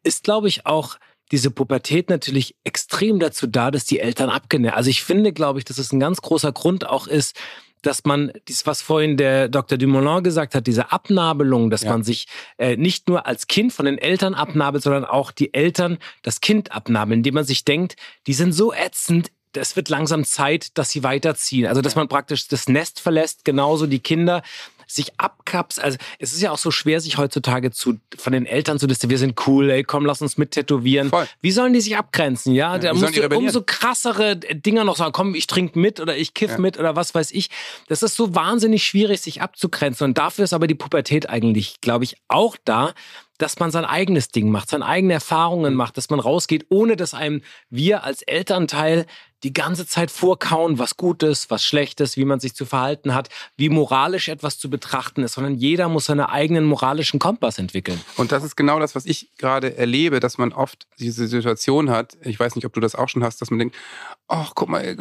ist, 0.04 0.24
glaube 0.24 0.48
ich, 0.48 0.66
auch 0.66 0.96
diese 1.32 1.52
Pubertät 1.52 2.10
natürlich 2.10 2.56
extrem 2.64 3.20
dazu 3.20 3.48
da, 3.48 3.72
dass 3.72 3.86
die 3.86 4.00
Eltern 4.00 4.30
abgenährt. 4.30 4.76
Also 4.76 4.90
ich 4.90 5.04
finde, 5.04 5.34
glaube 5.34 5.60
ich, 5.60 5.66
dass 5.66 5.78
es 5.78 5.92
ein 5.92 6.00
ganz 6.00 6.22
großer 6.22 6.52
Grund 6.52 6.88
auch 6.88 7.08
ist, 7.08 7.36
dass 7.82 8.04
man, 8.04 8.32
dies, 8.48 8.66
was 8.66 8.82
vorhin 8.82 9.16
der 9.16 9.48
Dr. 9.48 9.78
Dumoulin 9.78 10.22
gesagt 10.24 10.54
hat, 10.54 10.68
diese 10.68 10.92
Abnabelung, 10.92 11.70
dass 11.70 11.84
Ja. 11.84 11.92
man 11.92 12.04
sich 12.04 12.28
äh, 12.58 12.76
nicht 12.76 13.08
nur 13.08 13.26
als 13.26 13.48
Kind 13.48 13.72
von 13.72 13.86
den 13.86 13.98
Eltern 13.98 14.34
abnabelt, 14.34 14.84
sondern 14.84 15.06
auch 15.06 15.32
die 15.32 15.54
Eltern 15.54 15.98
das 16.22 16.42
Kind 16.42 16.74
abnabeln, 16.74 17.20
indem 17.20 17.36
man 17.36 17.46
sich 17.46 17.64
denkt, 17.64 17.96
die 18.28 18.34
sind 18.34 18.52
so 18.52 18.74
ätzend, 18.74 19.32
es 19.54 19.76
wird 19.76 19.90
langsam 19.90 20.26
Zeit, 20.26 20.78
dass 20.78 20.92
sie 20.92 21.04
weiterziehen. 21.04 21.66
Also, 21.68 21.82
dass 21.82 21.96
man 21.96 22.08
praktisch 22.08 22.48
das 22.48 22.68
Nest 22.68 23.00
verlässt, 23.00 23.46
genauso 23.46 23.88
die 23.88 24.00
Kinder 24.00 24.44
sich 24.92 25.20
abkapst. 25.20 25.80
Also, 25.80 25.98
es 26.18 26.34
ist 26.34 26.42
ja 26.42 26.52
auch 26.52 26.58
so 26.58 26.72
schwer, 26.72 27.00
sich 27.00 27.18
heutzutage 27.18 27.72
zu, 27.72 28.00
von 28.18 28.34
den 28.34 28.46
Eltern 28.46 28.80
zu 28.80 28.88
distanzieren. 28.88 29.12
Wir 29.12 29.18
sind 29.20 29.48
cool, 29.48 29.70
ey, 29.70 29.84
komm, 29.84 30.06
lass 30.06 30.22
uns 30.22 30.38
mit 30.38 30.52
tätowieren. 30.52 31.10
Voll. 31.10 31.28
Wie 31.42 31.52
sollen 31.52 31.74
die 31.74 31.82
sich 31.82 31.96
abgrenzen? 31.96 32.54
Ja, 32.54 32.78
da 32.78 32.94
wie 32.94 33.00
sollen 33.00 33.14
musst 33.14 33.32
du 33.32 33.38
umso 33.38 33.62
krassere 33.62 34.38
Dinger 34.38 34.84
noch 34.84 34.98
sagen, 34.98 35.12
komm, 35.12 35.36
ich 35.36 35.48
trinke 35.48 35.78
mit 35.78 36.00
oder 36.00 36.18
ich 36.18 36.34
kiff 36.34 36.52
Ja. 36.52 36.58
mit 36.58 36.80
oder 36.80 36.96
was 36.96 37.14
weiß 37.14 37.32
ich. 37.32 37.50
Das 37.88 38.04
ist 38.04 38.16
so 38.16 38.36
wahnsinnig 38.36 38.84
schwierig, 38.84 39.22
sich 39.22 39.42
abzugrenzen. 39.42 40.06
Und 40.06 40.18
dafür 40.18 40.44
ist 40.44 40.54
aber 40.54 40.68
die 40.68 40.76
Pubertät 40.76 41.30
eigentlich, 41.30 41.82
glaube 41.82 42.04
ich, 42.04 42.16
auch 42.28 42.58
da, 42.66 42.94
dass 43.38 43.58
man 43.60 43.72
sein 43.72 43.86
eigenes 43.86 44.30
Ding 44.30 44.50
macht, 44.50 44.70
seine 44.70 44.86
eigenen 44.86 45.12
Erfahrungen 45.12 45.74
macht, 45.74 45.98
dass 45.98 46.10
man 46.10 46.20
rausgeht, 46.20 46.66
ohne 46.70 46.98
dass 46.98 47.14
einem 47.14 47.42
wir 47.70 48.04
als 48.04 48.22
Elternteil 48.22 49.06
die 49.44 49.54
ganze 49.54 49.88
Zeit 49.88 50.12
vorkauen, 50.12 50.80
was 50.80 50.98
gut 50.98 51.24
ist, 51.24 51.50
was 51.50 51.64
schlecht 51.64 52.02
ist, 52.02 52.18
wie 52.18 52.26
man 52.26 52.40
sich 52.40 52.56
zu 52.56 52.66
verhalten 52.66 53.14
hat, 53.14 53.30
wie 53.58 53.70
moralisch 53.70 54.28
etwas 54.28 54.58
zu 54.60 54.70
betrachten 54.70 55.24
ist, 55.24 55.34
sondern 55.34 55.56
jeder 55.56 55.88
muss 55.90 56.06
seinen 56.06 56.22
eigenen 56.22 56.66
moralischen 56.66 57.20
Kompass 57.20 57.58
entwickeln. 57.58 58.00
Und 58.18 58.32
das 58.32 58.44
ist 58.44 58.56
genau 58.56 58.80
das, 58.80 58.96
was 58.96 59.06
ich 59.06 59.30
gerade 59.38 59.78
erlebe, 59.78 60.20
dass 60.20 60.38
man 60.38 60.52
oft 60.52 60.88
diese 61.00 61.28
Situation 61.28 61.90
hat. 61.90 62.18
Ich 62.24 62.40
weiß 62.40 62.56
nicht, 62.56 62.66
ob 62.66 62.74
du 62.74 62.80
das 62.82 62.96
auch 62.96 63.08
schon 63.08 63.24
hast, 63.24 63.42
dass 63.42 63.50
man 63.50 63.60
denkt, 63.60 63.76
ach, 64.28 64.52
guck 64.56 64.70
mal, 64.70 64.96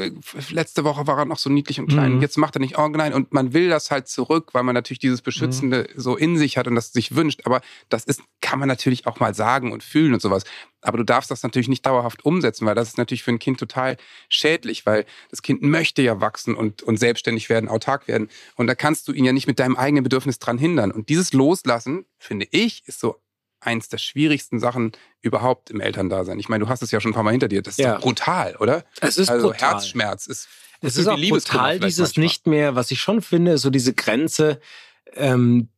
letzte 0.51 0.85
Woche 0.85 1.07
war 1.07 1.19
er 1.19 1.25
noch 1.25 1.39
so 1.39 1.51
niedlich 1.51 1.81
und 1.81 1.89
klein, 1.89 2.15
Mhm. 2.15 2.23
jetzt 2.23 2.39
macht 2.39 2.57
er 2.57 2.61
nicht, 2.61 2.79
oh 2.79 2.89
nein. 2.89 3.13
Und 3.13 3.33
man 3.33 3.53
will 3.53 3.69
das 3.69 3.91
halt 3.91 4.09
zurück, 4.09 4.51
weil 4.55 4.63
man 4.63 4.75
natürlich 4.75 5.01
dieses 5.01 5.21
Beschützende 5.21 5.89
so 5.97 6.17
in 6.17 6.39
sich 6.39 6.57
hat 6.57 6.67
und 6.67 6.75
das 6.77 6.93
sich 6.93 7.15
wünscht. 7.15 7.43
Aber 7.45 7.61
das 7.89 8.05
ist, 8.05 8.23
kann 8.41 8.59
man 8.59 8.69
natürlich 8.69 9.07
auch 9.07 9.21
mal 9.21 9.35
sagen 9.35 9.73
und 9.73 9.83
fühlen 9.83 10.15
und 10.15 10.23
sowas. 10.23 10.45
Aber 10.81 10.99
du 10.99 11.05
darfst 11.05 11.31
das 11.31 11.43
natürlich 11.43 11.69
nicht 11.69 11.85
dauerhaft 11.85 12.25
umsetzen, 12.25 12.65
weil 12.67 12.75
das 12.75 12.89
ist 12.89 12.99
natürlich 12.99 13.23
für 13.23 13.33
ein 13.33 13.39
Kind 13.39 13.59
total 13.59 13.97
schädlich, 14.29 14.87
weil 14.87 15.05
das 15.31 15.43
Kind 15.43 15.63
möchte 15.63 16.03
ja 16.03 16.21
wachsen 16.21 16.55
und, 16.55 16.83
und 16.83 16.99
selbstständig 16.99 17.49
werden, 17.49 17.69
autark 17.69 18.07
werden. 18.07 18.29
Und 18.57 18.69
da 18.69 18.75
kannst 18.75 19.09
du 19.09 19.13
ihn 19.13 19.25
ja 19.25 19.33
nicht 19.33 19.47
mit 19.49 19.59
deinem 19.59 19.77
eigenen 19.77 20.05
Bedürfnis 20.05 20.39
dran 20.39 20.57
hindern. 20.59 20.93
Und 20.93 21.09
dieses 21.09 21.33
Loslassen, 21.33 22.05
finde 22.19 22.47
ich, 22.51 22.83
ist 22.87 23.01
so 23.01 23.17
eins 23.61 23.89
der 23.89 23.99
schwierigsten 23.99 24.61
Sachen 24.61 24.93
überhaupt 25.21 25.71
im 25.71 25.81
Elterndasein. 25.81 26.39
Ich 26.39 26.49
meine, 26.49 26.65
du 26.65 26.71
hast 26.71 26.81
es 26.83 26.93
ja 26.93 27.01
schon 27.01 27.11
ein 27.11 27.15
paar 27.15 27.25
Mal 27.25 27.33
hinter 27.33 27.49
dir. 27.49 27.61
Das 27.63 27.75
ist 27.75 27.85
Ja. 27.85 27.99
brutal, 27.99 28.55
oder? 28.61 28.85
Es 29.01 29.19
ist 29.19 29.29
also 29.31 29.49
brutal. 29.49 29.73
Herzschmerz 29.73 30.27
ist. 30.27 30.49
Es 30.81 30.97
ist 30.97 31.09
auch 31.09 31.19
brutal, 31.19 31.81
dieses 31.81 32.11
manchmal. 32.11 32.23
nicht 32.25 32.47
mehr, 32.47 32.75
was 32.77 32.93
ich 32.93 33.01
schon 33.01 33.21
finde, 33.21 33.53
ist 33.55 33.63
so 33.63 33.71
diese 33.71 33.95
Grenze, 33.95 34.61
ähm, 35.15 35.71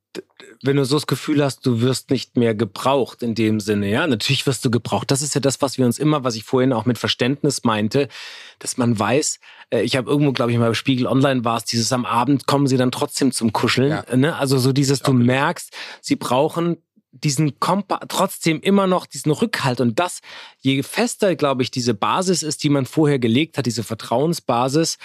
wenn 0.63 0.77
du 0.77 0.85
so 0.85 0.97
das 0.97 1.07
Gefühl 1.07 1.43
hast, 1.43 1.65
du 1.65 1.81
wirst 1.81 2.11
nicht 2.11 2.37
mehr 2.37 2.55
gebraucht 2.55 3.23
in 3.23 3.35
dem 3.35 3.61
Sinne, 3.61 3.89
ja, 3.89 4.07
natürlich 4.07 4.47
wirst 4.47 4.65
du 4.65 4.71
gebraucht. 4.71 5.11
Das 5.11 5.23
ist 5.23 5.35
ja 5.35 5.41
das, 5.41 5.63
was 5.63 5.79
wir 5.79 5.87
uns 5.87 5.99
immer, 5.99 6.25
was 6.25 6.35
ich 6.35 6.45
vorhin 6.45 6.73
auch 6.73 6.85
mit 6.85 6.99
Verständnis 6.99 7.65
meinte, 7.65 8.09
dass 8.59 8.77
man 8.77 8.99
weiß, 8.99 9.39
äh, 9.71 9.83
ich 9.83 9.97
habe 9.97 10.11
irgendwo, 10.11 10.33
glaube 10.33 10.53
ich, 10.53 10.59
mal 10.59 10.69
bei 10.69 10.75
Spiegel 10.75 11.07
Online 11.07 11.45
war 11.45 11.59
es, 11.59 11.65
dieses 11.65 11.93
am 11.93 12.05
Abend 12.05 12.47
kommen 12.47 12.67
sie 12.67 12.77
dann 12.77 12.91
trotzdem 12.91 13.33
zum 13.33 13.53
Kuscheln, 13.53 13.91
Ja. 13.91 14.17
ne? 14.17 14.37
also 14.37 14.59
so 14.59 14.73
dieses, 14.73 15.01
du 15.01 15.13
merkst, 15.13 15.73
sie 16.01 16.17
brauchen 16.17 16.77
diesen 17.13 17.59
Kompa 17.59 18.01
trotzdem 18.09 18.61
immer 18.61 18.87
noch 18.87 19.07
diesen 19.07 19.33
Rückhalt 19.33 19.81
und 19.81 19.99
das, 19.99 20.21
je 20.61 20.83
fester, 20.83 21.35
glaube 21.35 21.63
ich, 21.63 21.71
diese 21.71 21.95
Basis 21.95 22.43
ist, 22.43 22.63
die 22.63 22.69
man 22.69 22.87
vorher 22.87 23.19
gelegt 23.19 23.59
hat, 23.59 23.67
diese 23.67 23.83
Vertrauensbasis, 23.83 24.99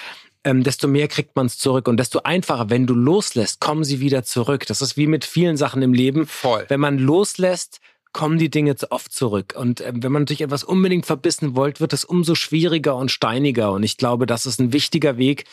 ähm, 0.45 0.63
desto 0.63 0.88
mehr 0.88 1.08
kriegt 1.08 1.36
man 1.36 1.47
es 1.47 1.58
zurück 1.58 1.88
und 1.88 1.97
desto 1.97 2.19
einfacher, 2.19 2.69
wenn 2.69 2.88
du 2.88 2.93
loslässt, 2.93 3.60
kommen 3.60 3.84
sie 3.84 3.99
wieder 3.99 4.23
zurück. 4.23 4.65
Das 4.67 4.81
ist 4.81 4.95
wie 4.95 5.08
mit 5.08 5.25
vielen 5.25 5.58
Sachen 5.58 5.81
im 5.81 5.93
Leben. 5.93 6.27
Voll. 6.27 6.65
Wenn 6.69 6.79
man 6.79 6.99
loslässt, 6.99 7.81
kommen 8.13 8.38
die 8.38 8.49
Dinge 8.49 8.77
zu 8.77 8.91
oft 8.91 9.12
zurück. 9.12 9.55
Und 9.58 9.81
ähm, 9.81 10.01
wenn 10.01 10.12
man 10.12 10.25
durch 10.25 10.39
etwas 10.39 10.63
unbedingt 10.63 11.05
verbissen 11.05 11.53
wollt, 11.58 11.81
wird 11.81 11.91
es 11.91 12.05
umso 12.05 12.34
schwieriger 12.34 12.95
und 12.95 13.12
steiniger. 13.12 13.73
Und 13.73 13.84
ich 13.84 13.97
glaube, 13.97 14.25
das 14.25 14.45
ist 14.45 14.58
ein 14.62 14.71
wichtiger 14.71 15.17
Weg, 15.17 15.43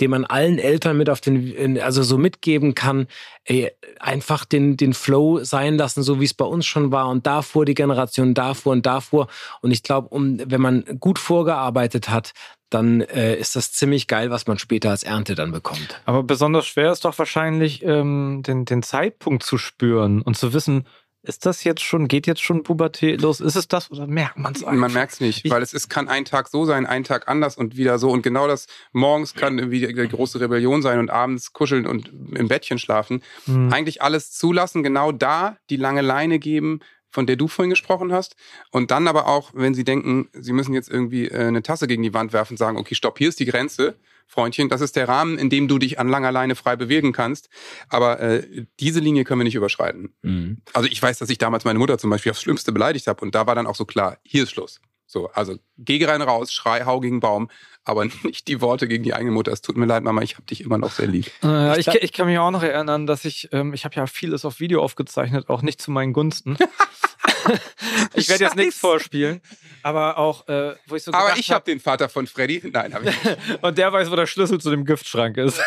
den 0.00 0.10
man 0.10 0.26
allen 0.26 0.58
Eltern 0.58 0.98
mit 0.98 1.08
auf 1.08 1.22
den, 1.22 1.80
also 1.80 2.02
so 2.02 2.18
mitgeben 2.18 2.74
kann. 2.74 3.06
Ey, 3.44 3.70
einfach 4.00 4.44
den, 4.44 4.76
den 4.76 4.92
Flow 4.92 5.42
sein 5.44 5.78
lassen, 5.78 6.02
so 6.02 6.20
wie 6.20 6.26
es 6.26 6.34
bei 6.34 6.44
uns 6.44 6.66
schon 6.66 6.92
war. 6.92 7.08
Und 7.08 7.26
davor 7.26 7.64
die 7.64 7.72
Generation, 7.72 8.34
davor 8.34 8.72
und 8.72 8.84
davor. 8.84 9.28
Und 9.62 9.70
ich 9.70 9.82
glaube, 9.82 10.08
um, 10.08 10.38
wenn 10.44 10.60
man 10.60 10.84
gut 11.00 11.18
vorgearbeitet 11.18 12.10
hat, 12.10 12.34
dann 12.70 13.00
äh, 13.00 13.36
ist 13.36 13.56
das 13.56 13.72
ziemlich 13.72 14.06
geil, 14.06 14.30
was 14.30 14.46
man 14.46 14.58
später 14.58 14.90
als 14.90 15.02
Ernte 15.02 15.34
dann 15.34 15.52
bekommt. 15.52 16.00
Aber 16.06 16.22
besonders 16.22 16.66
schwer 16.66 16.92
ist 16.92 17.04
doch 17.04 17.18
wahrscheinlich, 17.18 17.82
ähm, 17.82 18.42
den, 18.46 18.64
den 18.64 18.82
Zeitpunkt 18.82 19.42
zu 19.42 19.58
spüren 19.58 20.22
und 20.22 20.36
zu 20.36 20.52
wissen, 20.52 20.86
Ist 21.22 21.44
das 21.44 21.64
jetzt 21.64 21.82
schon, 21.82 22.08
geht 22.08 22.26
jetzt 22.26 22.40
schon 22.40 22.62
Pubertät 22.62 23.20
los? 23.20 23.40
Ist 23.40 23.54
es 23.54 23.68
das 23.68 23.90
oder 23.90 24.06
merkt 24.06 24.38
man 24.38 24.54
es 24.54 24.62
Man 24.62 24.92
merkt 24.92 25.12
es 25.12 25.20
nicht, 25.20 25.50
weil 25.50 25.62
es 25.62 25.74
ist, 25.74 25.90
kann 25.90 26.08
ein 26.08 26.24
Tag 26.24 26.48
so 26.48 26.64
sein, 26.64 26.86
ein 26.86 27.04
Tag 27.04 27.28
anders 27.28 27.58
und 27.58 27.76
wieder 27.76 27.98
so. 27.98 28.10
Und 28.10 28.22
genau 28.22 28.48
das 28.48 28.68
morgens 28.92 29.34
kann 29.34 29.58
irgendwie 29.58 29.86
die 29.86 30.08
große 30.08 30.40
Rebellion 30.40 30.80
sein 30.80 30.98
und 30.98 31.10
abends 31.10 31.52
kuscheln 31.52 31.86
und 31.86 32.10
im 32.34 32.48
Bettchen 32.48 32.78
schlafen. 32.78 33.22
Mhm. 33.44 33.70
Eigentlich 33.70 34.00
alles 34.00 34.32
zulassen, 34.32 34.82
genau 34.82 35.12
da 35.12 35.58
die 35.68 35.76
lange 35.76 36.00
Leine 36.00 36.38
geben, 36.38 36.80
von 37.10 37.26
der 37.26 37.36
du 37.36 37.48
vorhin 37.48 37.70
gesprochen 37.70 38.12
hast. 38.12 38.36
Und 38.70 38.90
dann 38.90 39.08
aber 39.08 39.26
auch, 39.26 39.50
wenn 39.54 39.74
sie 39.74 39.84
denken, 39.84 40.28
sie 40.32 40.52
müssen 40.52 40.74
jetzt 40.74 40.88
irgendwie 40.88 41.28
äh, 41.28 41.46
eine 41.46 41.62
Tasse 41.62 41.86
gegen 41.86 42.02
die 42.02 42.14
Wand 42.14 42.32
werfen, 42.32 42.56
sagen, 42.56 42.76
okay, 42.76 42.94
stopp, 42.94 43.18
hier 43.18 43.28
ist 43.28 43.40
die 43.40 43.46
Grenze, 43.46 43.96
Freundchen, 44.26 44.68
das 44.68 44.80
ist 44.80 44.94
der 44.94 45.08
Rahmen, 45.08 45.38
in 45.38 45.50
dem 45.50 45.66
du 45.66 45.78
dich 45.78 45.98
an 45.98 46.08
langer 46.08 46.30
Leine 46.30 46.54
frei 46.54 46.76
bewegen 46.76 47.12
kannst. 47.12 47.48
Aber 47.88 48.20
äh, 48.20 48.64
diese 48.78 49.00
Linie 49.00 49.24
können 49.24 49.40
wir 49.40 49.44
nicht 49.44 49.56
überschreiten. 49.56 50.14
Mhm. 50.22 50.58
Also 50.72 50.88
ich 50.88 51.02
weiß, 51.02 51.18
dass 51.18 51.30
ich 51.30 51.38
damals 51.38 51.64
meine 51.64 51.80
Mutter 51.80 51.98
zum 51.98 52.10
Beispiel 52.10 52.30
aufs 52.30 52.42
Schlimmste 52.42 52.70
beleidigt 52.70 53.08
habe 53.08 53.20
und 53.22 53.34
da 53.34 53.46
war 53.46 53.56
dann 53.56 53.66
auch 53.66 53.74
so 53.74 53.84
klar, 53.84 54.18
hier 54.22 54.44
ist 54.44 54.50
Schluss. 54.50 54.80
So, 55.10 55.28
also 55.30 55.56
geh 55.76 56.04
rein 56.04 56.22
raus, 56.22 56.52
schrei, 56.52 56.84
hau 56.84 57.00
gegen 57.00 57.18
Baum, 57.18 57.50
aber 57.84 58.04
nicht 58.24 58.48
die 58.48 58.60
Worte 58.60 58.88
gegen 58.88 59.04
die 59.04 59.14
eigene 59.14 59.30
Mutter. 59.30 59.52
Es 59.52 59.62
tut 59.62 59.76
mir 59.76 59.86
leid, 59.86 60.02
Mama, 60.02 60.22
ich 60.22 60.34
habe 60.34 60.44
dich 60.46 60.62
immer 60.62 60.78
noch 60.78 60.92
sehr 60.92 61.06
lieb. 61.06 61.30
Äh, 61.42 61.78
ich, 61.80 61.88
ich, 61.88 62.12
kann 62.12 62.26
mich 62.26 62.38
auch 62.38 62.50
noch 62.50 62.62
erinnern, 62.62 63.06
dass 63.06 63.24
ich, 63.24 63.48
ähm, 63.52 63.74
ich 63.74 63.84
habe 63.84 63.94
ja 63.94 64.06
vieles 64.06 64.44
auf 64.44 64.60
Video 64.60 64.82
aufgezeichnet, 64.82 65.48
auch 65.48 65.62
nicht 65.62 65.80
zu 65.80 65.90
meinen 65.90 66.12
Gunsten. 66.12 66.56
ich 68.14 68.28
werde 68.28 68.44
jetzt 68.44 68.56
nichts 68.56 68.78
vorspielen, 68.78 69.40
aber 69.82 70.18
auch, 70.18 70.46
äh, 70.48 70.74
wo 70.86 70.96
ich 70.96 71.04
so 71.04 71.12
Aber 71.12 71.36
ich 71.36 71.50
habe 71.50 71.56
hab 71.56 71.64
den 71.64 71.80
Vater 71.80 72.08
von 72.08 72.26
Freddy. 72.26 72.62
Nein, 72.72 72.94
habe 72.94 73.08
ich 73.08 73.24
nicht. 73.24 73.38
und 73.62 73.78
der 73.78 73.92
weiß, 73.92 74.10
wo 74.10 74.16
der 74.16 74.26
Schlüssel 74.26 74.60
zu 74.60 74.70
dem 74.70 74.84
Giftschrank 74.84 75.36
ist. 75.36 75.60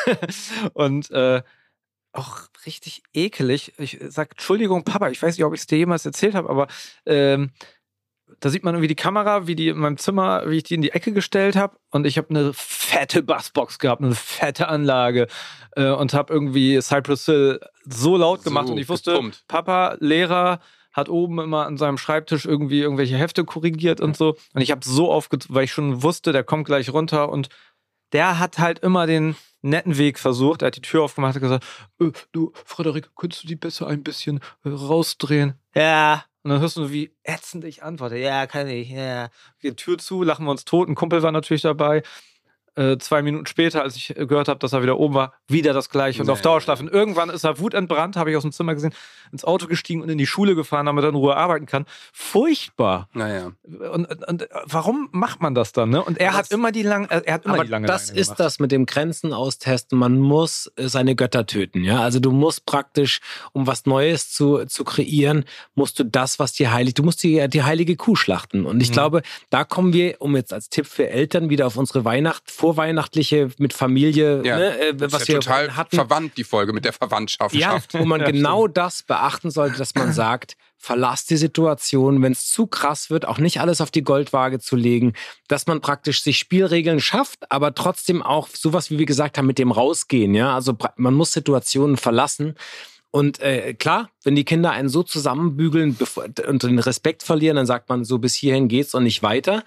und 0.73 1.10
äh, 1.12 1.41
auch 2.13 2.41
richtig 2.65 3.02
ekelig. 3.13 3.73
Ich 3.78 3.97
sag, 4.08 4.32
Entschuldigung, 4.32 4.84
Papa, 4.84 5.10
ich 5.10 5.21
weiß 5.21 5.36
nicht, 5.36 5.45
ob 5.45 5.54
ich 5.54 5.62
es 5.62 5.67
dir 5.67 5.80
jemals 5.80 6.06
erzählt 6.06 6.36
habe, 6.36 6.49
aber 6.49 6.67
ähm, 7.06 7.52
da 8.39 8.50
sieht 8.50 8.63
man 8.63 8.76
irgendwie 8.76 8.88
die 8.88 8.96
Kamera, 8.96 9.48
wie 9.48 9.56
die 9.56 9.69
in 9.69 9.78
meinem 9.78 9.98
Zimmer, 9.98 10.43
wie 10.48 10.58
ich 10.58 10.63
die 10.63 10.76
in 10.76 10.82
die 10.82 10.91
Ecke 10.91 11.12
gestellt 11.12 11.56
habe. 11.56 11.78
Und 11.91 12.06
ich 12.06 12.17
habe 12.17 12.30
eine 12.30 12.52
fette 12.54 13.24
Bassbox 13.24 13.80
gehabt, 13.80 14.02
eine 14.02 14.15
fette 14.15 14.67
Anlage 14.67 15.28
äh, 15.76 15.89
und 15.89 16.13
habe 16.13 16.34
irgendwie 16.34 16.80
Cypress 16.82 17.26
Hill 17.26 17.60
so 17.86 18.17
laut 18.17 18.43
gemacht. 18.43 18.67
So, 18.67 18.74
und 18.74 18.80
ich 18.80 18.89
wusste, 18.89 19.12
gepumpt. 19.12 19.43
Papa, 19.48 19.98
Lehrer, 20.00 20.60
hat 20.93 21.10
oben 21.10 21.39
immer 21.39 21.65
an 21.65 21.78
seinem 21.78 21.98
Schreibtisch 21.98 22.46
irgendwie 22.46 22.80
irgendwelche 22.80 23.17
Hefte 23.17 23.43
korrigiert 23.43 24.00
und 24.00 24.15
so. 24.15 24.38
Und 24.54 24.62
ich 24.62 24.72
habe 24.72 24.86
so 24.86 25.12
aufgezogen, 25.12 25.56
weil 25.56 25.63
ich 25.65 25.74
schon 25.74 26.04
wusste, 26.04 26.32
der 26.32 26.43
kommt 26.43 26.65
gleich 26.65 26.93
runter 26.93 27.30
und 27.30 27.50
der 28.13 28.38
hat 28.38 28.60
halt 28.60 28.80
immer 28.80 29.08
den 29.08 29.36
netten 29.63 29.98
Weg 29.98 30.19
versucht. 30.19 30.62
Er 30.62 30.67
hat 30.67 30.76
die 30.76 30.82
Tür 30.82 31.04
aufgemacht 31.04 31.36
und 31.36 31.41
gesagt, 31.41 31.65
äh, 32.00 32.12
du, 32.32 32.52
Frederik, 32.65 33.10
könntest 33.15 33.43
du 33.43 33.48
die 33.48 33.56
besser 33.56 33.88
ein 33.88 34.04
bisschen 34.04 34.39
äh, 34.63 34.69
rausdrehen? 34.69 35.56
Ja. 35.74 36.26
Und 36.43 36.51
dann 36.51 36.60
hörst 36.60 36.75
du, 36.77 36.91
wie 36.91 37.15
ätzend 37.23 37.63
ich 37.63 37.84
antworte. 37.84 38.17
Ja, 38.17 38.47
kann 38.47 38.67
ich. 38.67 38.89
Ja. 38.89 39.29
Die 39.62 39.75
Tür 39.75 39.97
zu, 39.97 40.23
lachen 40.23 40.45
wir 40.45 40.51
uns 40.51 40.65
tot. 40.65 40.89
Ein 40.89 40.95
Kumpel 40.95 41.23
war 41.23 41.32
natürlich 41.32 41.62
dabei 41.62 42.03
äh, 42.75 42.97
zwei 42.97 43.21
Minuten 43.21 43.45
später, 43.45 43.83
als 43.83 43.95
ich 43.95 44.13
gehört 44.15 44.47
habe, 44.47 44.59
dass 44.59 44.73
er 44.73 44.81
wieder 44.81 44.97
oben 44.97 45.13
war, 45.13 45.33
wieder 45.47 45.73
das 45.73 45.89
gleiche 45.89 46.21
und 46.21 46.27
nee. 46.27 46.33
auf 46.33 46.41
Dauerschlaf. 46.41 46.79
Und 46.79 46.89
irgendwann 46.89 47.29
ist 47.29 47.43
er 47.43 47.59
wutentbrannt, 47.59 48.15
habe 48.15 48.31
ich 48.31 48.38
aus 48.38 48.43
dem 48.43 48.51
Zimmer 48.51 48.73
gesehen, 48.73 48.93
ins 49.31 49.43
Auto 49.43 49.67
gestiegen 49.67 50.01
und 50.01 50.09
in 50.09 50.17
die 50.17 50.27
Schule 50.27 50.55
gefahren, 50.55 50.86
damit 50.86 51.03
er 51.03 51.09
in 51.09 51.15
Ruhe 51.15 51.36
arbeiten 51.36 51.65
kann. 51.65 51.86
Furchtbar. 52.12 53.09
Naja. 53.13 53.51
Und, 53.63 54.05
und, 54.05 54.27
und 54.27 54.47
warum 54.65 55.09
macht 55.12 55.41
man 55.41 55.55
das 55.55 55.71
dann? 55.71 55.89
Ne? 55.89 56.03
Und 56.03 56.19
er 56.19 56.27
das, 56.27 56.38
hat 56.38 56.51
immer 56.51 56.71
die 56.71 56.83
lange, 56.83 57.09
er 57.09 57.33
hat 57.33 57.45
immer 57.45 57.55
aber 57.55 57.65
die 57.65 57.71
lange 57.71 57.88
Das 57.88 58.09
Leine 58.09 58.19
ist 58.19 58.36
das 58.36 58.59
mit 58.59 58.71
dem 58.71 58.86
Grenzen 58.86 59.33
austesten. 59.33 59.97
Man 59.97 60.19
muss 60.19 60.71
seine 60.77 61.15
Götter 61.15 61.45
töten. 61.45 61.83
Ja, 61.83 62.01
also 62.01 62.19
du 62.19 62.31
musst 62.31 62.65
praktisch, 62.65 63.21
um 63.51 63.67
was 63.67 63.86
Neues 63.86 64.31
zu, 64.31 64.65
zu 64.65 64.83
kreieren, 64.83 65.45
musst 65.75 65.99
du 65.99 66.05
das, 66.05 66.39
was 66.39 66.53
dir 66.53 66.71
heilig, 66.71 66.93
du 66.93 67.03
musst 67.03 67.23
die, 67.23 67.47
die 67.49 67.63
heilige 67.63 67.95
Kuh 67.95 68.15
schlachten. 68.15 68.65
Und 68.65 68.81
ich 68.81 68.89
mhm. 68.89 68.93
glaube, 68.93 69.21
da 69.49 69.63
kommen 69.63 69.93
wir, 69.93 70.15
um 70.19 70.36
jetzt 70.36 70.53
als 70.53 70.69
Tipp 70.69 70.88
für 70.88 71.09
Eltern 71.09 71.49
wieder 71.49 71.67
auf 71.67 71.77
unsere 71.77 72.05
Weihnacht 72.05 72.49
vorweihnachtliche 72.63 73.49
mit 73.58 73.73
Familie, 73.73 74.41
ja, 74.45 74.58
ne, 74.58 74.80
äh, 74.80 74.93
was 75.12 75.28
wir 75.28 75.36
total 75.36 75.76
hatten. 75.76 75.97
verwandt, 75.97 76.38
die 76.38 76.45
Folge 76.45 76.71
mit 76.71 76.86
der 76.86 76.93
Verwandtschaft. 76.93 77.54
Ja, 77.54 77.82
wo 77.91 78.06
man 78.06 78.23
genau 78.23 78.69
das 78.69 79.04
beachten 79.04 79.52
sollte, 79.52 79.78
dass 79.78 79.93
man 79.95 80.13
sagt, 80.13 80.56
verlass 80.78 81.26
die 81.26 81.36
Situation, 81.36 82.21
wenn 82.21 82.32
es 82.32 82.47
zu 82.47 82.65
krass 82.65 83.10
wird, 83.10 83.28
auch 83.28 83.38
nicht 83.38 83.60
alles 83.60 83.82
auf 83.82 83.91
die 83.91 84.02
Goldwaage 84.02 84.62
zu 84.62 84.78
legen, 84.78 85.12
dass 85.49 85.67
man 85.67 85.82
praktisch 85.82 86.23
sich 86.23 86.38
Spielregeln 86.38 87.02
schafft, 87.02 87.52
aber 87.52 87.76
trotzdem 87.76 88.23
auch 88.23 88.47
sowas, 88.47 88.89
wie 88.89 88.97
wir 88.97 89.06
gesagt 89.06 89.38
haben, 89.38 89.47
mit 89.47 89.60
dem 89.60 89.73
rausgehen. 89.73 90.34
Ja, 90.34 90.56
also 90.56 90.78
man 90.95 91.15
muss 91.15 91.34
Situationen 91.34 91.97
verlassen. 91.97 92.56
Und 93.12 93.41
äh, 93.41 93.73
klar, 93.73 94.10
wenn 94.23 94.36
die 94.36 94.45
Kinder 94.45 94.71
einen 94.71 94.88
so 94.88 95.04
zusammenbügeln 95.04 95.97
und 96.47 96.63
den 96.63 96.80
Respekt 96.80 97.23
verlieren, 97.23 97.58
dann 97.58 97.65
sagt 97.65 97.89
man 97.89 98.06
so, 98.06 98.19
bis 98.19 98.36
hierhin 98.36 98.69
geht's 98.69 98.95
und 98.95 99.04
nicht 99.04 99.21
weiter 99.21 99.65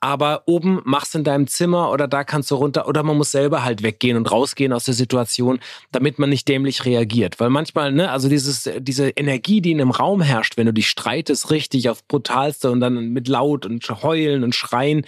aber 0.00 0.42
oben 0.46 0.80
machst 0.84 1.14
in 1.14 1.24
deinem 1.24 1.46
Zimmer 1.46 1.90
oder 1.90 2.06
da 2.06 2.24
kannst 2.24 2.50
du 2.50 2.56
runter 2.56 2.86
oder 2.86 3.02
man 3.02 3.16
muss 3.16 3.30
selber 3.30 3.64
halt 3.64 3.82
weggehen 3.82 4.16
und 4.16 4.30
rausgehen 4.30 4.72
aus 4.72 4.84
der 4.84 4.94
Situation, 4.94 5.58
damit 5.92 6.18
man 6.18 6.30
nicht 6.30 6.46
dämlich 6.48 6.84
reagiert. 6.84 7.40
Weil 7.40 7.50
manchmal, 7.50 7.92
ne, 7.92 8.10
also 8.10 8.28
dieses, 8.28 8.70
diese 8.78 9.08
Energie, 9.10 9.60
die 9.60 9.72
in 9.72 9.80
einem 9.80 9.90
Raum 9.90 10.20
herrscht, 10.20 10.56
wenn 10.56 10.66
du 10.66 10.72
dich 10.72 10.88
streitest 10.88 11.50
richtig 11.50 11.88
auf 11.88 12.06
brutalste 12.06 12.70
und 12.70 12.80
dann 12.80 13.10
mit 13.12 13.28
laut 13.28 13.64
und 13.64 13.88
heulen 14.02 14.44
und 14.44 14.54
schreien, 14.54 15.06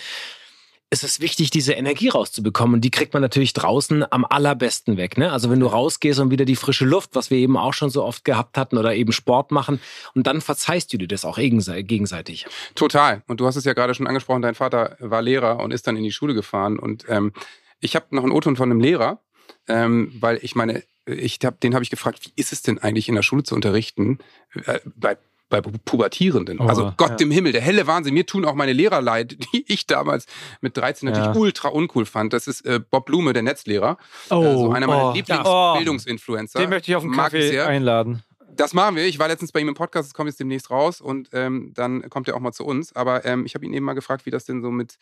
ist 0.90 1.04
es 1.04 1.20
wichtig, 1.20 1.50
diese 1.50 1.74
Energie 1.74 2.08
rauszubekommen. 2.08 2.76
Und 2.76 2.80
die 2.80 2.90
kriegt 2.90 3.12
man 3.12 3.20
natürlich 3.20 3.52
draußen 3.52 4.10
am 4.10 4.24
allerbesten 4.24 4.96
weg. 4.96 5.18
Ne? 5.18 5.30
Also 5.30 5.50
wenn 5.50 5.60
du 5.60 5.66
rausgehst 5.66 6.18
und 6.18 6.30
wieder 6.30 6.46
die 6.46 6.56
frische 6.56 6.86
Luft, 6.86 7.10
was 7.14 7.30
wir 7.30 7.36
eben 7.36 7.56
auch 7.58 7.74
schon 7.74 7.90
so 7.90 8.04
oft 8.04 8.24
gehabt 8.24 8.56
hatten, 8.56 8.78
oder 8.78 8.94
eben 8.94 9.12
Sport 9.12 9.50
machen, 9.50 9.80
und 10.14 10.26
dann 10.26 10.40
verzeihst 10.40 10.92
du 10.92 10.96
dir 10.96 11.08
das 11.08 11.24
auch 11.24 11.36
gegenseitig. 11.36 12.46
Total. 12.74 13.22
Und 13.26 13.40
du 13.40 13.46
hast 13.46 13.56
es 13.56 13.64
ja 13.64 13.74
gerade 13.74 13.94
schon 13.94 14.06
angesprochen, 14.06 14.42
dein 14.42 14.54
Vater 14.54 14.96
war 15.00 15.20
Lehrer 15.20 15.60
und 15.60 15.72
ist 15.72 15.86
dann 15.86 15.96
in 15.96 16.04
die 16.04 16.12
Schule 16.12 16.34
gefahren. 16.34 16.78
Und 16.78 17.04
ähm, 17.08 17.32
ich 17.80 17.94
habe 17.94 18.06
noch 18.10 18.22
einen 18.22 18.32
O-Ton 18.32 18.56
von 18.56 18.70
einem 18.70 18.80
Lehrer, 18.80 19.20
ähm, 19.68 20.12
weil 20.18 20.38
ich 20.42 20.54
meine, 20.54 20.82
ich 21.04 21.38
hab, 21.44 21.60
den 21.60 21.74
habe 21.74 21.82
ich 21.82 21.90
gefragt, 21.90 22.20
wie 22.24 22.32
ist 22.36 22.52
es 22.52 22.62
denn 22.62 22.78
eigentlich 22.78 23.08
in 23.08 23.14
der 23.14 23.22
Schule 23.22 23.42
zu 23.42 23.54
unterrichten? 23.54 24.18
Äh, 24.64 24.80
bei 24.84 25.18
bei 25.48 25.60
Pubertierenden. 25.60 26.60
Oh, 26.60 26.66
also 26.66 26.92
Gott 26.96 27.20
ja. 27.20 27.26
im 27.26 27.30
Himmel, 27.30 27.52
der 27.52 27.60
helle 27.60 27.86
Wahnsinn. 27.86 28.14
Mir 28.14 28.26
tun 28.26 28.44
auch 28.44 28.54
meine 28.54 28.72
Lehrer 28.72 29.00
leid, 29.00 29.36
die 29.52 29.64
ich 29.68 29.86
damals 29.86 30.26
mit 30.60 30.76
13 30.76 31.08
natürlich 31.08 31.34
ja. 31.34 31.40
ultra 31.40 31.68
uncool 31.68 32.06
fand. 32.06 32.32
Das 32.32 32.46
ist 32.46 32.66
äh, 32.66 32.80
Bob 32.80 33.06
Blume, 33.06 33.32
der 33.32 33.42
Netzlehrer. 33.42 33.98
Oh, 34.30 34.42
äh, 34.42 34.52
so 34.54 34.70
einer 34.70 34.86
meiner 34.86 35.10
oh, 35.10 35.12
Lieblingsbildungsinfluencer. 35.14 36.58
Den 36.58 36.70
möchte 36.70 36.90
ich 36.90 36.96
auf 36.96 37.02
den 37.02 37.12
Kaffee 37.12 37.60
einladen. 37.60 38.22
Das 38.58 38.74
machen 38.74 38.96
wir. 38.96 39.06
Ich 39.06 39.20
war 39.20 39.28
letztens 39.28 39.52
bei 39.52 39.60
ihm 39.60 39.68
im 39.68 39.74
Podcast, 39.74 40.08
das 40.08 40.14
kommt 40.14 40.28
jetzt 40.28 40.40
demnächst 40.40 40.68
raus 40.68 41.00
und 41.00 41.28
ähm, 41.32 41.70
dann 41.76 42.10
kommt 42.10 42.26
er 42.26 42.34
auch 42.34 42.40
mal 42.40 42.50
zu 42.50 42.64
uns. 42.64 42.92
Aber 42.96 43.24
ähm, 43.24 43.46
ich 43.46 43.54
habe 43.54 43.64
ihn 43.64 43.72
eben 43.72 43.86
mal 43.86 43.92
gefragt, 43.92 44.26
wie 44.26 44.32
das 44.32 44.46
denn 44.46 44.62
so 44.62 44.72
mit, 44.72 44.98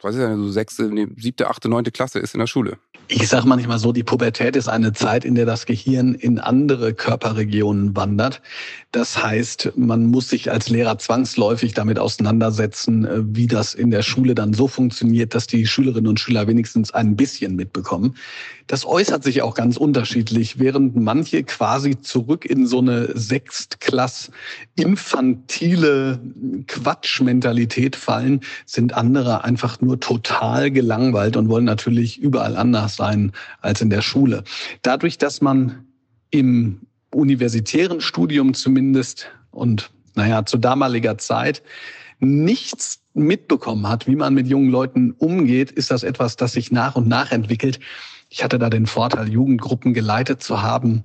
was 0.00 0.14
ist 0.14 0.20
das, 0.20 0.36
so 0.36 0.48
sechste, 0.52 0.84
nee, 0.84 1.08
siebte, 1.16 1.50
achte, 1.50 1.68
neunte 1.68 1.90
Klasse 1.90 2.20
ist 2.20 2.32
in 2.32 2.38
der 2.38 2.46
Schule. 2.46 2.78
Ich 3.08 3.26
sage 3.26 3.48
manchmal 3.48 3.80
so, 3.80 3.90
die 3.90 4.04
Pubertät 4.04 4.54
ist 4.54 4.68
eine 4.68 4.92
Zeit, 4.92 5.24
in 5.24 5.34
der 5.34 5.46
das 5.46 5.66
Gehirn 5.66 6.14
in 6.14 6.38
andere 6.38 6.94
Körperregionen 6.94 7.96
wandert. 7.96 8.40
Das 8.92 9.20
heißt, 9.20 9.72
man 9.74 10.06
muss 10.06 10.28
sich 10.28 10.52
als 10.52 10.68
Lehrer 10.68 10.96
zwangsläufig 10.98 11.74
damit 11.74 11.98
auseinandersetzen, 11.98 13.04
äh, 13.04 13.22
wie 13.24 13.48
das 13.48 13.74
in 13.74 13.90
der 13.90 14.02
Schule 14.02 14.36
dann 14.36 14.54
so 14.54 14.68
funktioniert, 14.68 15.34
dass 15.34 15.48
die 15.48 15.66
Schülerinnen 15.66 16.06
und 16.06 16.20
Schüler 16.20 16.46
wenigstens 16.46 16.92
ein 16.92 17.16
bisschen 17.16 17.56
mitbekommen. 17.56 18.14
Das 18.72 18.86
äußert 18.86 19.22
sich 19.22 19.42
auch 19.42 19.54
ganz 19.54 19.76
unterschiedlich, 19.76 20.58
während 20.58 20.96
manche 20.96 21.42
quasi 21.42 22.00
zurück 22.00 22.46
in 22.46 22.66
so 22.66 22.78
eine 22.78 23.10
Sechstklass 23.14 24.30
infantile 24.76 26.18
Quatschmentalität 26.68 27.96
fallen, 27.96 28.40
sind 28.64 28.94
andere 28.94 29.44
einfach 29.44 29.82
nur 29.82 30.00
total 30.00 30.70
gelangweilt 30.70 31.36
und 31.36 31.50
wollen 31.50 31.66
natürlich 31.66 32.18
überall 32.18 32.56
anders 32.56 32.96
sein 32.96 33.32
als 33.60 33.82
in 33.82 33.90
der 33.90 34.00
Schule. 34.00 34.42
Dadurch, 34.80 35.18
dass 35.18 35.42
man 35.42 35.84
im 36.30 36.80
universitären 37.14 38.00
Studium 38.00 38.54
zumindest 38.54 39.28
und 39.50 39.90
naja, 40.14 40.46
zu 40.46 40.56
damaliger 40.56 41.18
Zeit 41.18 41.62
nichts 42.20 43.02
mitbekommen 43.12 43.86
hat, 43.86 44.06
wie 44.06 44.16
man 44.16 44.32
mit 44.32 44.46
jungen 44.46 44.70
Leuten 44.70 45.10
umgeht, 45.18 45.70
ist 45.70 45.90
das 45.90 46.04
etwas, 46.04 46.36
das 46.36 46.52
sich 46.52 46.72
nach 46.72 46.96
und 46.96 47.06
nach 47.06 47.32
entwickelt. 47.32 47.78
Ich 48.34 48.42
hatte 48.42 48.58
da 48.58 48.70
den 48.70 48.86
Vorteil, 48.86 49.28
Jugendgruppen 49.28 49.92
geleitet 49.92 50.42
zu 50.42 50.62
haben, 50.62 51.04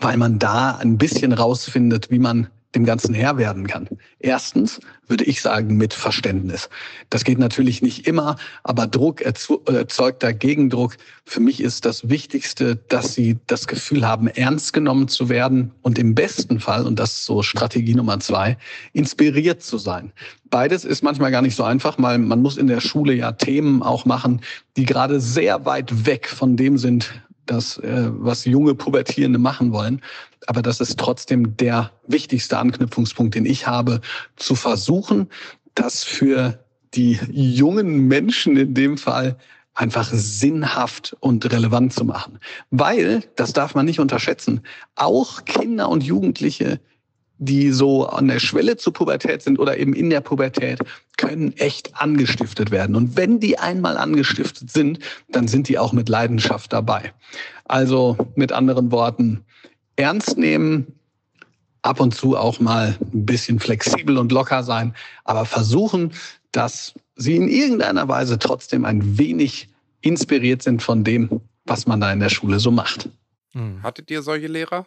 weil 0.00 0.16
man 0.16 0.40
da 0.40 0.72
ein 0.72 0.98
bisschen 0.98 1.30
rausfindet, 1.32 2.10
wie 2.10 2.18
man 2.18 2.48
dem 2.74 2.84
Ganzen 2.84 3.14
Herr 3.14 3.36
werden 3.36 3.66
kann. 3.66 3.88
Erstens 4.18 4.80
würde 5.06 5.24
ich 5.24 5.42
sagen 5.42 5.76
mit 5.76 5.92
Verständnis. 5.92 6.70
Das 7.10 7.24
geht 7.24 7.38
natürlich 7.38 7.82
nicht 7.82 8.06
immer, 8.06 8.36
aber 8.62 8.86
Druck 8.86 9.20
erzeugt 9.20 10.22
da 10.22 10.32
Gegendruck. 10.32 10.96
Für 11.24 11.40
mich 11.40 11.60
ist 11.60 11.84
das 11.84 12.08
Wichtigste, 12.08 12.76
dass 12.76 13.14
Sie 13.14 13.38
das 13.46 13.66
Gefühl 13.66 14.06
haben, 14.06 14.28
ernst 14.28 14.72
genommen 14.72 15.08
zu 15.08 15.28
werden 15.28 15.72
und 15.82 15.98
im 15.98 16.14
besten 16.14 16.60
Fall, 16.60 16.86
und 16.86 16.98
das 16.98 17.12
ist 17.12 17.24
so 17.26 17.42
Strategie 17.42 17.94
Nummer 17.94 18.20
zwei, 18.20 18.56
inspiriert 18.94 19.62
zu 19.62 19.76
sein. 19.76 20.12
Beides 20.48 20.84
ist 20.84 21.02
manchmal 21.02 21.30
gar 21.30 21.42
nicht 21.42 21.56
so 21.56 21.64
einfach, 21.64 21.96
weil 21.98 22.18
man 22.18 22.40
muss 22.40 22.56
in 22.56 22.66
der 22.66 22.80
Schule 22.80 23.12
ja 23.14 23.32
Themen 23.32 23.82
auch 23.82 24.04
machen, 24.06 24.40
die 24.76 24.84
gerade 24.86 25.20
sehr 25.20 25.66
weit 25.66 26.06
weg 26.06 26.28
von 26.28 26.56
dem 26.56 26.78
sind, 26.78 27.12
das, 27.46 27.78
äh, 27.78 28.08
was 28.10 28.44
junge 28.44 28.74
Pubertierende 28.74 29.38
machen 29.38 29.72
wollen. 29.72 30.00
Aber 30.46 30.62
das 30.62 30.80
ist 30.80 30.98
trotzdem 30.98 31.56
der 31.56 31.90
wichtigste 32.06 32.58
Anknüpfungspunkt, 32.58 33.34
den 33.34 33.46
ich 33.46 33.66
habe, 33.66 34.00
zu 34.36 34.54
versuchen, 34.54 35.28
das 35.74 36.04
für 36.04 36.58
die 36.94 37.18
jungen 37.30 38.06
Menschen 38.08 38.56
in 38.56 38.74
dem 38.74 38.98
Fall 38.98 39.36
einfach 39.74 40.10
sinnhaft 40.12 41.16
und 41.20 41.50
relevant 41.50 41.92
zu 41.94 42.04
machen. 42.04 42.38
Weil, 42.70 43.24
das 43.36 43.52
darf 43.52 43.74
man 43.74 43.86
nicht 43.86 44.00
unterschätzen, 44.00 44.60
auch 44.96 45.44
Kinder 45.44 45.88
und 45.88 46.02
Jugendliche, 46.02 46.80
die 47.44 47.72
so 47.72 48.06
an 48.06 48.28
der 48.28 48.38
Schwelle 48.38 48.76
zur 48.76 48.92
Pubertät 48.92 49.42
sind 49.42 49.58
oder 49.58 49.76
eben 49.76 49.94
in 49.94 50.10
der 50.10 50.20
Pubertät, 50.20 50.78
können 51.16 51.56
echt 51.56 52.00
angestiftet 52.00 52.70
werden. 52.70 52.94
Und 52.94 53.16
wenn 53.16 53.40
die 53.40 53.58
einmal 53.58 53.96
angestiftet 53.96 54.70
sind, 54.70 55.00
dann 55.28 55.48
sind 55.48 55.68
die 55.68 55.76
auch 55.76 55.92
mit 55.92 56.08
Leidenschaft 56.08 56.72
dabei. 56.72 57.12
Also 57.64 58.16
mit 58.36 58.52
anderen 58.52 58.92
Worten, 58.92 59.44
ernst 59.96 60.38
nehmen, 60.38 60.86
ab 61.82 61.98
und 61.98 62.14
zu 62.14 62.36
auch 62.36 62.60
mal 62.60 62.96
ein 63.12 63.26
bisschen 63.26 63.58
flexibel 63.58 64.18
und 64.18 64.30
locker 64.30 64.62
sein, 64.62 64.94
aber 65.24 65.44
versuchen, 65.44 66.12
dass 66.52 66.94
sie 67.16 67.34
in 67.34 67.48
irgendeiner 67.48 68.06
Weise 68.06 68.38
trotzdem 68.38 68.84
ein 68.84 69.18
wenig 69.18 69.68
inspiriert 70.00 70.62
sind 70.62 70.80
von 70.80 71.02
dem, 71.02 71.40
was 71.64 71.88
man 71.88 72.00
da 72.00 72.12
in 72.12 72.20
der 72.20 72.28
Schule 72.28 72.60
so 72.60 72.70
macht. 72.70 73.08
Hm. 73.50 73.82
Hattet 73.82 74.12
ihr 74.12 74.22
solche 74.22 74.46
Lehrer? 74.46 74.86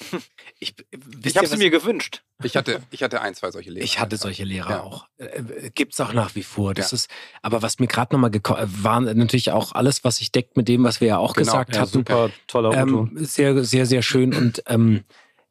Ich, 0.58 0.74
ich 1.22 1.36
habe 1.36 1.46
sie 1.46 1.58
mir 1.58 1.68
gewünscht. 1.68 2.22
Ich 2.42 2.56
hatte, 2.56 2.80
ich 2.90 3.02
hatte 3.02 3.20
ein, 3.20 3.34
zwei 3.34 3.50
solche 3.50 3.70
Lehrer. 3.70 3.84
Ich 3.84 4.00
hatte 4.00 4.16
solche 4.16 4.44
Lehrer 4.44 4.70
ja. 4.70 4.82
auch. 4.82 5.06
Äh, 5.18 5.70
Gibt 5.74 5.92
es 5.92 6.00
auch 6.00 6.14
nach 6.14 6.34
wie 6.34 6.42
vor. 6.42 6.72
Das 6.72 6.92
ja. 6.92 6.96
ist, 6.96 7.10
aber 7.42 7.60
was 7.60 7.78
mir 7.78 7.86
gerade 7.86 8.14
nochmal 8.14 8.30
gekommen 8.30 8.62
äh, 8.62 8.84
war 8.84 9.00
natürlich 9.00 9.50
auch 9.50 9.72
alles, 9.72 10.02
was 10.02 10.16
sich 10.16 10.32
deckt 10.32 10.56
mit 10.56 10.66
dem, 10.66 10.84
was 10.84 11.02
wir 11.02 11.08
ja 11.08 11.18
auch 11.18 11.34
genau. 11.34 11.52
gesagt 11.52 11.74
ja, 11.74 11.82
hatten. 11.82 11.92
Super 11.92 12.30
toller 12.46 12.72
ähm, 12.74 13.10
Sehr, 13.16 13.64
sehr, 13.64 13.84
sehr 13.84 14.00
schön. 14.00 14.34
Und 14.34 14.62
ähm, 14.66 15.04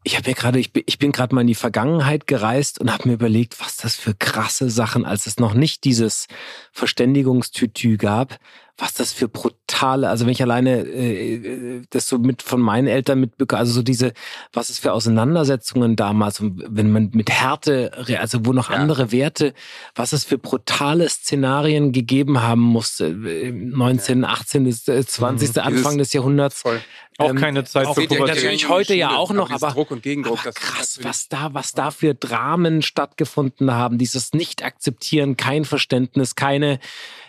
ich 0.03 0.17
habe 0.17 0.29
mir 0.29 0.35
gerade, 0.35 0.59
ich 0.59 0.71
bin, 0.71 0.83
ich 0.85 0.99
bin 0.99 1.11
gerade 1.11 1.33
mal 1.33 1.41
in 1.41 1.47
die 1.47 1.55
Vergangenheit 1.55 2.27
gereist 2.27 2.79
und 2.79 2.91
habe 2.91 3.07
mir 3.07 3.15
überlegt, 3.15 3.59
was 3.59 3.77
das 3.77 3.95
für 3.95 4.13
krasse 4.13 4.69
Sachen, 4.69 5.05
als 5.05 5.25
es 5.25 5.39
noch 5.39 5.55
nicht 5.55 5.83
dieses 5.83 6.27
Verständigungstütü 6.71 7.97
gab, 7.97 8.37
was 8.77 8.93
das 8.93 9.13
für 9.13 9.29
brutale, 9.29 10.09
also 10.09 10.25
wenn 10.25 10.33
ich 10.33 10.41
alleine 10.41 10.79
äh, 10.81 11.81
das 11.91 12.09
so 12.09 12.17
mit 12.17 12.41
von 12.41 12.59
meinen 12.59 12.87
Eltern 12.87 13.21
mitbekomme, 13.21 13.59
also 13.59 13.71
so 13.71 13.81
diese, 13.81 14.13
was 14.51 14.69
es 14.69 14.79
für 14.79 14.91
Auseinandersetzungen 14.91 15.95
damals, 15.95 16.41
wenn 16.41 16.91
man 16.91 17.11
mit 17.13 17.29
Härte, 17.29 17.91
also 18.19 18.45
wo 18.45 18.51
noch 18.51 18.69
ja. 18.69 18.75
andere 18.75 19.13
Werte, 19.13 19.53
was 19.95 20.11
es 20.11 20.25
für 20.25 20.37
brutale 20.37 21.07
Szenarien 21.07 21.93
gegeben 21.93 22.41
haben 22.41 22.61
musste, 22.61 23.11
19, 23.13 24.23
ja. 24.23 24.27
18, 24.27 24.71
20. 24.71 25.55
Mhm. 25.55 25.61
Anfang 25.61 25.97
des 25.97 26.11
Jahrhunderts. 26.11 26.61
Voll. 26.61 26.81
Auch 27.17 27.29
ähm, 27.29 27.37
keine 27.37 27.63
Zeit 27.63 27.87
für 27.87 28.07
Pubertät. 28.07 28.35
Natürlich 28.35 28.67
heute 28.67 28.93
ja 28.93 29.15
auch 29.15 29.31
noch, 29.31 29.49
aber, 29.49 29.71
Druck 29.71 29.91
und 29.91 30.03
Gegendruck, 30.03 30.41
aber 30.41 30.51
krass, 30.51 30.99
was 31.01 31.29
da, 31.29 31.53
was 31.53 31.71
da 31.71 31.91
für 31.91 32.13
Dramen 32.13 32.81
stattgefunden 32.81 33.71
haben, 33.71 33.97
dieses 33.97 34.33
Nicht-Akzeptieren, 34.33 35.37
kein 35.37 35.63
Verständnis, 35.63 36.35
keine, 36.35 36.79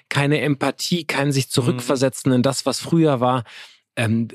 keine 0.09 0.41
Empathie, 0.41 1.05
kein 1.05 1.33
sich 1.33 1.51
zurückversetzen 1.51 2.33
in 2.33 2.43
das, 2.43 2.67
was 2.67 2.81
früher 2.81 3.21
war. 3.21 3.45
Ähm, 3.97 4.29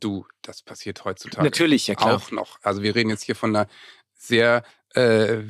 du, 0.00 0.26
das 0.42 0.62
passiert 0.62 1.04
heutzutage. 1.04 1.44
Natürlich, 1.44 1.86
ja 1.86 1.94
klar. 1.94 2.16
Auch 2.16 2.30
noch. 2.30 2.58
Also 2.62 2.82
wir 2.82 2.94
reden 2.94 3.10
jetzt 3.10 3.24
hier 3.24 3.34
von 3.34 3.54
einer 3.54 3.68
sehr 4.14 4.62
äh, 4.94 5.40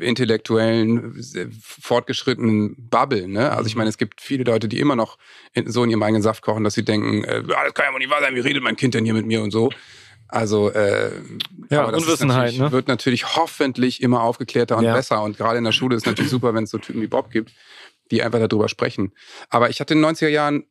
intellektuellen, 0.00 1.22
fortgeschrittenen 1.60 2.88
Bubble. 2.88 3.28
Ne? 3.28 3.50
Also 3.50 3.66
ich 3.66 3.74
mhm. 3.74 3.78
meine, 3.78 3.90
es 3.90 3.98
gibt 3.98 4.20
viele 4.20 4.44
Leute, 4.44 4.68
die 4.68 4.80
immer 4.80 4.96
noch 4.96 5.18
in, 5.52 5.70
so 5.70 5.84
in 5.84 5.90
ihrem 5.90 6.02
eigenen 6.02 6.22
Saft 6.22 6.42
kochen, 6.42 6.64
dass 6.64 6.74
sie 6.74 6.84
denken, 6.84 7.24
äh, 7.24 7.42
das 7.42 7.74
kann 7.74 7.86
ja 7.86 7.92
wohl 7.92 8.00
nicht 8.00 8.10
wahr 8.10 8.20
sein, 8.20 8.34
wie 8.34 8.40
redet 8.40 8.62
mein 8.62 8.76
Kind 8.76 8.94
denn 8.94 9.04
hier 9.04 9.14
mit 9.14 9.26
mir 9.26 9.42
und 9.42 9.50
so. 9.50 9.70
Also 10.28 10.70
äh, 10.70 11.12
ja, 11.68 11.82
aber 11.82 11.92
das 11.92 12.04
Unwissenheit, 12.04 12.38
natürlich, 12.38 12.60
ne? 12.60 12.72
wird 12.72 12.88
natürlich 12.88 13.36
hoffentlich 13.36 14.02
immer 14.02 14.22
aufgeklärter 14.22 14.78
und 14.78 14.84
ja. 14.84 14.94
besser. 14.94 15.22
Und 15.22 15.36
gerade 15.36 15.58
in 15.58 15.64
der 15.64 15.72
Schule 15.72 15.94
ist 15.94 16.02
es 16.02 16.06
natürlich 16.06 16.30
super, 16.30 16.54
wenn 16.54 16.64
es 16.64 16.70
so 16.70 16.78
Typen 16.78 17.02
wie 17.02 17.06
Bob 17.06 17.30
gibt, 17.30 17.52
die 18.12 18.22
einfach 18.22 18.38
darüber 18.46 18.68
sprechen. 18.68 19.12
Aber 19.48 19.70
ich 19.70 19.80
hatte 19.80 19.94
in 19.94 20.02
den 20.02 20.14
90er 20.14 20.28
Jahren 20.28 20.64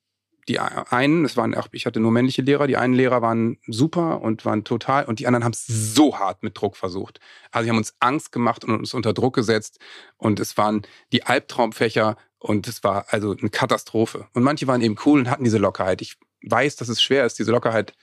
die 0.47 0.59
einen, 0.59 1.25
es 1.25 1.37
waren 1.37 1.53
auch, 1.53 1.67
ich 1.71 1.85
hatte 1.85 1.99
nur 1.99 2.11
männliche 2.11 2.41
Lehrer, 2.41 2.65
die 2.67 2.77
einen 2.77 2.93
Lehrer 2.93 3.21
waren 3.21 3.57
super 3.67 4.21
und 4.21 4.43
waren 4.43 4.63
total, 4.63 5.05
und 5.05 5.19
die 5.19 5.27
anderen 5.27 5.43
haben 5.43 5.53
es 5.53 5.67
so 5.67 6.17
hart 6.17 6.41
mit 6.41 6.59
Druck 6.59 6.77
versucht. 6.77 7.19
Also 7.51 7.65
sie 7.65 7.69
haben 7.69 7.77
uns 7.77 7.95
Angst 7.99 8.31
gemacht 8.31 8.63
und 8.63 8.75
uns 8.75 8.93
unter 8.93 9.13
Druck 9.13 9.35
gesetzt 9.35 9.79
und 10.17 10.39
es 10.39 10.57
waren 10.57 10.81
die 11.11 11.23
Albtraumfächer 11.23 12.17
und 12.39 12.67
es 12.67 12.83
war 12.83 13.05
also 13.09 13.35
eine 13.37 13.49
Katastrophe. 13.49 14.27
Und 14.33 14.43
manche 14.43 14.65
waren 14.65 14.81
eben 14.81 14.95
cool 15.05 15.19
und 15.19 15.29
hatten 15.29 15.43
diese 15.43 15.59
Lockerheit. 15.59 16.01
Ich 16.01 16.17
weiß, 16.43 16.75
dass 16.75 16.89
es 16.89 17.01
schwer 17.01 17.25
ist, 17.25 17.37
diese 17.37 17.51
Lockerheit 17.51 17.93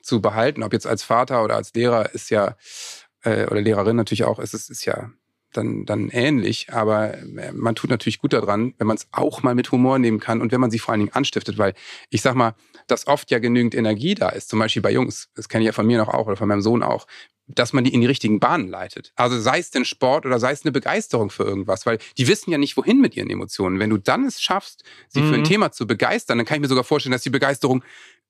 zu 0.00 0.20
behalten, 0.20 0.62
ob 0.62 0.74
jetzt 0.74 0.86
als 0.86 1.02
Vater 1.02 1.42
oder 1.42 1.56
als 1.56 1.72
Lehrer 1.72 2.14
ist 2.14 2.28
ja, 2.30 2.56
äh, 3.22 3.46
oder 3.46 3.62
Lehrerin 3.62 3.96
natürlich 3.96 4.24
auch, 4.24 4.38
ist 4.38 4.52
es 4.52 4.68
ist 4.68 4.84
ja 4.84 5.10
dann, 5.56 5.84
dann 5.84 6.08
ähnlich. 6.08 6.72
Aber 6.72 7.14
äh, 7.14 7.52
man 7.52 7.74
tut 7.74 7.90
natürlich 7.90 8.18
gut 8.18 8.32
daran, 8.32 8.74
wenn 8.78 8.86
man 8.86 8.96
es 8.96 9.08
auch 9.12 9.42
mal 9.42 9.54
mit 9.54 9.72
Humor 9.72 9.98
nehmen 9.98 10.20
kann 10.20 10.40
und 10.40 10.52
wenn 10.52 10.60
man 10.60 10.70
sie 10.70 10.78
vor 10.78 10.92
allen 10.92 11.00
Dingen 11.00 11.12
anstiftet, 11.12 11.58
weil 11.58 11.74
ich 12.10 12.22
sag 12.22 12.34
mal, 12.34 12.54
dass 12.86 13.06
oft 13.06 13.30
ja 13.30 13.38
genügend 13.38 13.74
Energie 13.74 14.14
da 14.14 14.28
ist, 14.28 14.48
zum 14.48 14.58
Beispiel 14.58 14.82
bei 14.82 14.92
Jungs, 14.92 15.30
das 15.34 15.48
kenne 15.48 15.62
ich 15.62 15.66
ja 15.66 15.72
von 15.72 15.86
mir 15.86 15.98
noch 15.98 16.08
auch 16.08 16.26
oder 16.26 16.36
von 16.36 16.48
meinem 16.48 16.62
Sohn 16.62 16.82
auch, 16.82 17.06
dass 17.48 17.72
man 17.72 17.84
die 17.84 17.94
in 17.94 18.00
die 18.00 18.06
richtigen 18.06 18.40
Bahnen 18.40 18.68
leitet. 18.68 19.12
Also 19.14 19.38
sei 19.38 19.58
es 19.58 19.70
denn 19.70 19.84
Sport 19.84 20.26
oder 20.26 20.40
sei 20.40 20.50
es 20.50 20.64
eine 20.64 20.72
Begeisterung 20.72 21.30
für 21.30 21.44
irgendwas, 21.44 21.86
weil 21.86 21.98
die 22.18 22.26
wissen 22.26 22.50
ja 22.50 22.58
nicht, 22.58 22.76
wohin 22.76 23.00
mit 23.00 23.16
ihren 23.16 23.30
Emotionen. 23.30 23.78
Wenn 23.78 23.90
du 23.90 23.98
dann 23.98 24.24
es 24.24 24.40
schaffst, 24.40 24.82
sie 25.08 25.20
mhm. 25.20 25.28
für 25.28 25.34
ein 25.34 25.40
mhm. 25.40 25.44
Thema 25.44 25.72
zu 25.72 25.86
begeistern, 25.86 26.38
dann 26.38 26.46
kann 26.46 26.56
ich 26.56 26.62
mir 26.62 26.68
sogar 26.68 26.84
vorstellen, 26.84 27.12
dass 27.12 27.22
die 27.22 27.30
Begeisterung 27.30 27.84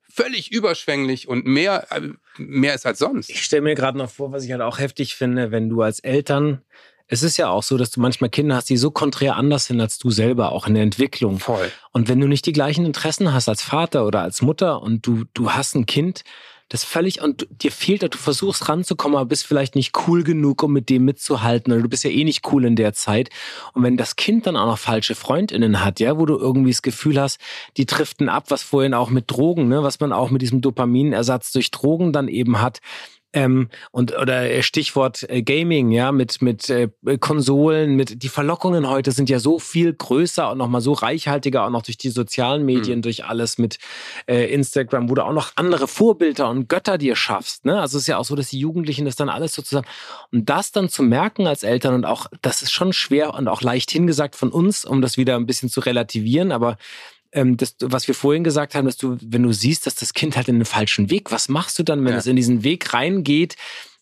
völlig 0.09 0.53
überschwänglich 0.53 1.29
und 1.29 1.47
mehr, 1.47 1.87
äh, 1.91 2.11
mehr 2.39 2.75
ist 2.75 2.87
als 2.87 2.99
sonst. 2.99 3.31
Ich 3.31 3.43
stelle 3.43 3.63
mir 3.63 3.75
gerade 3.75 3.99
noch 3.99 4.11
vor, 4.11 4.33
was 4.33 4.45
ich 4.45 4.53
halt 4.53 4.63
auch 4.63 4.79
heftig 4.79 5.15
finde, 5.15 5.51
wenn 5.51 5.69
du 5.69 5.83
als 5.83 6.01
Eltern 6.01 6.63
es 7.09 7.23
ist 7.23 7.37
ja 7.37 7.49
auch 7.49 7.63
so, 7.63 7.77
dass 7.77 7.91
du 7.91 8.01
manchmal 8.01 8.31
Kinder 8.31 8.57
hast, 8.57 8.69
die 8.69 8.77
so 8.77 8.91
konträr 8.91 9.37
anders 9.37 9.67
sind 9.67 9.81
als 9.81 9.99
du 9.99 10.11
selber, 10.11 10.53
auch 10.53 10.67
in 10.67 10.75
der 10.75 10.83
Entwicklung. 10.83 11.39
Voll. 11.39 11.71
Und 11.93 12.09
wenn 12.09 12.21
du 12.21 12.27
nicht 12.27 12.47
die 12.47 12.53
gleichen 12.53 12.85
Interessen 12.85 13.33
hast 13.33 13.49
als 13.49 13.63
Vater 13.63 14.07
oder 14.07 14.23
als 14.23 14.43
Mutter 14.43 14.83
und 14.83 15.07
du, 15.07 15.25
du 15.35 15.53
hast 15.53 15.75
ein 15.75 15.87
Kind, 15.87 16.25
das 16.69 16.83
völlig, 16.83 17.23
und 17.23 17.47
dir 17.51 17.71
fehlt, 17.71 18.03
du 18.03 18.19
versuchst 18.19 18.69
ranzukommen, 18.69 19.17
aber 19.17 19.27
bist 19.27 19.47
vielleicht 19.47 19.77
nicht 19.77 19.97
cool 20.09 20.25
genug, 20.25 20.65
um 20.65 20.73
mit 20.73 20.89
dem 20.89 21.05
mitzuhalten, 21.05 21.73
oder 21.73 21.83
du 21.83 21.89
bist 21.89 22.03
ja 22.03 22.11
eh 22.11 22.25
nicht 22.25 22.51
cool 22.51 22.65
in 22.65 22.75
der 22.75 22.93
Zeit. 22.93 23.31
Und 23.73 23.85
wenn 23.85 23.97
das 23.97 24.17
Kind 24.17 24.49
dann 24.49 24.57
auch 24.57 24.67
noch 24.67 24.79
falsche 24.79 25.15
FreundInnen 25.15 25.85
hat, 25.85 26.01
ja, 26.01 26.19
wo 26.19 26.27
du 26.27 26.37
irgendwie 26.37 26.73
das 26.73 26.83
Gefühl 26.83 27.21
hast, 27.21 27.39
die 27.77 27.87
driften 27.87 28.29
ab, 28.29 28.47
was 28.49 28.65
vorhin 28.65 28.95
auch 28.95 29.11
mit 29.11 29.31
Drogen, 29.31 29.69
ne, 29.69 29.85
was 29.85 30.01
man 30.01 30.13
auch 30.13 30.31
mit 30.31 30.43
diesem 30.43 30.61
Dopaminersatz 30.61 31.53
durch 31.53 31.71
Drogen 31.71 32.13
dann 32.13 32.27
eben 32.27 32.61
hat, 32.61 32.81
ähm, 33.33 33.69
und 33.91 34.17
oder 34.17 34.63
Stichwort 34.63 35.29
äh, 35.29 35.43
Gaming, 35.43 35.91
ja, 35.91 36.13
mit 36.13 36.41
mit 36.41 36.71
äh, 36.71 36.89
Konsolen, 37.21 37.95
mit 37.95 38.23
die 38.23 38.29
Verlockungen 38.29 38.89
heute 38.89 39.13
sind 39.13 39.29
ja 39.29 39.39
so 39.39 39.59
viel 39.59 39.93
größer 39.93 40.51
und 40.53 40.59
nochmal 40.59 40.81
so 40.81 40.93
reichhaltiger, 40.93 41.65
auch 41.65 41.71
noch 41.71 41.83
durch 41.83 41.99
die 41.99 42.11
sozialen 42.11 42.65
Medien, 42.65 42.99
mhm. 42.99 43.03
durch 43.03 43.25
alles 43.25 43.59
mit 43.59 43.79
äh, 44.27 44.53
Instagram, 44.53 45.11
wo 45.11 45.15
du 45.15 45.25
auch 45.25 45.33
noch 45.33 45.53
andere 45.57 45.89
Vorbilder 45.89 46.49
und 46.49 46.69
Götter 46.69 46.99
dir 46.99 47.17
schaffst. 47.17 47.65
Ne? 47.65 47.81
Also 47.81 47.99
es 47.99 48.05
ist 48.05 48.09
ja 48.09 48.19
auch 48.19 48.25
so, 48.25 48.37
dass 48.37 48.49
die 48.49 48.59
Jugendlichen 48.59 49.05
das 49.05 49.17
dann 49.17 49.29
alles 49.29 49.55
sozusagen 49.55 49.87
und 50.33 50.49
das 50.49 50.73
dann 50.73 50.89
zu 50.89 51.03
merken 51.03 51.47
als 51.47 51.63
Eltern 51.63 51.95
und 51.95 52.05
auch 52.05 52.27
das 52.43 52.63
ist 52.63 52.73
schon 52.73 52.93
schwer 52.93 53.35
und 53.35 53.49
auch 53.49 53.63
leicht 53.63 53.91
hingesagt 53.91 54.37
von 54.37 54.51
uns, 54.51 54.85
um 54.85 55.03
das 55.03 55.17
wieder 55.17 55.37
ein 55.37 55.47
bisschen 55.47 55.69
zu 55.69 55.81
relativieren, 55.81 56.53
aber 56.53 56.79
ähm, 57.33 57.57
das, 57.57 57.77
was 57.81 58.09
wir 58.09 58.15
vorhin 58.15 58.45
gesagt 58.45 58.75
haben, 58.75 58.87
dass 58.87 58.97
du, 58.97 59.17
wenn 59.23 59.43
du 59.43 59.53
siehst, 59.53 59.87
dass 59.87 59.95
das 59.95 60.15
Kind 60.15 60.37
halt 60.37 60.49
in 60.49 60.59
den 60.59 60.65
falschen 60.65 61.11
Weg, 61.11 61.31
was 61.33 61.49
machst 61.49 61.79
du 61.79 61.83
dann, 61.83 62.05
wenn 62.05 62.13
ja. 62.13 62.19
es 62.19 62.27
in 62.27 62.37
diesen 62.37 62.65
Weg 62.65 62.93
reingeht? 62.93 63.57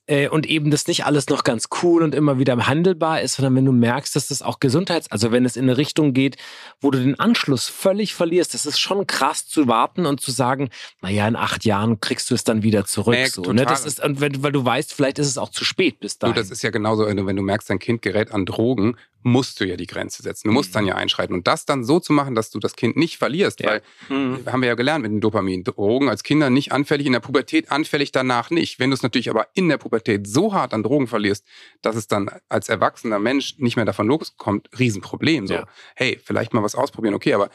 äh, 0.06 0.28
und 0.28 0.46
eben 0.46 0.70
das 0.70 0.86
nicht 0.86 1.06
alles 1.06 1.28
noch 1.28 1.44
ganz 1.44 1.68
cool 1.82 2.02
und 2.02 2.14
immer 2.14 2.38
wieder 2.38 2.54
handelbar 2.66 3.22
ist, 3.22 3.36
sondern 3.36 3.56
wenn 3.56 3.64
du 3.64 3.72
merkst, 3.72 4.14
dass 4.14 4.28
das 4.28 4.42
auch 4.42 4.60
Gesundheits-, 4.60 5.10
also 5.10 5.32
wenn 5.32 5.44
es 5.44 5.56
in 5.56 5.64
eine 5.64 5.78
Richtung 5.78 6.12
geht, 6.12 6.36
wo 6.80 6.90
du 6.90 6.98
den 6.98 7.18
Anschluss 7.18 7.68
völlig 7.68 8.14
verlierst, 8.14 8.54
das 8.54 8.66
ist 8.66 8.78
schon 8.78 9.06
krass 9.06 9.46
zu 9.46 9.66
warten 9.66 10.06
und 10.06 10.20
zu 10.20 10.30
sagen, 10.30 10.68
naja, 11.00 11.26
in 11.26 11.36
acht 11.36 11.64
Jahren 11.64 12.00
kriegst 12.00 12.30
du 12.30 12.34
es 12.34 12.44
dann 12.44 12.62
wieder 12.62 12.84
zurück. 12.84 13.14
Naja, 13.14 13.28
so, 13.28 13.52
ne? 13.52 13.64
Das 13.64 13.86
ist, 13.86 14.02
und 14.04 14.20
wenn, 14.20 14.42
weil 14.42 14.52
du 14.52 14.64
weißt, 14.64 14.92
vielleicht 14.92 15.18
ist 15.18 15.28
es 15.28 15.38
auch 15.38 15.50
zu 15.50 15.64
spät 15.64 16.00
bis 16.00 16.18
dahin. 16.18 16.34
Du, 16.34 16.40
das 16.40 16.50
ist 16.50 16.62
ja 16.62 16.70
genauso, 16.70 17.06
wenn 17.06 17.36
du 17.36 17.42
merkst, 17.42 17.70
dein 17.70 17.78
Kind 17.78 18.02
gerät 18.02 18.32
an 18.32 18.44
Drogen, 18.44 18.96
musst 19.24 19.60
du 19.60 19.66
ja 19.66 19.76
die 19.76 19.86
Grenze 19.86 20.22
setzen. 20.22 20.48
Du 20.48 20.54
musst 20.54 20.70
mhm. 20.70 20.74
dann 20.74 20.86
ja 20.86 20.94
einschreiten. 20.94 21.34
Und 21.34 21.46
das 21.46 21.64
dann 21.64 21.84
so 21.84 21.98
zu 21.98 22.12
machen, 22.12 22.34
dass 22.34 22.50
du 22.50 22.60
das 22.60 22.76
Kind 22.76 22.96
nicht 22.96 23.18
verlierst, 23.18 23.60
ja. 23.60 23.70
weil, 23.70 23.82
mhm. 24.08 24.46
haben 24.46 24.60
wir 24.60 24.68
ja 24.68 24.74
gelernt 24.74 25.02
mit 25.02 25.10
dem 25.10 25.20
Dopamin, 25.20 25.64
Drogen 25.64 26.08
als 26.08 26.22
Kinder 26.22 26.50
nicht 26.50 26.72
anfällig, 26.72 27.06
in 27.06 27.12
der 27.12 27.20
Pubertät 27.20 27.70
anfällig, 27.70 28.12
danach 28.12 28.50
nicht. 28.50 28.78
Wenn 28.78 28.90
du 28.90 28.94
es 28.94 29.02
natürlich 29.02 29.30
aber 29.30 29.48
in 29.54 29.68
der 29.68 29.78
Pubertät 29.78 30.26
so 30.26 30.52
hart 30.52 30.74
an 30.74 30.82
Drogen 30.82 31.06
verlierst, 31.06 31.44
dass 31.82 31.96
es 31.96 32.06
dann 32.06 32.30
als 32.48 32.68
erwachsener 32.68 33.18
Mensch 33.18 33.58
nicht 33.58 33.76
mehr 33.76 33.84
davon 33.84 34.06
loskommt, 34.06 34.68
Riesenproblem. 34.78 35.46
So, 35.46 35.54
ja. 35.54 35.66
hey, 35.96 36.20
vielleicht 36.22 36.52
mal 36.52 36.62
was 36.62 36.74
ausprobieren, 36.74 37.14
okay, 37.14 37.34
aber 37.34 37.50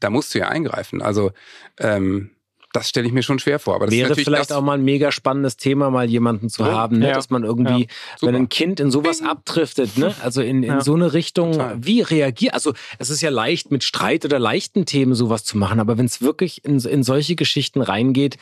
da 0.00 0.10
musst 0.10 0.34
du 0.34 0.40
ja 0.40 0.48
eingreifen. 0.48 1.00
Also 1.00 1.30
ähm, 1.78 2.30
Das 2.72 2.88
stelle 2.88 3.06
ich 3.06 3.12
mir 3.12 3.22
schon 3.22 3.38
schwer 3.38 3.58
vor. 3.58 3.74
Aber 3.74 3.86
das 3.86 3.94
Wäre 3.94 4.14
vielleicht 4.14 4.50
das, 4.50 4.56
auch 4.56 4.62
mal 4.62 4.74
ein 4.78 4.84
mega 4.84 5.12
spannendes 5.12 5.56
Thema, 5.56 5.90
mal 5.90 6.08
jemanden 6.08 6.48
zu 6.48 6.62
Ja. 6.62 6.72
haben, 6.72 6.98
ne? 6.98 7.08
Ja. 7.08 7.14
dass 7.14 7.28
man 7.30 7.44
irgendwie, 7.44 7.82
Ja. 8.20 8.26
wenn 8.28 8.34
ein 8.34 8.48
Kind 8.48 8.80
in 8.80 8.90
sowas 8.90 9.22
abdriftet, 9.22 9.98
ne? 9.98 10.14
also 10.22 10.40
in, 10.40 10.62
in 10.62 10.70
Ja. 10.72 10.80
so 10.80 10.94
eine 10.94 11.12
Richtung, 11.12 11.52
Total. 11.52 11.76
wie 11.84 12.00
reagiert, 12.00 12.54
also 12.54 12.72
es 12.98 13.10
ist 13.10 13.20
ja 13.20 13.30
leicht 13.30 13.70
mit 13.70 13.84
Streit 13.84 14.24
oder 14.24 14.38
leichten 14.38 14.86
Themen 14.86 15.14
sowas 15.14 15.44
zu 15.44 15.58
machen, 15.58 15.80
aber 15.80 15.98
wenn 15.98 16.06
es 16.06 16.22
wirklich 16.22 16.64
in, 16.64 16.78
in 16.80 17.02
solche 17.02 17.36
Geschichten 17.36 17.82
reingeht, 17.82 18.36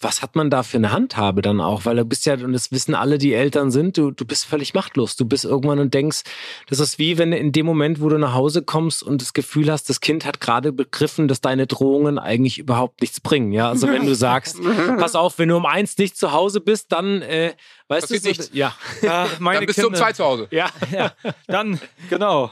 was 0.00 0.20
hat 0.22 0.36
man 0.36 0.50
da 0.50 0.62
für 0.62 0.76
eine 0.78 0.92
Handhabe 0.92 1.40
dann 1.42 1.60
auch? 1.60 1.84
Weil 1.84 1.96
du 1.96 2.04
bist 2.04 2.26
ja, 2.26 2.34
und 2.34 2.52
das 2.52 2.72
wissen 2.72 2.94
alle, 2.94 3.18
die 3.18 3.32
Eltern 3.34 3.70
sind, 3.70 3.96
du, 3.96 4.10
du 4.10 4.24
bist 4.24 4.44
völlig 4.46 4.74
machtlos. 4.74 5.16
Du 5.16 5.24
bist 5.24 5.44
irgendwann 5.44 5.78
und 5.78 5.94
denkst, 5.94 6.22
das 6.68 6.80
ist 6.80 6.98
wie 6.98 7.18
wenn 7.18 7.30
du 7.30 7.36
in 7.38 7.52
dem 7.52 7.66
Moment, 7.66 8.00
wo 8.00 8.08
du 8.08 8.18
nach 8.18 8.34
Hause 8.34 8.62
kommst 8.62 9.02
und 9.02 9.22
das 9.22 9.32
Gefühl 9.32 9.70
hast, 9.70 9.88
das 9.88 10.00
Kind 10.00 10.24
hat 10.24 10.40
gerade 10.40 10.72
begriffen, 10.72 11.28
dass 11.28 11.40
deine 11.40 11.66
Drohungen 11.66 12.18
eigentlich 12.18 12.58
überhaupt 12.58 13.00
nichts 13.00 13.20
bringen. 13.20 13.52
Ja, 13.52 13.75
also 13.82 13.88
wenn 13.88 14.06
du 14.06 14.14
sagst, 14.28 14.58
pass 14.98 15.14
auf, 15.14 15.38
wenn 15.38 15.48
du 15.48 15.56
um 15.56 15.66
eins 15.66 15.96
nicht 15.98 16.16
zu 16.16 16.32
Hause 16.32 16.60
bist, 16.60 16.92
dann, 16.92 17.22
äh, 17.22 17.54
weißt 17.88 18.10
du, 18.10 18.14
nichts. 18.28 18.50
ja. 18.52 18.74
Ja, 19.02 19.26
meine 19.38 19.60
dann 19.60 19.66
bist 19.66 19.78
du 19.78 19.82
um 19.86 19.92
Kinder- 19.92 19.98
zwei 19.98 20.12
zu 20.12 20.24
Hause. 20.24 20.48
Ja, 20.50 20.70
Ja, 20.92 21.12
dann, 21.46 21.80
genau. 22.10 22.50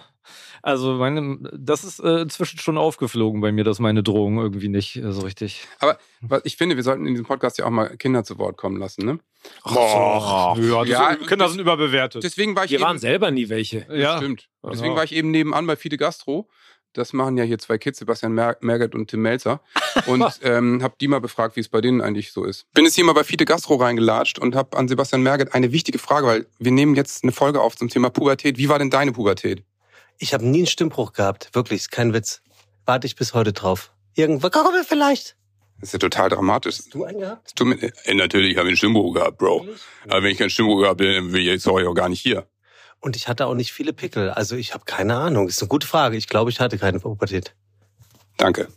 Also 0.62 0.94
meine, 0.94 1.38
das 1.52 1.84
ist 1.84 1.98
äh, 2.00 2.22
inzwischen 2.22 2.58
schon 2.58 2.78
aufgeflogen 2.78 3.42
bei 3.42 3.52
mir, 3.52 3.64
dass 3.64 3.80
meine 3.80 4.02
Drohung 4.02 4.38
irgendwie 4.38 4.68
nicht 4.70 4.96
äh, 4.96 5.12
so 5.12 5.20
richtig. 5.20 5.66
Aber 5.78 5.98
was 6.22 6.40
ich 6.44 6.56
finde, 6.56 6.76
wir 6.76 6.82
sollten 6.82 7.04
in 7.04 7.12
diesem 7.12 7.26
Podcast 7.26 7.58
ja 7.58 7.66
auch 7.66 7.70
mal 7.70 7.94
Kinder 7.98 8.24
zu 8.24 8.38
Wort 8.38 8.56
kommen 8.56 8.78
lassen. 8.78 9.04
Ne? 9.04 9.18
Ach, 9.62 10.56
ja, 10.56 10.84
Ja, 10.84 11.16
Kinder 11.16 11.48
sind 11.50 11.60
überbewertet. 11.60 12.24
Deswegen 12.24 12.56
war 12.56 12.64
ich 12.64 12.70
Wir 12.70 12.78
eben, 12.78 12.86
waren 12.86 12.98
selber 12.98 13.30
nie 13.30 13.50
welche. 13.50 13.86
ja, 13.92 14.16
Stimmt. 14.16 14.48
Deswegen 14.62 14.92
Ja. 14.92 14.96
war 14.96 15.04
ich 15.04 15.12
eben 15.12 15.30
nebenan 15.30 15.66
bei 15.66 15.76
Fide 15.76 15.98
Gastro. 15.98 16.48
Das 16.94 17.12
machen 17.12 17.36
ja 17.36 17.44
hier 17.44 17.58
zwei 17.58 17.76
Kids, 17.76 17.98
Sebastian 17.98 18.32
Mer 18.32 18.56
Merget 18.60 18.94
und 18.94 19.08
Tim 19.10 19.20
Melzer. 19.22 19.60
Und 20.06 20.24
ähm, 20.42 20.82
habe 20.82 20.94
die 21.00 21.06
mal 21.06 21.20
befragt, 21.20 21.54
wie 21.56 21.60
es 21.60 21.68
bei 21.68 21.80
denen 21.80 22.00
eigentlich 22.00 22.32
so 22.32 22.44
ist. 22.44 22.66
Bin 22.72 22.84
jetzt 22.84 22.94
hier 22.94 23.04
mal 23.04 23.12
bei 23.12 23.22
Fide 23.22 23.44
Gastro 23.44 23.76
reingelatscht 23.76 24.40
und 24.40 24.56
habe 24.56 24.76
an 24.76 24.88
Sebastian 24.88 25.22
Merget 25.22 25.54
eine 25.54 25.70
wichtige 25.70 25.98
Frage, 26.00 26.26
weil 26.26 26.46
wir 26.58 26.72
nehmen 26.72 26.96
jetzt 26.96 27.22
eine 27.22 27.30
Folge 27.30 27.60
auf 27.60 27.76
zum 27.76 27.88
Thema 27.88 28.10
Pubertät. 28.10 28.58
Wie 28.58 28.68
war 28.68 28.78
denn 28.80 28.90
deine 28.90 29.12
Pubertät? 29.12 29.62
Ich 30.18 30.34
habe 30.34 30.44
nie 30.46 30.58
einen 30.58 30.66
Stimmbruch 30.66 31.12
gehabt. 31.12 31.50
Wirklich, 31.52 31.82
ist 31.82 31.90
kein 31.92 32.12
Witz. 32.12 32.42
Warte 32.86 33.06
ich 33.06 33.14
bis 33.14 33.34
heute 33.34 33.52
drauf. 33.52 33.92
Irgendwann 34.14 34.50
kommen 34.50 34.72
wir 34.74 34.82
vielleicht. 34.84 35.36
Das 35.80 35.88
ist 35.88 35.92
ja 35.92 35.98
total 36.00 36.28
dramatisch. 36.28 36.78
Hast 36.78 36.94
du 36.94 37.04
einen 37.04 37.20
gehabt? 37.20 37.60
Mir- 37.60 37.92
äh, 38.04 38.14
natürlich 38.14 38.56
habe 38.56 38.66
ich 38.66 38.70
einen 38.72 38.76
Stimmbruch 38.76 39.14
gehabt, 39.14 39.38
Bro. 39.38 39.66
Aber 40.08 40.22
wenn 40.24 40.30
ich 40.32 40.38
keinen 40.38 40.50
Stimmbruch 40.50 40.80
gehabt 40.82 41.00
hätte, 41.00 41.14
dann 41.14 41.28
wäre 41.32 41.40
ich 41.40 41.46
jetzt 41.46 41.66
heute 41.66 41.88
auch 41.88 41.94
gar 41.94 42.08
nicht 42.08 42.20
hier. 42.20 42.46
Und 43.04 43.16
ich 43.16 43.28
hatte 43.28 43.46
auch 43.46 43.54
nicht 43.54 43.72
viele 43.74 43.92
Pickel. 43.92 44.30
Also 44.30 44.56
ich 44.56 44.72
habe 44.72 44.86
keine 44.86 45.14
Ahnung. 45.16 45.46
Ist 45.46 45.60
eine 45.60 45.68
gute 45.68 45.86
Frage. 45.86 46.16
Ich 46.16 46.26
glaube, 46.26 46.50
ich 46.50 46.58
hatte 46.58 46.78
keine 46.78 47.00
Pubertät. 47.00 47.54
Danke. 48.38 48.68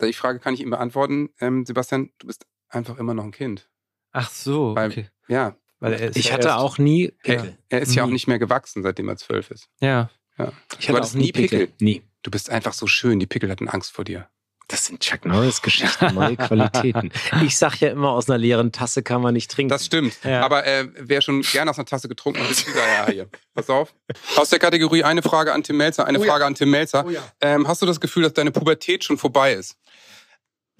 Die 0.00 0.12
Frage 0.12 0.38
kann 0.38 0.54
ich 0.54 0.60
ihm 0.60 0.70
beantworten. 0.70 1.30
Ähm, 1.40 1.66
Sebastian, 1.66 2.10
du 2.18 2.28
bist 2.28 2.46
einfach 2.68 2.98
immer 2.98 3.14
noch 3.14 3.24
ein 3.24 3.32
Kind. 3.32 3.68
Ach 4.12 4.30
so, 4.30 4.76
Weil- 4.76 4.90
okay. 4.90 5.08
Ja, 5.26 5.56
Weil 5.80 5.94
er 5.94 6.10
ist 6.10 6.16
Ich 6.16 6.26
ja 6.26 6.34
hatte 6.34 6.48
erst- 6.48 6.58
auch 6.60 6.78
nie 6.78 7.06
er, 7.24 7.36
Pickel. 7.36 7.58
er 7.68 7.80
ist 7.80 7.94
ja 7.96 8.04
auch 8.04 8.06
Nie. 8.06 8.12
nicht 8.14 8.28
mehr 8.28 8.38
gewachsen, 8.38 8.82
seitdem 8.84 9.08
er 9.08 9.16
zwölf 9.16 9.50
ist. 9.50 9.68
Ja. 9.80 10.08
Ja. 10.38 10.52
Ich 10.78 10.86
Du 10.86 10.94
hatte 10.94 11.06
auch 11.08 11.14
nie 11.14 11.32
Pickel. 11.32 11.72
Nie. 11.80 12.02
Du 12.22 12.30
bist 12.30 12.50
einfach 12.50 12.72
so 12.74 12.86
schön. 12.86 13.18
Die 13.18 13.26
Pickel 13.26 13.50
hatten 13.50 13.68
Angst 13.68 13.90
vor 13.92 14.04
dir. 14.04 14.28
Das 14.68 14.86
sind 14.86 15.00
Chuck 15.00 15.26
Norris-Geschichten, 15.26 16.14
neue 16.14 16.36
Qualitäten. 16.36 17.10
Ich 17.42 17.58
sag 17.58 17.76
ja 17.80 17.90
immer, 17.90 18.10
aus 18.10 18.28
einer 18.30 18.38
leeren 18.38 18.72
Tasse 18.72 19.02
kann 19.02 19.20
man 19.20 19.34
nicht 19.34 19.50
trinken. 19.50 19.68
Das 19.68 19.84
stimmt. 19.84 20.14
Ja. 20.24 20.40
Aber 20.42 20.66
äh, 20.66 20.88
wer 20.98 21.20
schon 21.20 21.42
gerne 21.42 21.70
aus 21.70 21.78
einer 21.78 21.84
Tasse 21.84 22.08
getrunken 22.08 22.42
hat, 22.42 22.50
ist 22.50 22.66
dieser 22.66 22.86
ja 22.86 23.06
hier. 23.06 23.28
Pass 23.54 23.68
auf. 23.68 23.94
Aus 24.36 24.48
der 24.50 24.58
Kategorie 24.58 25.04
eine 25.04 25.22
Frage 25.22 25.52
an 25.52 25.62
Tim 25.62 25.76
Melzer, 25.76 26.06
eine 26.06 26.18
Oh 26.18 26.24
ja. 26.24 26.30
Frage 26.30 26.46
an 26.46 26.54
Tim 26.54 26.70
Melzer. 26.70 27.04
Oh 27.06 27.10
ja. 27.10 27.22
ähm, 27.42 27.68
hast 27.68 27.82
du 27.82 27.86
das 27.86 28.00
Gefühl, 28.00 28.22
dass 28.22 28.32
deine 28.32 28.50
Pubertät 28.52 29.04
schon 29.04 29.18
vorbei 29.18 29.52
ist? 29.52 29.76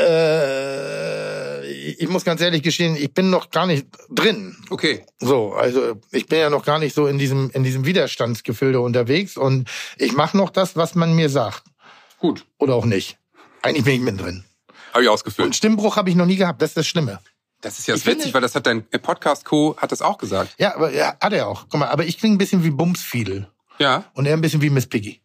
Äh, 0.01 1.67
ich 1.67 2.09
muss 2.09 2.25
ganz 2.25 2.41
ehrlich 2.41 2.63
gestehen, 2.63 2.97
ich 2.97 3.13
bin 3.13 3.31
noch 3.31 3.51
gar 3.51 3.67
nicht 3.67 3.87
drin. 4.11 4.57
Okay. 4.71 5.05
So, 5.19 5.53
also 5.53 6.01
ich 6.11 6.27
bin 6.27 6.39
ja 6.41 6.51
noch 6.51 6.65
gar 6.65 6.79
nicht 6.79 6.95
so 6.95 7.07
in 7.07 7.19
diesem 7.19 7.51
in 7.51 7.63
diesem 7.65 7.85
Widerstandsgefilde 7.85 8.81
unterwegs 8.81 9.37
und 9.37 9.69
ich 9.99 10.13
mache 10.13 10.37
noch 10.37 10.51
das, 10.51 10.77
was 10.77 10.95
man 10.95 11.15
mir 11.15 11.29
sagt. 11.29 11.63
Gut. 12.19 12.47
Oder 12.59 12.75
auch 12.75 12.87
nicht. 12.87 13.19
Eigentlich 13.65 13.85
bin 13.85 13.95
ich 13.95 14.01
mittendrin. 14.01 14.45
Habe 14.93 15.03
ich 15.05 15.09
ausgefüllt. 15.09 15.47
Und 15.47 15.57
Stimmbruch 15.57 15.97
habe 15.97 16.09
ich 16.11 16.17
noch 16.17 16.27
nie 16.27 16.37
gehabt, 16.37 16.63
das 16.63 16.71
ist 16.71 16.77
das 16.77 16.87
Schlimme. 16.87 17.19
Das 17.61 17.79
ist 17.79 17.89
ja 17.89 17.95
Ich 17.95 18.05
witzig, 18.05 18.23
finde- 18.25 18.35
weil 18.35 18.41
das 18.43 18.55
hat 18.55 18.67
dein 18.67 18.85
Podcast-Co 18.87 19.77
hat 19.79 19.91
das 19.91 20.03
auch 20.03 20.19
gesagt. 20.19 20.55
Ja, 20.59 20.75
aber 20.77 20.93
ja, 20.93 21.17
hat 21.21 21.33
er 21.33 21.49
auch. 21.49 21.63
Guck 21.71 21.81
mal, 21.81 21.89
aber 21.89 22.05
ich 22.05 22.19
klinge 22.19 22.35
ein 22.37 22.39
bisschen 22.39 22.63
wie 22.63 22.71
Bumsfiedel 22.71 23.49
Ja, 23.79 24.05
und 24.15 24.27
er 24.27 24.35
ein 24.35 24.41
bisschen 24.41 24.61
wie 24.61 24.71
Miss 24.71 24.87
Piggy. 24.87 25.21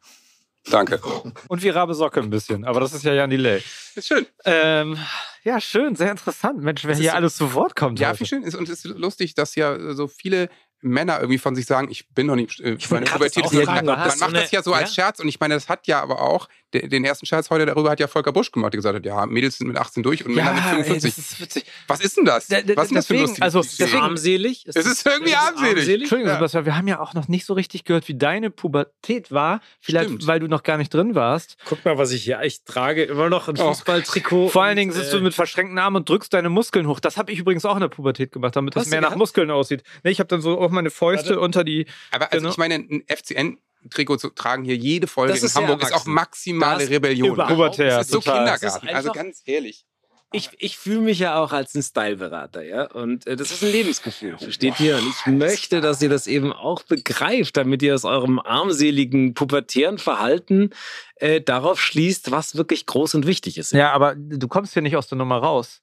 danke. 0.72 1.00
Und 1.48 1.64
wie 1.64 1.70
Rabe 1.70 1.94
Socke 1.96 2.20
ein 2.22 2.30
bisschen. 2.30 2.64
Aber 2.66 2.80
das 2.80 2.94
ist 2.94 3.04
ja 3.04 3.14
Jan 3.14 3.30
Delay. 3.30 3.62
Ist 3.96 4.08
schön. 4.08 4.26
Ähm, 4.46 4.98
ja, 5.44 5.60
schön, 5.60 5.96
sehr 5.96 6.12
interessant. 6.12 6.62
Mensch, 6.62 6.84
wer 6.84 6.92
Das 6.92 7.00
hier 7.00 7.10
ist- 7.10 7.16
alles 7.16 7.36
zu 7.38 7.54
Wort 7.54 7.76
kommt. 7.76 8.00
Ja, 8.00 8.10
heute. 8.10 8.20
viel 8.20 8.28
schön. 8.28 8.44
Ist, 8.44 8.56
und 8.56 8.70
es 8.70 8.86
ist 8.86 8.98
lustig, 8.98 9.34
dass 9.36 9.56
ja 9.56 9.94
so 9.94 10.08
viele 10.08 10.50
Männer 10.82 11.18
irgendwie 11.20 11.38
von 11.40 11.56
sich 11.56 11.66
sagen, 11.66 11.90
ich 11.92 12.08
bin 12.10 12.28
noch 12.28 12.36
nicht, 12.36 12.60
äh, 12.62 12.76
Ich 12.80 12.90
meine 12.90 13.06
Pubertät 13.06 13.44
das 13.44 13.52
ist 13.54 13.64
fragen, 13.66 13.86
Man 13.86 13.96
so 13.96 14.02
macht 14.20 14.24
eine- 14.24 14.42
das 14.42 14.52
ja 14.52 14.64
so 14.64 14.74
als 14.74 14.96
ja? 14.96 15.04
Scherz 15.04 15.20
und 15.20 15.28
ich 15.28 15.40
meine, 15.40 15.54
das 15.56 15.68
hat 15.70 15.88
ja 15.88 16.02
aber 16.02 16.22
auch, 16.22 16.48
de- 16.74 16.88
den 16.88 17.04
ersten 17.04 17.26
Scherz 17.26 17.50
heute 17.50 17.66
darüber 17.66 17.90
hat 17.92 18.00
ja 18.00 18.08
Volker 18.08 18.32
Busch 18.32 18.52
gemacht, 18.52 18.74
der 18.74 18.78
gesagt 18.78 18.96
hat, 18.96 19.06
ja, 19.06 19.26
Mädels 19.26 19.58
sind 19.58 19.68
mit 19.68 19.78
18 19.78 20.04
durch 20.04 20.26
und 20.26 20.36
Männer 20.36 20.54
mit 20.54 20.64
ey, 20.64 20.84
45. 20.84 21.16
das 21.40 21.56
ist. 21.58 21.66
Was 21.88 22.00
ist 22.02 22.18
denn 22.18 22.26
das? 22.26 22.48
Da- 22.48 22.62
da- 22.62 22.76
Was 22.78 22.84
ist 22.86 22.90
denn 22.92 22.96
das 22.96 23.08
für 23.08 23.14
ein 23.16 23.20
lustiges 23.22 23.42
also, 23.42 23.62
System? 23.62 23.86
deswegen- 23.88 24.04
armselig. 24.04 24.64
Es 24.68 24.76
ist 24.78 25.06
irgendwie 25.06 25.36
armselig. 25.36 25.90
Entschuldigung, 26.02 26.28
Ja. 26.32 26.36
Sebastian, 26.36 26.66
wir 26.66 26.78
haben 26.78 26.88
ja 26.88 27.00
auch 27.00 27.14
noch 27.14 27.28
nicht 27.28 27.46
so 27.46 27.54
richtig 27.54 27.84
gehört, 27.84 28.08
wie 28.08 28.16
deine 28.16 28.50
Pubertät 28.50 29.32
war. 29.32 29.62
Vielleicht, 29.82 30.06
Stimmt. 30.10 30.28
weil 30.28 30.40
du 30.40 30.48
noch 30.48 30.64
gar 30.64 30.78
nicht 30.78 30.94
drin 30.94 31.16
warst. 31.16 31.58
Guck 31.66 31.84
mal, 31.86 31.98
was 31.98 32.12
ich 32.12 32.24
hier. 32.24 32.40
Ich 32.44 32.64
trage 32.64 33.04
immer 33.04 33.30
noch 33.30 33.48
ein 33.50 33.58
Oh. 33.60 33.68
Fußballtrikot. 33.70 34.50
Vor 34.50 34.64
allen 34.64 34.78
Dingen 34.78 34.92
sitzt 34.92 35.14
äh, 35.14 35.18
du 35.18 35.24
mit 35.24 35.34
verschränkten 35.34 35.78
Armen 35.78 35.98
und 35.98 36.10
drückst 36.10 36.34
deine 36.34 36.50
Muskeln 36.50 36.88
hoch. 36.88 37.00
Das 37.00 37.18
habe 37.18 37.32
ich 37.32 37.40
übrigens 37.40 37.66
auch 37.66 37.76
in 37.76 37.82
der 37.82 37.88
Pubertät 37.90 38.32
gemacht, 38.32 38.56
damit 38.56 38.76
das 38.76 38.88
mehr 38.88 39.02
nach? 39.02 39.16
Muskeln 39.16 39.52
aussieht. 39.52 39.84
Nee, 40.04 40.12
ich 40.12 40.20
habe 40.20 40.28
dann 40.28 40.42
so 40.42 40.58
auch 40.70 40.74
meine 40.74 40.90
Fäuste 40.90 41.30
Warte. 41.32 41.40
unter 41.42 41.64
die. 41.64 41.86
Aber 42.12 42.32
also 42.32 42.38
Genau. 42.38 42.52
ich 42.52 42.58
meine, 42.58 42.76
ein 42.76 43.04
FCN-Trikot 43.08 44.18
zu 44.18 44.30
tragen 44.30 44.64
hier 44.64 44.76
jede 44.76 45.08
Folge 45.08 45.34
Das 45.34 45.44
in 45.44 45.62
Hamburg 45.62 45.84
ist 45.84 45.94
auch 45.94 46.06
maximale 46.06 46.84
Das 46.84 46.90
Rebellion. 46.90 47.36
Pubertär, 47.36 47.98
Das 47.98 48.08
ist 48.08 48.12
so 48.12 48.20
total. 48.20 48.38
Kindergarten. 48.46 48.66
Das 48.66 48.92
ist 48.92 48.96
also 48.96 49.12
ganz 49.12 49.42
ehrlich. 49.46 49.86
Ich, 50.32 50.52
ich 50.60 50.78
fühle 50.78 51.02
mich 51.02 51.18
ja 51.18 51.42
auch 51.44 51.54
als 51.54 51.74
ein 51.74 51.82
Styleberater, 51.82 52.62
ja. 52.64 52.84
Und 52.92 53.26
äh, 53.26 53.36
das 53.36 53.50
ist 53.50 53.64
ein 53.64 53.72
Lebensgefühl, 53.72 54.38
versteht 54.38 54.80
ihr? 54.80 54.98
Und 54.98 55.08
ich 55.08 55.26
möchte, 55.26 55.82
dass 55.82 56.04
ihr 56.04 56.10
das 56.10 56.28
eben 56.28 56.54
auch 56.54 56.84
begreift, 56.84 57.58
damit 57.58 57.82
ihr 57.82 57.96
aus 57.96 58.06
eurem 58.06 58.38
armseligen, 58.38 59.34
pubertären 59.34 59.98
Verhalten 59.98 60.70
äh, 61.16 61.42
darauf 61.42 61.82
schließt, 61.82 62.30
was 62.30 62.56
wirklich 62.56 62.86
groß 62.86 63.16
und 63.16 63.26
wichtig 63.26 63.58
ist. 63.58 63.72
Ja, 63.72 63.92
aber 63.92 64.14
du 64.16 64.48
kommst 64.48 64.74
hier 64.74 64.84
nicht 64.84 64.96
aus 64.96 65.08
der 65.08 65.18
Nummer 65.18 65.38
raus. 65.38 65.82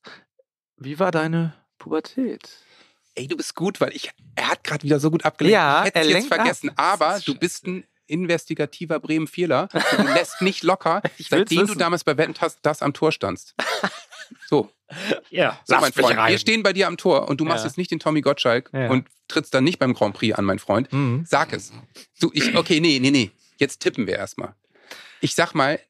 Wie 0.77 1.01
war 1.01 1.11
deine 1.11 1.55
Pubertät? 1.79 2.49
Ey, 3.17 3.27
du 3.27 3.37
bist 3.37 3.55
gut, 3.55 3.81
weil 3.81 3.95
ich, 3.97 4.11
er 4.35 4.49
hat 4.51 4.63
gerade 4.63 4.83
wieder 4.85 5.01
so 5.01 5.11
gut 5.11 5.25
abgelenkt. 5.25 5.55
Ja, 5.55 5.81
ich 5.81 5.87
hätte 5.87 5.97
er 5.99 6.03
es 6.03 6.09
jetzt 6.09 6.15
lenkt 6.19 6.33
ab. 6.33 6.39
vergessen. 6.39 6.71
Aber 6.77 7.19
du 7.25 7.35
bist 7.35 7.67
ein 7.67 7.85
investigativer 8.07 9.01
Bremen-Vierler. 9.01 9.69
Du 9.97 10.03
lässt 10.13 10.41
nicht 10.43 10.63
locker, 10.63 11.03
seitdem 11.19 11.67
du 11.67 11.75
damals 11.75 12.05
bei 12.05 12.17
Wetten 12.17 12.35
das, 12.39 12.61
das 12.63 12.83
am 12.83 12.93
Tor 12.93 13.11
standst. 13.13 13.55
So, 14.49 14.71
Ja, 15.31 15.59
so 15.65 15.77
mein 15.77 15.93
Freund. 15.93 16.17
rein. 16.17 16.31
Wir 16.31 16.39
stehen 16.39 16.63
bei 16.63 16.73
dir 16.73 16.87
am 16.87 16.97
Tor 16.97 17.29
und 17.29 17.41
du 17.41 17.45
machst 17.45 17.65
Ja. 17.65 17.69
jetzt 17.69 17.79
nicht 17.79 17.91
den 17.91 17.99
Tommy 17.99 18.21
Gottschalk 18.21 18.71
Ja. 18.73 18.89
und 18.91 19.09
trittst 19.29 19.53
dann 19.55 19.65
nicht 19.65 19.79
beim 19.79 19.95
Grand 19.95 20.15
Prix 20.15 20.37
an, 20.39 20.45
mein 20.45 20.59
Freund. 20.59 20.93
Mhm. 20.93 21.25
Sag 21.27 21.53
es. 21.53 21.73
Du, 22.21 22.31
ich, 22.33 22.57
okay, 22.57 22.81
nee, 22.81 22.99
nee, 23.01 23.11
nee. 23.11 23.31
Jetzt 23.59 23.81
tippen 23.81 24.07
wir 24.07 24.17
erstmal. 24.17 24.55
Ich 25.21 25.35
sag 25.35 25.55
mal, 25.55 25.81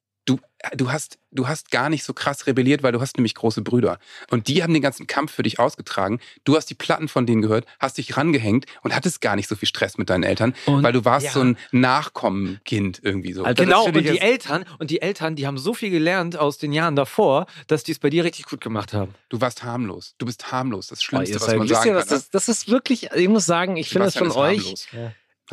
du, 0.75 0.91
hast, 0.91 1.19
du 1.31 1.47
hast 1.49 1.71
gar 1.71 1.89
nicht 1.91 2.05
so 2.05 2.13
krass 2.15 2.47
rebelliert, 2.47 2.83
weil 2.83 2.93
du 2.93 3.01
hast 3.01 3.17
nämlich 3.17 3.35
große 3.35 3.63
Brüder. 3.63 3.99
Und 4.31 4.49
die 4.49 4.63
haben 4.63 4.73
den 4.73 4.83
ganzen 4.83 5.07
Kampf 5.07 5.33
für 5.33 5.43
dich 5.43 5.59
ausgetragen. 5.59 6.21
Du 6.45 6.57
hast 6.57 6.67
die 6.71 6.75
Platten 6.75 7.09
von 7.09 7.27
denen 7.27 7.43
gehört, 7.43 7.67
hast 7.79 7.99
dich 7.99 8.17
rangehängt 8.17 8.67
und 8.83 8.95
hattest 8.95 9.21
gar 9.21 9.37
nicht 9.37 9.49
so 9.49 9.57
viel 9.57 9.69
Stress 9.69 9.99
mit 9.99 10.11
deinen 10.11 10.23
Eltern, 10.25 10.55
Und- 10.67 10.83
weil 10.83 10.93
du 10.93 11.05
warst 11.05 11.27
ja. 11.27 11.33
so 11.33 11.41
ein 11.41 11.57
Nachkommenkind 11.73 13.01
irgendwie 13.03 13.33
so. 13.33 13.45
Alter, 13.45 13.65
Genau, 13.65 13.85
und 13.87 13.95
die 13.97 14.19
Eltern, 14.21 14.65
und 14.79 14.91
die 14.91 15.01
Eltern, 15.03 15.37
die 15.37 15.47
haben 15.47 15.59
so 15.59 15.75
viel 15.75 15.91
gelernt 15.91 16.37
aus 16.37 16.59
den 16.59 16.73
Jahren 16.73 16.97
davor, 16.97 17.47
dass 17.67 17.85
die 17.85 17.93
es 17.93 17.99
bei 17.99 18.11
dir 18.11 18.25
richtig 18.25 18.47
gut 18.47 18.61
gemacht 18.61 18.93
haben. 18.93 19.15
Du 19.29 19.41
warst 19.41 19.63
harmlos. 19.65 20.15
Du 20.19 20.27
bist 20.27 20.51
harmlos. 20.53 20.89
Das 20.89 20.99
Boah, 20.99 21.05
Schlimmste, 21.25 21.35
ihr 21.35 21.41
was 21.41 21.57
man 21.57 21.69
sagen 21.69 21.89
ihr, 21.91 21.95
kann. 21.99 22.09
das, 22.09 22.31
das 22.31 22.49
ist 22.49 22.69
wirklich, 22.69 23.11
ich 23.15 23.29
muss 23.29 23.47
sagen, 23.47 23.77
ich 23.77 23.89
finde 23.91 24.07
das 24.07 24.17
von 24.17 24.29
ist 24.29 24.37
euch. 24.37 24.59
harmlos. 24.61 24.87
Ja. 24.93 25.13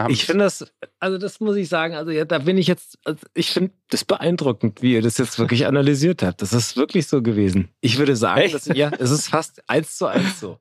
Ich 0.09 0.25
finde 0.25 0.45
das, 0.45 0.65
also 0.99 1.17
das 1.17 1.39
muss 1.39 1.55
ich 1.55 1.69
sagen, 1.69 1.93
also 1.95 2.09
ja, 2.11 2.25
da 2.25 2.39
bin 2.39 2.57
ich 2.57 2.67
jetzt, 2.67 2.97
also 3.05 3.19
ich 3.35 3.51
finde 3.51 3.71
das 3.89 4.03
beeindruckend, 4.03 4.81
wie 4.81 4.93
ihr 4.93 5.01
das 5.03 5.17
jetzt 5.19 5.37
wirklich 5.37 5.67
analysiert 5.67 6.23
habt. 6.23 6.41
Das 6.41 6.51
ist 6.53 6.75
wirklich 6.77 7.07
so 7.07 7.21
gewesen. 7.21 7.69
Ich 7.81 7.97
würde 7.99 8.15
sagen, 8.15 8.51
dass, 8.51 8.65
ja, 8.65 8.91
es 8.97 9.11
ist 9.11 9.27
fast 9.27 9.61
eins 9.69 9.97
zu 9.97 10.07
eins 10.07 10.39
so. 10.39 10.57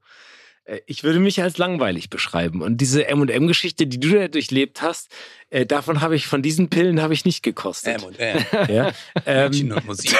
Äh, 0.64 0.80
Ich 0.86 1.02
würde 1.02 1.18
mich 1.18 1.40
als 1.42 1.56
langweilig 1.56 2.10
beschreiben. 2.10 2.60
Und 2.60 2.76
diese 2.76 3.06
M&M-Geschichte, 3.08 3.86
die 3.86 3.98
du 3.98 4.10
da 4.10 4.28
durchlebt 4.28 4.82
hast, 4.82 5.08
äh, 5.48 5.64
davon 5.64 6.02
habe 6.02 6.14
ich, 6.14 6.26
von 6.26 6.42
diesen 6.42 6.68
Pillen 6.68 7.00
habe 7.00 7.14
ich 7.14 7.24
nicht 7.24 7.42
gekostet. 7.42 8.02
M&M. 8.02 8.44
Ja? 8.68 8.92
Ähm, 9.24 9.72
Musik. 9.86 10.14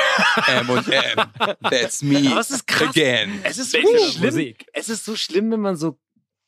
M&M. 0.48 1.26
That's 1.70 2.02
me. 2.02 2.30
Aber 2.30 2.40
es 2.40 2.50
ist 2.50 2.66
krass. 2.66 2.88
Again. 2.88 3.40
Es 3.44 3.58
ist 3.58 3.72
wirklich 3.74 4.12
schlimm. 4.14 4.24
Musik. 4.24 4.66
Es 4.72 4.88
ist 4.88 5.04
so 5.04 5.16
schlimm, 5.16 5.50
wenn 5.50 5.60
man 5.60 5.76
so 5.76 5.98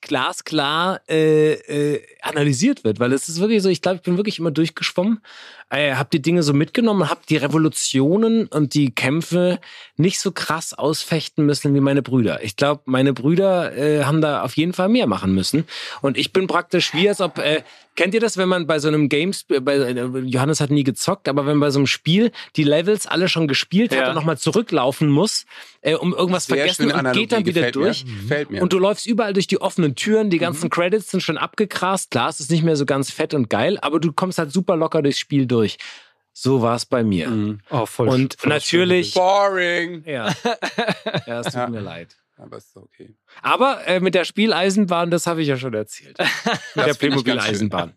glasklar 0.04 1.00
äh, 1.08 1.52
äh, 1.54 2.02
analysiert 2.22 2.84
wird, 2.84 3.00
weil 3.00 3.12
es 3.12 3.28
ist 3.28 3.40
wirklich 3.40 3.62
so, 3.62 3.68
ich 3.68 3.82
glaube, 3.82 3.96
ich 3.96 4.02
bin 4.02 4.16
wirklich 4.16 4.38
immer 4.38 4.50
durchgeschwommen, 4.50 5.20
äh, 5.70 5.94
habe 5.94 6.08
die 6.12 6.22
Dinge 6.22 6.42
so 6.42 6.52
mitgenommen, 6.52 7.08
habe 7.10 7.20
die 7.28 7.36
Revolutionen 7.36 8.46
und 8.46 8.74
die 8.74 8.94
Kämpfe 8.94 9.58
nicht 9.96 10.20
so 10.20 10.32
krass 10.32 10.74
ausfechten 10.74 11.46
müssen 11.46 11.74
wie 11.74 11.80
meine 11.80 12.02
Brüder. 12.02 12.42
Ich 12.42 12.56
glaube, 12.56 12.82
meine 12.86 13.12
Brüder 13.12 13.76
äh, 13.76 14.04
haben 14.04 14.20
da 14.20 14.42
auf 14.42 14.56
jeden 14.56 14.72
Fall 14.72 14.88
mehr 14.88 15.06
machen 15.06 15.34
müssen. 15.34 15.64
Und 16.02 16.16
ich 16.18 16.32
bin 16.32 16.46
praktisch 16.46 16.94
wie 16.94 17.08
als 17.08 17.20
ob, 17.20 17.38
äh, 17.38 17.62
kennt 17.96 18.14
ihr 18.14 18.20
das, 18.20 18.36
wenn 18.36 18.48
man 18.48 18.66
bei 18.66 18.78
so 18.78 18.88
einem 18.88 19.08
Games, 19.08 19.44
bei, 19.62 19.74
äh, 19.76 20.18
Johannes 20.20 20.60
hat 20.60 20.70
nie 20.70 20.84
gezockt, 20.84 21.28
aber 21.28 21.46
wenn 21.46 21.60
bei 21.60 21.70
so 21.70 21.78
einem 21.78 21.86
Spiel 21.86 22.32
die 22.56 22.64
Levels 22.64 23.06
alle 23.06 23.28
schon 23.28 23.46
gespielt 23.48 23.92
hat 23.92 24.00
Ja. 24.00 24.08
und 24.08 24.14
nochmal 24.14 24.36
zurücklaufen 24.38 25.08
muss, 25.08 25.44
äh, 25.80 25.94
um 25.94 26.12
irgendwas 26.12 26.46
Sehr 26.46 26.56
vergessen 26.56 26.86
und 26.86 26.92
Analogie, 26.92 27.20
geht 27.20 27.32
dann 27.32 27.46
wieder 27.46 27.70
durch. 27.70 28.04
Gefällt 28.04 28.50
mir. 28.50 28.62
Und 28.62 28.72
du 28.72 28.78
läufst 28.78 29.06
überall 29.06 29.32
durch 29.32 29.46
die 29.46 29.60
offenen 29.60 29.94
Türen, 29.94 30.30
die 30.30 30.36
Mhm. 30.38 30.40
ganzen 30.40 30.70
Credits 30.70 31.10
sind 31.10 31.22
schon 31.22 31.38
abgegrast. 31.38 32.10
Klar, 32.10 32.28
es 32.30 32.40
ist 32.40 32.50
nicht 32.50 32.64
mehr 32.64 32.76
so 32.76 32.84
ganz 32.86 33.10
fett 33.10 33.32
und 33.34 33.48
geil, 33.48 33.78
aber 33.80 34.00
du 34.00 34.12
kommst 34.12 34.38
halt 34.38 34.52
super 34.52 34.76
locker 34.76 35.02
durchs 35.02 35.18
Spiel 35.18 35.46
durch. 35.46 35.53
So 36.32 36.62
war 36.62 36.74
es 36.76 36.84
bei 36.86 37.04
mir. 37.04 37.28
Mhm. 37.30 37.60
Oh, 37.70 37.86
voll 37.86 38.08
und 38.08 38.34
voll 38.38 38.48
natürlich. 38.50 39.14
Boring. 39.14 40.02
Ja. 40.04 40.34
ja, 41.26 41.40
es 41.40 41.46
tut 41.46 41.54
Ja. 41.54 41.68
mir 41.68 41.80
leid. 41.80 42.16
Aber 42.36 42.56
ist 42.56 42.76
okay. 42.76 43.14
Aber 43.42 43.86
äh, 43.86 44.00
mit 44.00 44.14
der 44.16 44.24
Spieleisenbahn, 44.24 45.10
das 45.12 45.28
habe 45.28 45.42
ich 45.42 45.48
ja 45.48 45.56
schon 45.56 45.72
erzählt. 45.74 46.18
mit 46.74 46.86
der 46.86 46.94
Playmobil-Eisenbahn. 46.94 47.92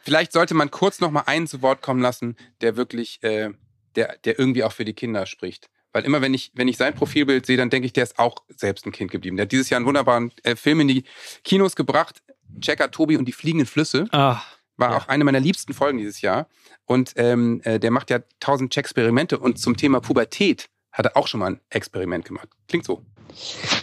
Vielleicht 0.00 0.32
sollte 0.32 0.54
man 0.54 0.70
kurz 0.70 1.00
noch 1.00 1.10
mal 1.10 1.22
einen 1.26 1.48
zu 1.48 1.62
Wort 1.62 1.82
kommen 1.82 2.00
lassen, 2.00 2.36
der 2.60 2.76
wirklich, 2.76 3.20
äh, 3.24 3.50
der, 3.96 4.16
der 4.18 4.38
irgendwie 4.38 4.62
auch 4.62 4.72
für 4.72 4.84
die 4.84 4.94
Kinder 4.94 5.26
spricht. 5.26 5.68
Weil 5.92 6.04
immer, 6.04 6.20
wenn 6.20 6.34
ich, 6.34 6.52
wenn 6.54 6.68
ich 6.68 6.76
sein 6.76 6.94
Profilbild 6.94 7.46
sehe, 7.46 7.56
dann 7.56 7.70
denke 7.70 7.86
ich, 7.86 7.92
der 7.92 8.04
ist 8.04 8.18
auch 8.18 8.44
selbst 8.54 8.86
ein 8.86 8.92
Kind 8.92 9.10
geblieben. 9.10 9.36
Der 9.36 9.44
hat 9.46 9.52
dieses 9.52 9.70
Jahr 9.70 9.78
einen 9.78 9.86
wunderbaren 9.86 10.30
äh, 10.44 10.54
Film 10.54 10.80
in 10.80 10.88
die 10.88 11.04
Kinos 11.42 11.74
gebracht. 11.74 12.22
Checker 12.60 12.90
Tobi 12.92 13.16
und 13.16 13.24
die 13.24 13.32
fliegenden 13.32 13.66
Flüsse. 13.66 14.06
Ah, 14.12 14.40
War 14.76 14.96
auch 14.96 15.08
eine 15.08 15.24
meiner 15.24 15.40
liebsten 15.40 15.72
Folgen 15.72 15.98
dieses 15.98 16.20
Jahr. 16.20 16.48
Und 16.84 17.12
ähm, 17.16 17.60
äh, 17.64 17.78
der 17.80 17.90
macht 17.90 18.10
ja 18.10 18.20
tausend 18.40 18.76
Experimente. 18.76 19.38
Und 19.38 19.58
zum 19.58 19.76
Thema 19.76 20.00
Pubertät 20.00 20.68
hat 20.92 21.06
er 21.06 21.16
auch 21.16 21.28
schon 21.28 21.40
mal 21.40 21.52
ein 21.52 21.60
Experiment 21.70 22.24
gemacht. 22.24 22.48
Klingt 22.68 22.84
so. 22.84 23.04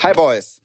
Hi 0.02 0.14
Boys. 0.14 0.63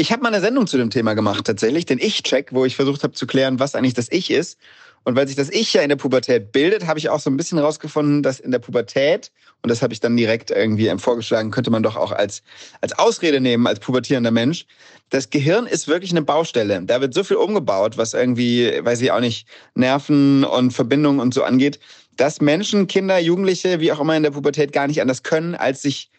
Ich 0.00 0.12
habe 0.12 0.22
mal 0.22 0.32
eine 0.32 0.40
Sendung 0.40 0.66
zu 0.66 0.78
dem 0.78 0.88
Thema 0.88 1.12
gemacht, 1.12 1.44
tatsächlich, 1.44 1.84
den 1.84 1.98
Ich-Check, 1.98 2.54
wo 2.54 2.64
ich 2.64 2.74
versucht 2.74 3.02
habe 3.02 3.12
zu 3.12 3.26
klären, 3.26 3.60
was 3.60 3.74
eigentlich 3.74 3.92
das 3.92 4.06
Ich 4.10 4.30
ist. 4.30 4.58
Und 5.04 5.14
weil 5.14 5.26
sich 5.26 5.36
das 5.36 5.50
Ich 5.50 5.74
ja 5.74 5.82
in 5.82 5.90
der 5.90 5.96
Pubertät 5.96 6.52
bildet, 6.52 6.86
habe 6.86 6.98
ich 6.98 7.10
auch 7.10 7.20
so 7.20 7.28
ein 7.28 7.36
bisschen 7.36 7.58
rausgefunden, 7.58 8.22
dass 8.22 8.40
in 8.40 8.50
der 8.50 8.60
Pubertät, 8.60 9.30
und 9.60 9.68
das 9.68 9.82
habe 9.82 9.92
ich 9.92 10.00
dann 10.00 10.16
direkt 10.16 10.50
irgendwie 10.50 10.90
vorgeschlagen, 10.96 11.50
könnte 11.50 11.70
man 11.70 11.82
doch 11.82 11.96
auch 11.96 12.12
als, 12.12 12.42
als 12.80 12.98
Ausrede 12.98 13.42
nehmen, 13.42 13.66
als 13.66 13.78
pubertierender 13.78 14.30
Mensch, 14.30 14.64
das 15.10 15.28
Gehirn 15.28 15.66
ist 15.66 15.86
wirklich 15.86 16.12
eine 16.12 16.22
Baustelle. 16.22 16.80
Da 16.82 17.02
wird 17.02 17.12
so 17.12 17.22
viel 17.22 17.36
umgebaut, 17.36 17.98
was 17.98 18.14
irgendwie, 18.14 18.72
weiß 18.82 19.02
ich 19.02 19.12
auch 19.12 19.20
nicht, 19.20 19.46
Nerven 19.74 20.44
und 20.44 20.72
Verbindungen 20.72 21.20
und 21.20 21.34
so 21.34 21.42
angeht, 21.44 21.78
dass 22.16 22.40
Menschen, 22.40 22.86
Kinder, 22.86 23.18
Jugendliche, 23.18 23.80
wie 23.80 23.92
auch 23.92 24.00
immer 24.00 24.16
in 24.16 24.22
der 24.22 24.30
Pubertät 24.30 24.72
gar 24.72 24.86
nicht 24.86 25.02
anders 25.02 25.22
können, 25.22 25.54
als 25.54 25.82
sich 25.82 26.10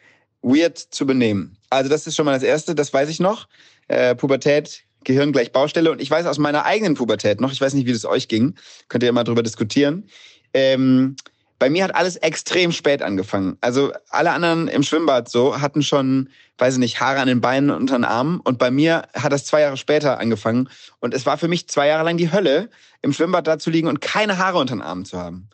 weird 0.43 0.77
zu 0.77 1.07
benehmen. 1.07 1.57
Also 1.69 1.89
das 1.89 2.07
ist 2.07 2.15
schon 2.15 2.25
mal 2.25 2.34
das 2.34 2.43
Erste, 2.43 2.75
das 2.75 2.93
weiß 2.93 3.09
ich 3.09 3.19
noch. 3.19 3.47
Äh, 3.88 4.15
Pubertät, 4.15 4.84
Gehirn 5.03 5.32
gleich 5.32 5.51
Baustelle. 5.51 5.91
Und 5.91 6.01
ich 6.01 6.09
weiß 6.09 6.25
aus 6.25 6.38
meiner 6.38 6.65
eigenen 6.65 6.95
Pubertät 6.95 7.41
noch, 7.41 7.51
ich 7.51 7.61
weiß 7.61 7.73
nicht, 7.73 7.88
wie 7.88 7.93
das 7.93 8.05
euch 8.05 8.27
ging, 8.27 8.55
könnt 8.88 9.03
ihr 9.03 9.07
ja 9.07 9.13
mal 9.13 9.23
drüber 9.23 9.43
diskutieren. 9.43 10.07
Ähm, 10.53 11.15
bei 11.59 11.69
mir 11.69 11.84
hat 11.84 11.93
alles 11.93 12.15
extrem 12.15 12.71
spät 12.71 13.03
angefangen. 13.03 13.57
Also 13.61 13.91
alle 14.09 14.32
anderen 14.32 14.67
im 14.67 14.82
Schwimmbad 14.82 15.29
so 15.29 15.61
hatten 15.61 15.84
schon, 15.84 16.29
weiß 16.57 16.73
ich 16.73 16.79
nicht, 16.79 16.99
Haare 16.99 17.19
an 17.19 17.27
den 17.27 17.39
Beinen 17.39 17.69
und 17.69 17.82
unter 17.82 17.99
den 17.99 18.03
Armen. 18.03 18.39
Und 18.39 18.57
bei 18.57 18.71
mir 18.71 19.03
hat 19.13 19.32
das 19.32 19.45
zwei 19.45 19.61
Jahre 19.61 19.77
später 19.77 20.19
angefangen. 20.19 20.69
Und 20.99 21.13
es 21.13 21.27
war 21.27 21.38
für 21.38 21.47
mich 21.47 21.67
zwei 21.67 21.88
Jahre 21.88 22.03
lang 22.03 22.17
die 22.17 22.32
Hölle, 22.32 22.69
im 23.03 23.13
Schwimmbad 23.13 23.45
da 23.45 23.59
zu 23.59 23.69
liegen 23.69 23.88
und 23.88 24.01
keine 24.01 24.39
Haare 24.39 24.57
unter 24.57 24.75
den 24.75 24.82
Armen 24.82 25.05
zu 25.05 25.19
haben 25.19 25.49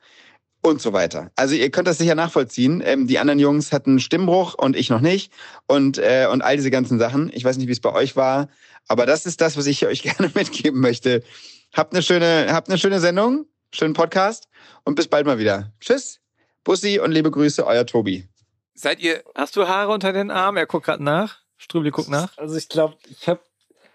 und 0.61 0.81
so 0.81 0.93
weiter. 0.93 1.31
Also 1.35 1.55
ihr 1.55 1.69
könnt 1.71 1.87
das 1.87 1.97
sicher 1.97 2.15
nachvollziehen. 2.15 2.81
Ähm, 2.83 3.07
die 3.07 3.19
anderen 3.19 3.39
Jungs 3.39 3.71
hatten 3.71 3.99
Stimmbruch 3.99 4.53
und 4.55 4.75
ich 4.75 4.89
noch 4.89 5.01
nicht 5.01 5.31
und 5.67 5.97
äh, 5.97 6.27
und 6.31 6.41
all 6.41 6.55
diese 6.55 6.71
ganzen 6.71 6.99
Sachen. 6.99 7.31
Ich 7.33 7.43
weiß 7.43 7.57
nicht, 7.57 7.67
wie 7.67 7.73
es 7.73 7.79
bei 7.79 7.93
euch 7.93 8.15
war, 8.15 8.49
aber 8.87 9.05
das 9.05 9.25
ist 9.25 9.41
das, 9.41 9.57
was 9.57 9.65
ich 9.67 9.85
euch 9.85 10.03
gerne 10.03 10.31
mitgeben 10.33 10.79
möchte. 10.81 11.23
Habt 11.73 11.93
eine 11.93 12.01
schöne, 12.01 12.47
habt 12.51 12.69
eine 12.69 12.77
schöne 12.77 12.99
Sendung, 12.99 13.45
schönen 13.71 13.93
Podcast 13.93 14.47
und 14.83 14.95
bis 14.95 15.07
bald 15.07 15.25
mal 15.25 15.39
wieder. 15.39 15.71
Tschüss, 15.79 16.19
Bussi 16.63 16.99
und 16.99 17.11
liebe 17.11 17.31
Grüße, 17.31 17.65
euer 17.65 17.85
Tobi. 17.85 18.27
Seid 18.73 18.99
ihr? 18.99 19.23
Hast 19.35 19.55
du 19.55 19.67
Haare 19.67 19.91
unter 19.91 20.13
den 20.13 20.31
Armen? 20.31 20.57
Er 20.57 20.65
guckt 20.65 20.85
gerade 20.85 21.03
nach. 21.03 21.39
Strübli 21.57 21.89
guckt 21.89 22.09
nach. 22.09 22.37
Also 22.37 22.55
ich 22.55 22.69
glaube, 22.69 22.97
ich 23.09 23.27
habe 23.27 23.41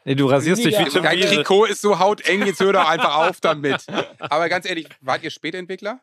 Nee, 0.04 0.16
du 0.16 0.26
rasierst 0.26 0.64
dich 0.64 0.76
wie 0.78 0.84
Tim 0.86 1.04
Dein. 1.04 1.20
Trikot 1.20 1.66
ist 1.66 1.80
so 1.80 2.00
hauteng, 2.00 2.44
jetzt 2.44 2.60
hör 2.60 2.72
doch 2.72 2.88
einfach 2.88 3.14
auf 3.14 3.40
damit. 3.40 3.84
Aber 4.18 4.48
ganz 4.48 4.68
ehrlich, 4.68 4.88
wart 5.00 5.22
ihr 5.22 5.30
Spätentwickler? 5.30 6.00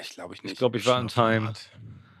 Ich 0.00 0.10
glaube 0.10 0.34
ich 0.34 0.42
nicht. 0.42 0.52
Ich 0.52 0.58
glaube, 0.58 0.76
ich 0.78 0.86
war 0.86 1.00
in 1.00 1.08
Time. 1.08 1.52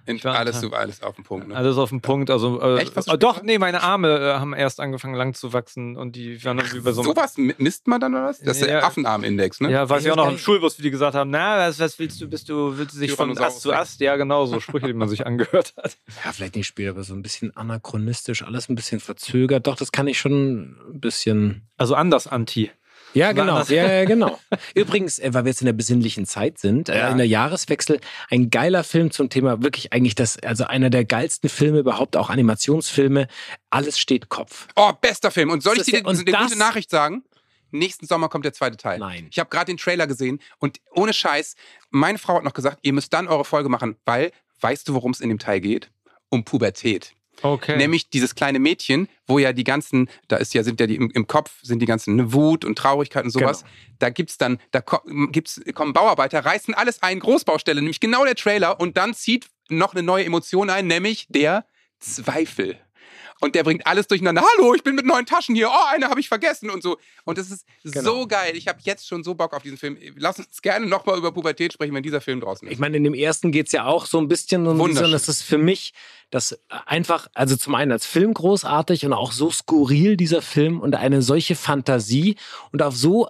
In, 0.06 0.22
war 0.22 0.36
alles, 0.36 0.56
in 0.56 0.68
so, 0.68 0.76
alles 0.76 1.02
auf 1.02 1.14
den 1.14 1.24
Punkt. 1.24 1.48
Ne? 1.48 1.56
Alles 1.56 1.78
auf 1.78 1.88
den 1.88 2.02
Punkt. 2.02 2.28
Also, 2.28 2.60
äh, 2.60 2.82
Echt? 2.82 2.94
Was 2.94 3.06
äh, 3.08 3.16
doch, 3.16 3.42
nee, 3.42 3.56
meine 3.58 3.82
Arme 3.82 4.18
äh, 4.18 4.34
haben 4.34 4.52
erst 4.52 4.78
angefangen 4.78 5.14
lang 5.14 5.32
zu 5.32 5.54
wachsen 5.54 5.96
und 5.96 6.14
die 6.14 6.44
waren 6.44 6.58
irgendwie 6.58 6.80
bei 6.80 6.92
so. 6.92 7.02
Sowas 7.02 7.38
mi- 7.38 7.54
misst 7.56 7.86
man 7.88 8.00
dann 8.00 8.14
oder 8.14 8.26
was? 8.26 8.38
Das 8.40 8.58
ist 8.58 8.66
der 8.66 8.80
Ja. 8.80 8.82
Affenarmindex, 8.86 9.60
ne? 9.62 9.70
Ja, 9.70 9.88
weiß 9.88 10.04
ich 10.04 10.10
auch 10.12 10.16
noch 10.16 10.28
im 10.30 10.36
Schulbus, 10.36 10.78
wie 10.78 10.82
die 10.82 10.90
gesagt 10.90 11.14
haben, 11.14 11.30
na, 11.30 11.56
was, 11.56 11.80
was 11.80 11.98
willst 11.98 12.20
du, 12.20 12.28
bist 12.28 12.50
du, 12.50 12.76
willst 12.76 12.94
du 12.94 12.98
sich 12.98 13.12
von 13.12 13.36
Ast 13.38 13.62
zu 13.62 13.72
Ast? 13.72 13.98
Ja, 14.00 14.16
genau, 14.16 14.44
so 14.44 14.60
Sprüche, 14.60 14.88
die 14.88 14.92
man 14.92 15.08
sich 15.08 15.26
angehört 15.26 15.72
hat. 15.78 15.96
Ja, 16.22 16.32
vielleicht 16.32 16.56
nicht 16.56 16.66
später, 16.66 16.90
aber 16.90 17.02
so 17.02 17.14
ein 17.14 17.22
bisschen 17.22 17.56
anachronistisch, 17.56 18.42
alles 18.42 18.68
ein 18.68 18.74
bisschen 18.74 19.00
verzögert. 19.00 19.66
Doch, 19.66 19.76
das 19.76 19.90
kann 19.90 20.06
ich 20.06 20.18
schon 20.18 20.76
ein 20.92 21.00
bisschen. 21.00 21.66
Also 21.78 21.94
anders 21.94 22.26
anti. 22.26 22.70
Ja, 23.14 23.26
War 23.28 23.34
genau. 23.34 23.62
Ja, 23.62 23.90
ja, 23.92 24.04
genau. 24.04 24.38
Übrigens, 24.74 25.18
äh, 25.18 25.32
weil 25.32 25.44
wir 25.44 25.50
jetzt 25.50 25.60
in 25.62 25.66
der 25.66 25.72
besinnlichen 25.72 26.26
Zeit 26.26 26.58
sind, 26.58 26.88
äh, 26.88 26.98
Ja. 26.98 27.08
in 27.10 27.16
der 27.18 27.26
Jahreswechsel, 27.26 28.00
ein 28.30 28.50
geiler 28.50 28.84
Film 28.84 29.10
zum 29.10 29.30
Thema, 29.30 29.62
wirklich 29.62 29.92
eigentlich 29.92 30.14
das, 30.14 30.38
also 30.42 30.64
einer 30.64 30.90
der 30.90 31.04
geilsten 31.04 31.48
Filme 31.48 31.78
überhaupt, 31.78 32.16
auch 32.16 32.28
Animationsfilme. 32.30 33.28
Alles 33.70 33.98
steht 33.98 34.28
Kopf. 34.28 34.68
Oh, 34.76 34.92
bester 35.00 35.30
Film. 35.30 35.50
Und 35.50 35.62
soll 35.62 35.76
ich 35.78 35.84
dir 35.84 36.00
ja- 36.00 36.06
eine 36.06 36.24
gute 36.24 36.58
Nachricht 36.58 36.90
sagen? 36.90 37.22
Nächsten 37.70 38.06
Sommer 38.06 38.28
kommt 38.28 38.44
der 38.44 38.52
zweite 38.52 38.76
Teil. 38.76 38.98
Nein. 39.00 39.26
Ich 39.30 39.38
habe 39.40 39.50
gerade 39.50 39.66
den 39.66 39.76
Trailer 39.78 40.06
gesehen 40.06 40.40
und 40.58 40.78
ohne 40.92 41.12
Scheiß, 41.12 41.56
meine 41.90 42.18
Frau 42.18 42.36
hat 42.36 42.44
noch 42.44 42.52
gesagt, 42.54 42.78
ihr 42.82 42.92
müsst 42.92 43.12
dann 43.12 43.26
eure 43.26 43.44
Folge 43.44 43.68
machen, 43.68 43.96
weil, 44.04 44.30
weißt 44.60 44.88
du, 44.88 44.94
worum 44.94 45.10
es 45.10 45.20
in 45.20 45.28
dem 45.28 45.38
Teil 45.40 45.60
geht? 45.60 45.90
Um 46.30 46.44
Pubertät. 46.44 47.14
Okay. 47.42 47.76
Nämlich 47.76 48.10
dieses 48.10 48.34
kleine 48.34 48.58
Mädchen, 48.58 49.08
wo 49.26 49.38
ja 49.38 49.52
die 49.52 49.64
ganzen, 49.64 50.08
da 50.28 50.36
ist 50.36 50.54
ja, 50.54 50.62
sind 50.62 50.80
ja 50.80 50.86
die 50.86 50.96
im, 50.96 51.10
im 51.10 51.26
Kopf, 51.26 51.52
sind 51.62 51.80
die 51.80 51.86
ganzen 51.86 52.16
ne, 52.16 52.32
Wut 52.32 52.64
und 52.64 52.76
Traurigkeit 52.76 53.24
und 53.24 53.30
sowas. 53.30 53.60
Genau. 53.60 53.72
Da 53.98 54.10
gibt's 54.10 54.38
dann, 54.38 54.58
da 54.70 54.80
ko 54.80 55.00
gibt's, 55.30 55.60
kommen 55.74 55.92
Bauarbeiter, 55.92 56.44
reißen 56.44 56.74
alles 56.74 57.02
ein, 57.02 57.20
Großbaustelle, 57.20 57.80
nämlich 57.80 58.00
genau 58.00 58.24
der 58.24 58.34
Trailer 58.34 58.80
und 58.80 58.96
dann 58.96 59.14
zieht 59.14 59.46
noch 59.68 59.94
eine 59.94 60.02
neue 60.02 60.24
Emotion 60.24 60.70
ein, 60.70 60.86
nämlich 60.86 61.26
der 61.28 61.64
Zweifel. 61.98 62.78
Und 63.44 63.54
der 63.54 63.62
bringt 63.62 63.86
alles 63.86 64.06
durcheinander. 64.06 64.42
Hallo, 64.56 64.74
ich 64.74 64.82
bin 64.82 64.94
mit 64.94 65.04
neuen 65.04 65.26
Taschen 65.26 65.54
hier. 65.54 65.68
Oh, 65.68 65.86
eine 65.92 66.08
habe 66.08 66.18
ich 66.18 66.28
vergessen 66.28 66.70
und 66.70 66.82
so. 66.82 66.96
Und 67.24 67.36
das 67.36 67.50
ist 67.50 67.66
Genau. 67.84 68.02
so 68.20 68.26
geil. 68.26 68.56
Ich 68.56 68.68
habe 68.68 68.78
jetzt 68.82 69.06
schon 69.06 69.22
so 69.22 69.34
Bock 69.34 69.52
auf 69.52 69.62
diesen 69.62 69.76
Film. 69.76 69.98
Lass 70.16 70.38
uns 70.38 70.62
gerne 70.62 70.86
nochmal 70.86 71.18
über 71.18 71.30
Pubertät 71.30 71.72
sprechen, 71.74 71.94
wenn 71.94 72.02
dieser 72.02 72.22
Film 72.22 72.40
draußen 72.40 72.66
ist. 72.66 72.72
Ich 72.72 72.78
meine, 72.78 72.96
in 72.96 73.04
dem 73.04 73.12
ersten 73.14 73.52
geht's 73.52 73.72
ja 73.72 73.84
auch 73.84 74.06
so 74.06 74.18
ein 74.18 74.28
bisschen 74.28 74.66
um 74.66 74.78
Wunderschön. 74.78 75.12
das 75.12 75.28
ist 75.28 75.42
für 75.42 75.58
mich 75.58 75.92
das 76.30 76.58
einfach, 76.86 77.28
also 77.34 77.56
zum 77.56 77.74
einen 77.74 77.92
als 77.92 78.06
Film 78.06 78.32
großartig 78.32 79.04
und 79.04 79.12
auch 79.12 79.30
so 79.32 79.50
skurril, 79.50 80.16
dieser 80.16 80.40
Film 80.42 80.80
und 80.80 80.94
eine 80.94 81.20
solche 81.22 81.54
Fantasie 81.54 82.36
und 82.72 82.82
auf 82.82 82.96
so 82.96 83.28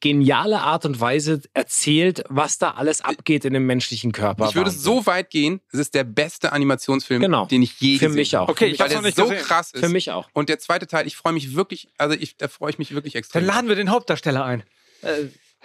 geniale 0.00 0.60
Art 0.60 0.84
und 0.84 1.00
Weise 1.00 1.40
erzählt, 1.54 2.24
was 2.28 2.58
da 2.58 2.72
alles 2.72 3.00
abgeht 3.00 3.44
in 3.44 3.54
dem 3.54 3.66
menschlichen 3.66 4.12
Körper. 4.12 4.48
Ich 4.48 4.54
würde 4.54 4.66
Wahnsinn. 4.70 4.82
so 4.82 5.06
weit 5.06 5.30
gehen, 5.30 5.60
es 5.72 5.78
ist 5.80 5.94
der 5.94 6.04
beste 6.04 6.52
Animationsfilm, 6.52 7.22
Genau. 7.22 7.46
den 7.46 7.62
ich 7.62 7.80
je 7.80 7.96
Für 7.98 8.06
gesehen 8.06 8.16
mich 8.16 8.34
habe. 8.34 8.44
auch. 8.44 8.48
Okay, 8.50 8.66
Für 8.66 8.72
ich 8.74 8.78
mich 8.80 8.94
Weil 8.94 9.02
nicht 9.02 9.16
so 9.16 9.24
gesehen. 9.28 9.42
krass 9.44 9.72
ist. 9.72 9.80
Für 9.80 9.88
mich 9.88 10.10
auch. 10.10 10.28
Und 10.34 10.48
der 10.50 10.58
zweite 10.58 10.86
Teil, 10.86 11.06
ich 11.06 11.16
freue 11.16 11.32
mich 11.32 11.54
wirklich, 11.54 11.88
also 11.98 12.14
ich, 12.18 12.36
da 12.36 12.48
freue 12.48 12.70
ich 12.70 12.78
mich 12.78 12.94
wirklich 12.94 13.14
extrem. 13.16 13.40
Dann 13.46 13.54
laden 13.54 13.68
wir 13.68 13.76
den 13.76 13.90
Hauptdarsteller 13.90 14.44
ein. 14.44 14.62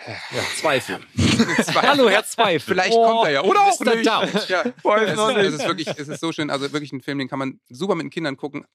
Ja, 0.06 0.42
Zweifel. 0.60 1.00
Zwei- 1.64 1.82
Hallo, 1.82 2.08
Herr 2.10 2.24
Zweifel. 2.24 2.74
Vielleicht 2.76 2.94
Oh, 2.94 3.04
kommt 3.06 3.26
er 3.28 3.32
ja. 3.34 3.44
Oder 3.44 3.62
auch 3.62 3.80
Mr. 3.80 3.96
nicht. 3.96 4.08
Doubt. 4.08 4.48
Ja. 4.50 4.62
Es, 4.62 5.14
ist, 5.14 5.38
es 5.38 5.54
ist 5.56 5.68
wirklich, 5.68 5.88
es 5.88 6.08
ist 6.08 6.20
so 6.22 6.32
schön. 6.32 6.50
Also 6.50 6.72
wirklich 6.72 6.92
ein 6.94 7.02
Film, 7.02 7.18
den 7.18 7.28
kann 7.28 7.40
man 7.40 7.60
super 7.70 7.96
mit 7.96 8.04
den 8.06 8.10
Kindern 8.12 8.38
gucken. 8.38 8.66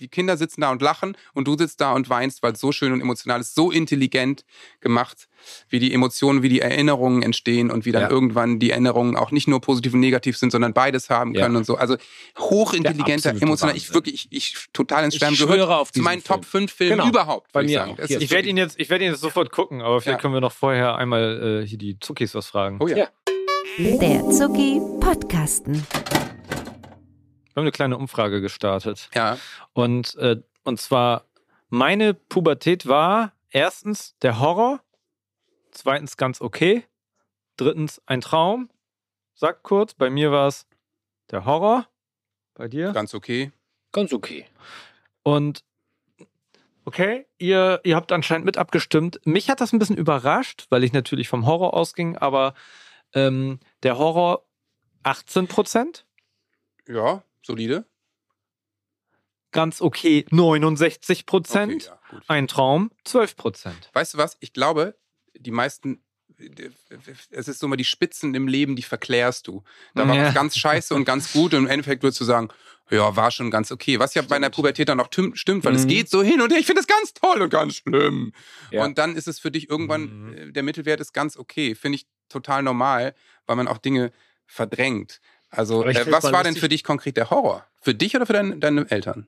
Die 0.00 0.08
Kinder 0.08 0.36
sitzen 0.36 0.60
da 0.60 0.70
und 0.70 0.82
lachen 0.82 1.16
und 1.34 1.46
du 1.46 1.56
sitzt 1.56 1.80
da 1.80 1.92
und 1.92 2.08
weinst, 2.10 2.42
weil 2.42 2.52
es 2.54 2.60
so 2.60 2.72
schön 2.72 2.92
und 2.92 3.00
emotional 3.00 3.40
ist, 3.40 3.54
so 3.54 3.70
intelligent 3.70 4.44
gemacht, 4.80 5.28
wie 5.68 5.78
die 5.78 5.92
Emotionen, 5.92 6.42
wie 6.42 6.48
die 6.48 6.60
Erinnerungen 6.60 7.22
entstehen 7.22 7.70
und 7.70 7.84
wie 7.84 7.92
dann 7.92 8.02
Ja. 8.02 8.10
irgendwann 8.10 8.58
die 8.58 8.70
Erinnerungen 8.70 9.16
auch 9.16 9.30
nicht 9.30 9.48
nur 9.48 9.60
positiv 9.60 9.94
und 9.94 10.00
negativ 10.00 10.36
sind, 10.36 10.50
sondern 10.52 10.72
beides 10.74 11.10
haben 11.10 11.34
Ja. 11.34 11.42
können 11.42 11.56
und 11.56 11.66
so. 11.66 11.76
Also 11.76 11.96
hochintelligenter, 12.38 13.30
emotional. 13.40 13.76
Ich 13.76 13.92
wirklich, 13.94 14.28
ich, 14.30 14.54
ich 14.54 14.66
total 14.72 15.04
ins 15.04 15.14
Ich 15.14 15.20
Schwärmen 15.20 15.36
gehört 15.38 15.68
auf 15.70 15.88
zu 15.88 15.94
diesen 15.94 16.04
meinen 16.04 16.20
Film. 16.22 16.40
Top 16.40 16.44
5 16.44 16.72
Filmen 16.72 16.98
Genau. 16.98 17.08
überhaupt. 17.08 17.52
Bei 17.52 17.62
ich 17.62 17.68
mir 17.68 17.94
ist 17.98 18.10
Ich 18.10 18.30
werde 18.30 18.48
ihn 18.48 18.56
jetzt, 18.56 18.78
ich 18.78 18.90
werde 18.90 19.04
ihn 19.04 19.10
jetzt 19.12 19.20
sofort 19.20 19.50
gucken, 19.52 19.80
aber 19.82 20.00
vielleicht 20.00 20.18
Ja. 20.18 20.22
können 20.22 20.34
wir 20.34 20.40
noch 20.40 20.52
vorher 20.52 20.96
einmal 20.96 21.62
äh, 21.62 21.66
hier 21.66 21.78
die 21.78 21.98
Zuckis 22.00 22.34
was 22.34 22.46
fragen. 22.46 22.78
Oh 22.80 22.86
ja. 22.88 22.96
Ja. 22.96 23.08
Der 23.78 24.28
Zucki 24.30 24.80
Podcasten. 25.00 25.74
Wir 25.74 27.56
haben 27.56 27.62
eine 27.64 27.72
kleine 27.72 27.96
Umfrage 27.98 28.40
gestartet. 28.40 29.08
Ja. 29.14 29.38
Und, 29.72 30.14
äh, 30.16 30.36
und 30.64 30.80
zwar, 30.80 31.24
meine 31.68 32.14
Pubertät 32.14 32.86
war 32.86 33.32
erstens 33.50 34.14
der 34.22 34.40
Horror, 34.40 34.80
zweitens 35.72 36.16
ganz 36.16 36.40
okay, 36.40 36.84
Drittens, 37.56 38.00
ein 38.06 38.22
Traum. 38.22 38.70
Sag 39.34 39.62
kurz, 39.62 39.92
bei 39.94 40.08
mir 40.08 40.32
war 40.32 40.48
es 40.48 40.66
der 41.30 41.44
Horror. 41.44 41.86
Bei 42.54 42.66
dir? 42.66 42.92
Ganz 42.92 43.14
okay. 43.14 43.52
Ganz 43.92 44.12
okay. 44.12 44.46
Und 45.22 45.62
okay, 46.84 47.26
ihr, 47.38 47.80
ihr 47.84 47.94
habt 47.94 48.10
anscheinend 48.10 48.46
mit 48.46 48.56
abgestimmt. 48.56 49.20
Mich 49.24 49.50
hat 49.50 49.60
das 49.60 49.72
ein 49.72 49.78
bisschen 49.78 49.98
überrascht, 49.98 50.66
weil 50.70 50.82
ich 50.82 50.92
natürlich 50.94 51.28
vom 51.28 51.46
Horror 51.46 51.74
ausging, 51.74 52.16
aber 52.16 52.54
ähm, 53.14 53.60
der 53.82 53.98
Horror 53.98 54.46
18 55.02 55.46
Prozent, 55.46 56.06
Ja, 56.88 57.22
solide. 57.42 57.84
ganz 59.50 59.82
okay 59.82 60.24
69 60.30 61.26
Prozent, 61.26 61.90
Okay, 61.90 61.98
ja, 62.14 62.20
ein 62.28 62.48
Traum 62.48 62.90
12 63.04 63.36
Prozent. 63.36 63.90
Weißt 63.92 64.14
du 64.14 64.18
was? 64.18 64.36
Ich 64.40 64.52
glaube, 64.52 64.96
die 65.36 65.50
meisten, 65.50 66.02
es 67.30 67.48
ist 67.48 67.58
so 67.60 67.68
mal 67.68 67.76
die 67.76 67.84
Spitzen 67.84 68.34
im 68.34 68.48
Leben, 68.48 68.74
die 68.76 68.82
verklärst 68.82 69.46
du. 69.46 69.62
Da 69.94 70.06
war 70.08 70.16
Ja. 70.16 70.26
was 70.26 70.34
ganz 70.34 70.56
scheiße 70.56 70.94
und 70.94 71.04
ganz 71.04 71.32
gut 71.32 71.54
und 71.54 71.64
im 71.64 71.66
Endeffekt 71.70 72.02
würdest 72.02 72.20
du 72.20 72.24
sagen, 72.24 72.48
ja, 72.90 73.14
war 73.16 73.30
schon 73.30 73.50
ganz 73.50 73.70
okay. 73.72 73.98
Was 73.98 74.14
ja 74.14 74.22
bei 74.22 74.36
einer 74.36 74.50
Pubertät 74.50 74.88
dann 74.88 75.00
auch 75.00 75.08
stimmt, 75.34 75.64
weil 75.64 75.74
es 75.74 75.84
Mhm. 75.84 75.88
geht 75.88 76.10
so 76.10 76.22
hin 76.22 76.40
und 76.42 76.50
her. 76.52 76.58
Ich 76.58 76.66
finde 76.66 76.80
es 76.80 76.86
ganz 76.86 77.14
toll 77.14 77.40
und 77.42 77.50
ganz 77.50 77.76
schlimm. 77.76 78.32
Ja. 78.70 78.84
Und 78.84 78.98
dann 78.98 79.16
ist 79.16 79.28
es 79.28 79.38
für 79.38 79.50
dich 79.50 79.70
irgendwann, 79.70 80.34
äh, 80.36 80.52
der 80.52 80.62
Mittelwert 80.62 81.00
ist 81.00 81.12
ganz 81.12 81.36
okay. 81.36 81.74
Finde 81.74 81.96
ich 81.96 82.06
total 82.28 82.62
normal, 82.62 83.14
weil 83.46 83.56
man 83.56 83.68
auch 83.68 83.78
Dinge 83.78 84.12
verdrängt. 84.46 85.20
Also, 85.48 85.84
äh, 85.84 86.10
was 86.10 86.24
war 86.32 86.44
denn 86.44 86.56
für 86.56 86.68
dich 86.68 86.82
konkret 86.84 87.16
der 87.16 87.30
Horror? 87.30 87.66
Für 87.80 87.94
dich 87.94 88.14
oder 88.16 88.26
für 88.26 88.32
dein, 88.32 88.60
deine 88.60 88.90
Eltern? 88.90 89.26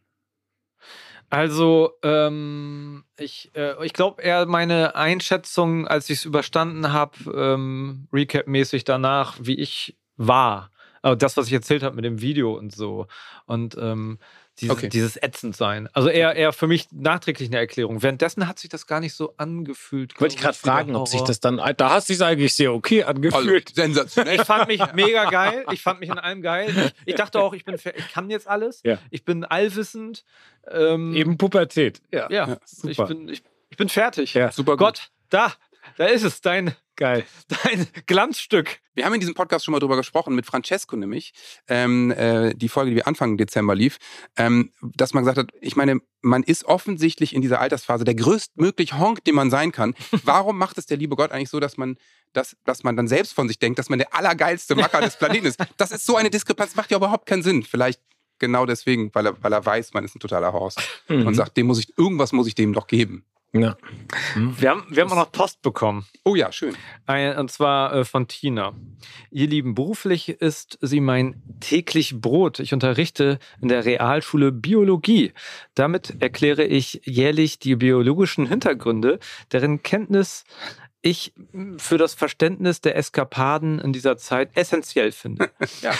Also, 1.31 1.93
ähm, 2.03 3.05
ich, 3.18 3.51
äh, 3.55 3.85
ich 3.85 3.93
glaube 3.93 4.22
eher 4.22 4.47
meine 4.47 4.95
Einschätzung, 4.95 5.87
als 5.89 6.09
ich 6.11 6.18
es 6.18 6.25
überstanden 6.25 6.93
habe, 6.93 7.18
ähm, 7.35 8.09
Recap-mäßig 8.12 8.85
danach, 8.85 9.37
wie 9.41 9.59
ich 9.59 9.97
war. 10.16 10.70
Also 11.03 11.16
das, 11.16 11.37
was 11.37 11.49
ich 11.49 11.53
erzählt 11.53 11.83
habe 11.83 11.97
mit 11.97 12.05
dem 12.05 12.20
Video 12.22 12.57
und 12.57 12.75
so. 12.75 13.07
Und 13.47 13.77
ähm, 13.79 14.18
diese, 14.61 14.72
Okay. 14.72 14.88
dieses 14.88 15.16
ätzend 15.20 15.57
sein. 15.57 15.88
Also 15.92 16.09
eher, 16.09 16.34
eher 16.36 16.52
für 16.52 16.66
mich 16.66 16.86
nachträglich 16.92 17.48
eine 17.48 17.59
Erklärung. 17.59 18.02
Währenddessen 18.02 18.46
hat 18.46 18.59
sich 18.59 18.70
das 18.70 18.86
gar 18.86 19.00
nicht 19.00 19.14
so 19.14 19.34
angefühlt. 19.36 20.20
Wollte 20.20 20.36
ich 20.36 20.40
gerade 20.40 20.57
fragen, 20.57 20.94
ob 20.94 21.09
sich 21.09 21.22
das 21.22 21.40
dann. 21.40 21.57
Da 21.76 21.90
hast 21.90 22.09
du 22.09 22.12
es 22.12 22.20
eigentlich 22.22 22.55
sehr 22.55 22.72
okay 22.72 23.02
Also, 23.02 23.16
angefühlt. 23.16 23.74
sensationell. 23.74 24.36
Ich 24.36 24.42
fand 24.46 24.68
mich 24.68 24.80
mega 24.94 25.28
geil. 25.30 25.64
Ich 25.72 25.82
fand 25.82 26.00
mich 26.00 26.09
in 26.09 26.18
allem 26.18 26.40
geil. 26.42 26.72
Ich, 27.05 27.12
ich 27.12 27.14
dachte 27.16 27.40
auch, 27.40 27.52
ich 27.55 27.64
bin, 27.64 27.74
ich 27.74 28.09
kann 28.12 28.30
jetzt 28.30 28.46
alles. 28.46 28.80
Ja. 28.84 28.98
Ich 29.11 29.24
bin 29.24 29.44
allwissend. 29.44 30.24
Ähm, 30.70 31.14
Eben 31.14 31.36
Pubertät. 31.36 32.00
Ja, 32.12 32.30
ja, 32.30 32.57
super. 32.64 32.90
Ich, 32.90 33.09
bin, 33.09 33.28
ich, 33.28 33.42
ich 33.70 33.76
bin 33.76 33.88
fertig. 33.88 34.34
Ja. 34.34 34.52
Super 34.52 34.72
gut. 34.72 34.78
Gott, 34.78 35.11
da, 35.30 35.52
da 35.97 36.07
ist 36.07 36.22
es, 36.22 36.41
dein, 36.41 36.74
Geil. 36.97 37.24
dein 37.64 37.87
Glanzstück. 38.07 38.78
Wir 38.95 39.05
haben 39.05 39.14
in 39.14 39.20
diesem 39.20 39.35
Podcast 39.35 39.64
schon 39.64 39.72
mal 39.72 39.80
drüber 39.80 39.97
gesprochen, 39.97 40.35
mit 40.35 40.47
Francesco 40.47 40.97
nämlich, 40.97 41.32
ähm, 41.68 42.11
äh, 42.12 42.55
die 42.55 42.68
Folge, 42.68 42.91
die 42.91 42.97
wir 42.97 43.07
Anfang 43.09 43.37
Dezember 43.37 43.74
lief, 43.74 43.99
ähm, 44.37 44.72
dass 44.95 45.12
man 45.14 45.24
gesagt 45.24 45.39
hat, 45.39 45.51
ich 45.61 45.76
meine, 45.76 46.01
man 46.22 46.43
ist 46.43 46.64
offensichtlich 46.64 47.35
in 47.35 47.43
dieser 47.43 47.61
Altersphase 47.61 48.05
der 48.05 48.14
größtmögliche 48.14 48.99
Honk, 48.99 49.24
den 49.24 49.35
man 49.35 49.51
sein 49.51 49.72
kann. 49.72 49.95
Warum 50.24 50.57
macht 50.59 50.78
es 50.78 50.87
der 50.87 50.97
liebe 50.97 51.16
Gott 51.16 51.32
eigentlich 51.32 51.51
so, 51.51 51.61
dass 51.61 51.76
man, 51.76 51.97
dass, 52.32 52.57
dass 52.64 52.85
man 52.85 52.97
dann 52.97 53.09
selbst 53.09 53.32
von 53.35 53.49
sich 53.49 53.59
denkt, 53.59 53.78
dass 53.78 53.89
man 53.89 53.99
der 53.99 54.14
allergeilste 54.14 54.74
Macker 54.76 55.01
des 55.01 55.16
Planeten 55.18 55.47
ist? 55.47 55.59
Das 55.76 55.91
ist 55.91 56.07
so 56.07 56.16
eine 56.16 56.30
Diskrepanz, 56.30 56.76
macht 56.76 56.91
ja 56.91 56.97
überhaupt 56.97 57.26
keinen 57.26 57.43
Sinn. 57.43 57.62
Vielleicht 57.62 58.01
genau 58.39 58.66
deswegen, 58.66 59.14
weil 59.14 59.26
er, 59.26 59.43
weil 59.43 59.53
er 59.53 59.64
weiß, 59.64 59.95
man 59.95 60.05
ist 60.05 60.14
ein 60.16 60.20
totaler 60.20 60.53
Horst 60.53 60.80
Mhm. 61.09 61.26
und 61.26 61.35
sagt, 61.35 61.57
dem 61.57 61.66
muss 61.66 61.78
ich, 61.78 61.97
irgendwas 61.99 62.32
muss 62.32 62.47
ich 62.47 62.55
dem 62.55 62.72
doch 62.72 62.87
geben. 62.87 63.24
Ja. 63.57 63.76
Wir 64.34 64.70
haben, 64.70 64.84
wir 64.90 65.02
haben 65.02 65.12
auch 65.12 65.16
noch 65.16 65.30
Post 65.30 65.62
bekommen. 65.62 66.05
Oh 66.24 66.34
ja, 66.34 66.50
schön. 66.50 66.74
Ein, 67.07 67.38
und 67.38 67.52
zwar 67.52 67.94
äh, 67.94 68.05
von 68.05 68.26
Tina. 68.26 68.74
Ihr 69.30 69.46
Lieben, 69.46 69.76
beruflich 69.76 70.28
ist 70.28 70.76
sie 70.80 70.98
mein 70.98 71.40
täglich 71.61 72.20
Brot. 72.20 72.59
Ich 72.59 72.74
unterrichte 72.74 73.38
in 73.61 73.68
der 73.68 73.84
Realschule 73.84 74.50
Biologie. 74.50 75.32
Damit 75.74 76.20
erkläre 76.20 76.64
ich 76.64 77.02
jährlich 77.05 77.61
die 77.61 77.76
biologischen 77.76 78.48
Hintergründe, 78.48 79.20
deren 79.52 79.84
Kenntnis 79.84 80.44
ich 81.05 81.34
für 81.76 81.98
das 81.98 82.14
Verständnis 82.14 82.80
der 82.80 82.96
Eskapaden 82.96 83.78
in 83.78 83.92
dieser 83.92 84.16
Zeit 84.16 84.50
essentiell 84.55 85.12
finde. 85.12 85.50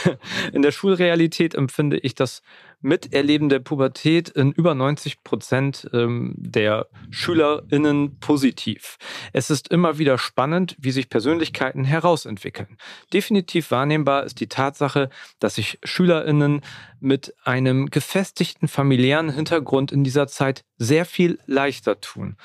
In 0.52 0.62
der 0.62 0.72
Schulrealität 0.72 1.55
empfinde 1.55 1.98
ich 1.98 2.14
das 2.14 2.42
Miterleben 2.80 3.48
der 3.48 3.61
Pubertät 3.61 4.28
in 4.28 4.52
über 4.52 4.74
90 4.74 5.22
Prozent 5.24 5.88
ähm, 5.94 6.34
der 6.36 6.86
SchülerInnen 7.11 8.18
positiv. 8.18 8.98
Es 9.32 9.48
ist 9.48 9.68
immer 9.68 9.96
wieder 9.96 10.18
spannend, 10.18 10.76
wie 10.78 10.90
sich 10.90 11.09
Persönlichkeiten 11.09 11.84
herausentwickeln. 11.84 12.76
Definitiv 13.12 13.70
wahrnehmbar 13.70 14.24
ist 14.24 14.38
die 14.40 14.48
Tatsache, 14.48 15.09
dass 15.38 15.55
sich 15.55 15.78
SchülerInnen 15.82 16.61
mit 17.00 17.34
einem 17.44 17.90
gefestigten 17.90 18.68
familiären 18.68 19.30
Hintergrund 19.30 19.90
in 19.90 20.05
dieser 20.05 20.26
Zeit 20.26 20.64
sehr 20.76 21.07
viel 21.07 21.38
leichter 21.46 22.02
tun. 22.02 22.36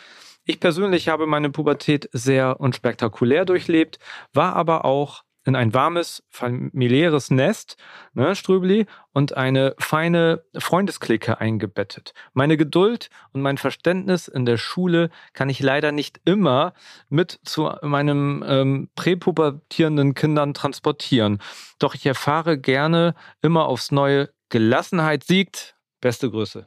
Ich 0.50 0.60
persönlich 0.60 1.10
habe 1.10 1.28
meine 1.28 1.52
Pubertät 1.52 2.10
sehr 2.12 2.60
und 2.60 2.76
spektakulär 2.76 3.46
durchlebt, 3.46 4.00
war 4.34 4.56
aber 4.56 4.84
auch 4.84 5.22
in 5.46 5.56
ein 5.56 5.76
warmes, 5.76 6.24
familiäres 6.28 7.30
Nest, 7.30 7.78
ne, 8.16 8.36
Ströbli, 8.36 8.88
und 9.14 9.38
eine 9.38 9.76
feine 9.78 10.44
Freundesklicke 10.58 11.40
eingebettet. 11.40 12.16
Meine 12.34 12.58
Geduld 12.58 13.12
und 13.32 13.44
mein 13.44 13.60
Verständnis 13.60 14.28
in 14.28 14.48
der 14.48 14.58
Schule 14.58 15.12
kann 15.34 15.50
ich 15.50 15.60
leider 15.60 15.92
nicht 15.92 16.20
immer 16.26 16.74
mit 17.10 17.40
zu 17.44 17.72
meinem 17.84 18.44
ähm, 18.48 18.90
präpubertierenden 18.96 20.16
Kindern 20.16 20.56
transportieren. 20.56 21.44
Doch 21.78 21.94
ich 21.94 22.08
erfahre 22.08 22.58
gerne 22.58 23.14
immer 23.44 23.68
aufs 23.68 23.92
Neue, 23.92 24.30
Gelassenheit 24.50 25.24
siegt. 25.26 25.76
Beste 26.02 26.32
Grüße. 26.32 26.66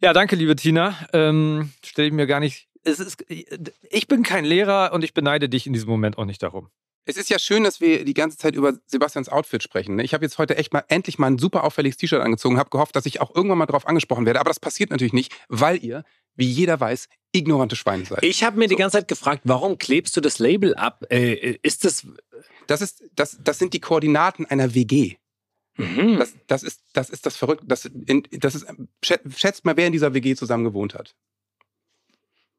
Ja, 0.00 0.12
danke, 0.12 0.36
liebe 0.36 0.54
Tina. 0.54 0.94
Ähm, 1.12 1.72
Stelle 1.84 2.06
ich 2.06 2.14
mir 2.14 2.28
gar 2.28 2.38
nicht. 2.38 2.67
Es 2.84 3.00
ist, 3.00 3.24
ich 3.28 4.08
bin 4.08 4.22
kein 4.22 4.44
Lehrer 4.44 4.92
und 4.92 5.04
ich 5.04 5.14
beneide 5.14 5.48
dich 5.48 5.66
in 5.66 5.72
diesem 5.72 5.88
Moment 5.88 6.18
auch 6.18 6.24
nicht 6.24 6.42
darum. 6.42 6.68
Es 7.04 7.16
ist 7.16 7.30
ja 7.30 7.38
schön, 7.38 7.64
dass 7.64 7.80
wir 7.80 8.04
die 8.04 8.12
ganze 8.12 8.36
Zeit 8.36 8.54
über 8.54 8.74
Sebastians 8.86 9.30
Outfit 9.30 9.62
sprechen. 9.62 9.96
ne? 9.96 10.02
Ich 10.04 10.12
habe 10.12 10.24
jetzt 10.26 10.36
heute 10.36 10.56
echt 10.58 10.74
mal 10.74 10.84
endlich 10.88 11.18
mal 11.18 11.28
ein 11.28 11.38
super 11.38 11.64
auffälliges 11.64 11.96
T-Shirt 11.96 12.20
angezogen, 12.20 12.58
habe 12.58 12.68
gehofft, 12.68 12.94
dass 12.96 13.06
ich 13.06 13.22
auch 13.22 13.34
irgendwann 13.34 13.56
mal 13.58 13.64
darauf 13.66 13.86
angesprochen 13.88 14.26
werde. 14.26 14.40
Aber 14.40 14.50
das 14.50 14.60
passiert 14.60 14.90
natürlich 14.90 15.14
nicht, 15.14 15.32
weil 15.48 15.82
ihr, 15.82 16.04
wie 16.36 16.44
jeder 16.46 16.78
weiß, 16.78 17.08
ignorante 17.32 17.76
Schweine 17.76 18.04
seid. 18.04 18.22
Ich 18.22 18.44
habe 18.44 18.58
mir 18.58 18.68
die 18.68 18.76
ganze 18.76 18.98
Zeit 18.98 19.08
gefragt, 19.08 19.40
warum 19.44 19.78
klebst 19.78 20.16
du 20.18 20.20
das 20.20 20.38
Label 20.38 20.74
ab? 20.74 21.02
Äh, 21.10 21.56
ist 21.62 21.84
das. 21.86 22.06
Das, 22.66 22.82
ist, 22.82 23.02
das, 23.14 23.38
das 23.42 23.58
sind 23.58 23.72
die 23.72 23.80
Koordinaten 23.80 24.44
einer 24.44 24.74
WG. 24.74 25.14
Mhm. 25.78 26.18
Das, 26.18 26.34
das, 26.46 26.62
ist, 26.62 26.82
das 26.92 27.08
ist 27.08 27.24
das 27.24 27.36
Verrückte. 27.36 27.64
Das, 27.66 27.86
in, 27.86 28.24
das 28.32 28.54
ist, 28.54 28.66
schä- 29.02 29.20
schätzt 29.34 29.64
mal, 29.64 29.78
wer 29.78 29.86
in 29.86 29.92
dieser 29.94 30.12
WG 30.12 30.34
zusammen 30.34 30.64
gewohnt 30.64 30.92
hat. 30.94 31.14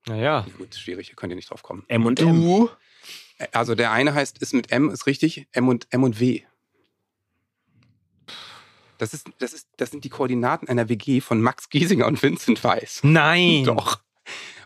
Naja. 0.08 0.46
Gut, 0.58 0.76
schwierig, 0.76 1.08
hier 1.08 1.16
könnt 1.16 1.32
ihr 1.32 1.36
nicht 1.36 1.50
drauf 1.50 1.64
kommen. 1.64 1.84
M 1.88 2.06
und 2.06 2.20
M. 2.20 2.42
Du? 2.42 2.70
Also 3.52 3.76
der 3.76 3.92
eine 3.92 4.14
heißt, 4.14 4.40
ist 4.40 4.54
mit 4.54 4.72
M, 4.72 4.90
ist 4.90 5.06
richtig, 5.06 5.48
M 5.52 5.68
und 5.68 5.88
M 5.92 6.04
und 6.04 6.20
W. 6.20 6.42
Das, 8.98 9.14
ist, 9.14 9.30
das, 9.40 9.54
ist, 9.54 9.70
das 9.78 9.92
sind 9.92 10.04
die 10.04 10.10
Koordinaten 10.10 10.68
einer 10.68 10.90
WG 10.90 11.22
von 11.22 11.42
Max 11.42 11.70
Giesinger 11.70 12.06
und 12.06 12.22
Vincent 12.22 12.64
Weiss. 12.64 13.00
Nein. 13.02 13.64
Doch. 13.64 14.02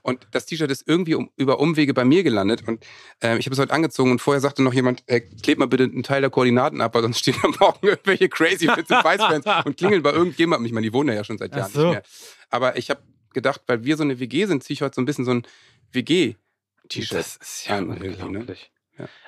Und 0.02 0.28
das 0.32 0.46
T-Shirt 0.46 0.70
ist 0.70 0.86
irgendwie 0.86 1.16
um, 1.16 1.30
über 1.38 1.60
Umwege 1.60 1.94
bei 1.94 2.04
mir 2.04 2.24
gelandet. 2.24 2.68
Und 2.68 2.84
äh, 3.24 3.38
ich 3.38 3.46
habe 3.46 3.54
es 3.54 3.60
heute 3.60 3.72
angezogen 3.72 4.12
und 4.12 4.20
vorher 4.20 4.42
sagte 4.42 4.62
noch 4.62 4.74
jemand, 4.74 5.04
äh, 5.08 5.22
klebt 5.22 5.60
mal 5.60 5.68
bitte 5.68 5.84
einen 5.84 6.04
Teil 6.04 6.20
der 6.20 6.30
Koordinaten 6.30 6.82
ab, 6.82 6.94
weil 6.96 7.04
sonst 7.04 7.20
stehen 7.20 7.36
am 7.44 7.56
Morgen 7.58 7.88
irgendwelche 7.88 8.28
crazy 8.28 8.68
Vincent 8.68 9.04
Weiss-Fans 9.04 9.46
und 9.66 9.78
klingeln 9.78 10.04
bei 10.04 10.12
irgendjemandem. 10.12 10.66
Ich 10.66 10.74
meine, 10.74 10.86
die 10.86 10.94
wohnen 10.94 11.16
ja 11.16 11.24
schon 11.24 11.38
seit 11.38 11.54
Ach 11.54 11.58
Jahren 11.58 11.72
so. 11.72 11.80
nicht 11.84 11.92
mehr. 11.92 12.04
Aber 12.50 12.76
ich 12.78 12.90
habe 12.90 13.02
gedacht, 13.34 13.62
weil 13.68 13.84
wir 13.84 13.98
so 13.98 14.04
eine 14.04 14.20
WG 14.20 14.46
sind, 14.46 14.64
ziehe 14.64 14.76
ich 14.76 14.82
heute 14.82 14.96
so 14.96 15.02
ein 15.02 15.06
bisschen 15.06 15.26
so 15.26 15.32
ein 15.32 15.44
WG-T-Shirt 15.92 17.12
Das 17.18 17.36
ist 17.38 17.68
ja 17.68 17.78
an. 17.78 17.88
Ne? 17.90 18.16
unglaublich. 18.22 18.70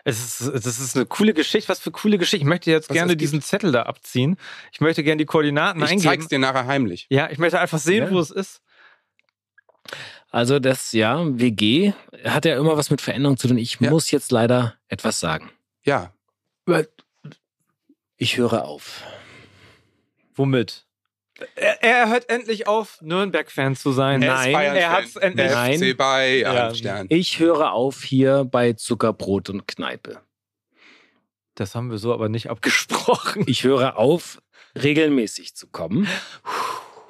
Es 0.03 0.41
ist, 0.41 0.53
das 0.65 0.79
ist 0.79 0.95
eine 0.95 1.07
coole 1.07 1.33
Geschichte. 1.33 1.69
Was 1.69 1.79
für 1.79 1.89
coole 1.91 2.19
Geschichte. 2.19 2.43
Ich 2.43 2.47
möchte 2.47 2.69
jetzt 2.69 2.89
Was 2.89 2.93
gerne 2.93 3.17
diesen 3.17 3.41
Zettel 3.41 3.71
da 3.71 3.83
abziehen. 3.83 4.37
Ich 4.71 4.79
möchte 4.79 5.03
gerne 5.03 5.17
die 5.17 5.25
Koordinaten 5.25 5.79
Ich 5.79 5.85
eingeben. 5.89 6.03
zeig's 6.03 6.27
dir 6.27 6.37
nachher 6.37 6.67
heimlich. 6.67 7.07
Ja, 7.09 7.29
ich 7.31 7.39
möchte 7.39 7.59
einfach 7.59 7.79
sehen, 7.79 8.03
Ja. 8.05 8.11
wo 8.11 8.19
es 8.19 8.29
ist. 8.29 8.61
Also, 10.29 10.59
das, 10.59 10.91
ja, 10.91 11.19
WG 11.39 11.93
hat 12.23 12.45
ja 12.45 12.57
immer 12.59 12.77
was 12.77 12.89
mit 12.91 13.01
Veränderung 13.01 13.37
zu 13.37 13.47
tun. 13.47 13.57
Ich 13.57 13.79
Ja. 13.79 13.89
muss 13.89 14.11
jetzt 14.11 14.31
leider 14.31 14.75
etwas 14.87 15.19
sagen. 15.19 15.49
Ja, 15.83 16.13
Ich 18.17 18.37
höre 18.37 18.63
auf. 18.65 19.03
Womit? 20.35 20.85
Er, 21.55 21.83
er 21.83 22.09
hört 22.09 22.29
endlich 22.29 22.67
auf, 22.67 22.97
Nürnberg-Fan 23.01 23.75
zu 23.75 23.91
sein. 23.91 24.21
Er 24.21 24.33
Nein, 24.35 24.53
er 24.53 24.91
hat's 24.91 25.15
endlich. 25.17 25.51
Nein. 25.51 25.79
FC 25.79 25.97
Bayern 25.97 26.73
Ja. 26.75 27.03
Ich 27.09 27.39
höre 27.39 27.73
auf 27.73 28.03
hier 28.03 28.45
bei 28.45 28.73
Zuckerbrot 28.73 29.49
und 29.49 29.67
Kneipe. 29.67 30.21
Das 31.55 31.75
haben 31.75 31.89
wir 31.91 31.97
so 31.97 32.13
aber 32.13 32.29
nicht 32.29 32.49
abgesprochen. 32.49 33.43
Ich 33.47 33.63
höre 33.63 33.97
auf, 33.97 34.41
regelmäßig 34.81 35.55
zu 35.55 35.67
kommen. 35.67 36.07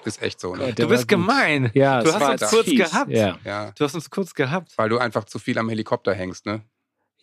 Ist 0.05 0.21
echt 0.21 0.39
so, 0.39 0.55
ne? 0.55 0.71
Du 0.73 0.87
bist 0.87 1.07
gemein. 1.07 1.71
Ja, 1.73 2.03
Du 2.03 2.09
es 2.09 2.15
hast 2.19 2.41
uns 2.41 2.51
kurz 2.51 2.65
fies. 2.69 2.91
gehabt. 2.91 3.09
Ja. 3.11 3.39
Ja, 3.43 3.71
Du 3.77 3.83
hast 3.83 3.95
uns 3.95 4.09
kurz 4.11 4.35
gehabt. 4.35 4.71
weil 4.77 4.89
du 4.89 4.99
einfach 4.99 5.23
zu 5.23 5.39
viel 5.39 5.57
am 5.57 5.67
Helikopter 5.69 6.13
hängst, 6.13 6.45
ne? 6.45 6.61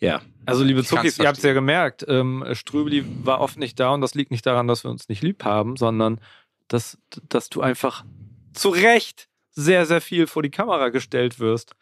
Ja. 0.01 0.21
Also, 0.47 0.65
liebe 0.65 0.83
Zuckis, 0.83 1.17
ihr 1.21 1.29
habt 1.29 1.39
es 1.39 1.45
ja 1.45 1.53
gemerkt, 1.53 2.05
ähm, 2.09 2.45
Strübeli 2.55 3.05
war 3.25 3.41
oft 3.41 3.57
nicht 3.57 3.79
da 3.79 3.91
und 3.91 4.01
das 4.01 4.15
liegt 4.15 4.33
nicht 4.33 4.45
daran, 4.45 4.67
dass 4.67 4.83
wir 4.83 4.91
uns 4.91 5.09
nicht 5.09 5.23
lieb 5.23 5.45
haben, 5.45 5.77
sondern 5.77 6.21
dass, 6.73 6.99
dass 7.29 7.49
du 7.49 7.61
einfach 7.61 8.05
zu 8.55 8.71
Recht 8.71 9.29
sehr, 9.51 9.87
sehr 9.87 10.01
viel 10.01 10.27
vor 10.27 10.43
die 10.43 10.51
Kamera 10.51 10.89
gestellt 10.89 11.39
wirst. 11.39 11.75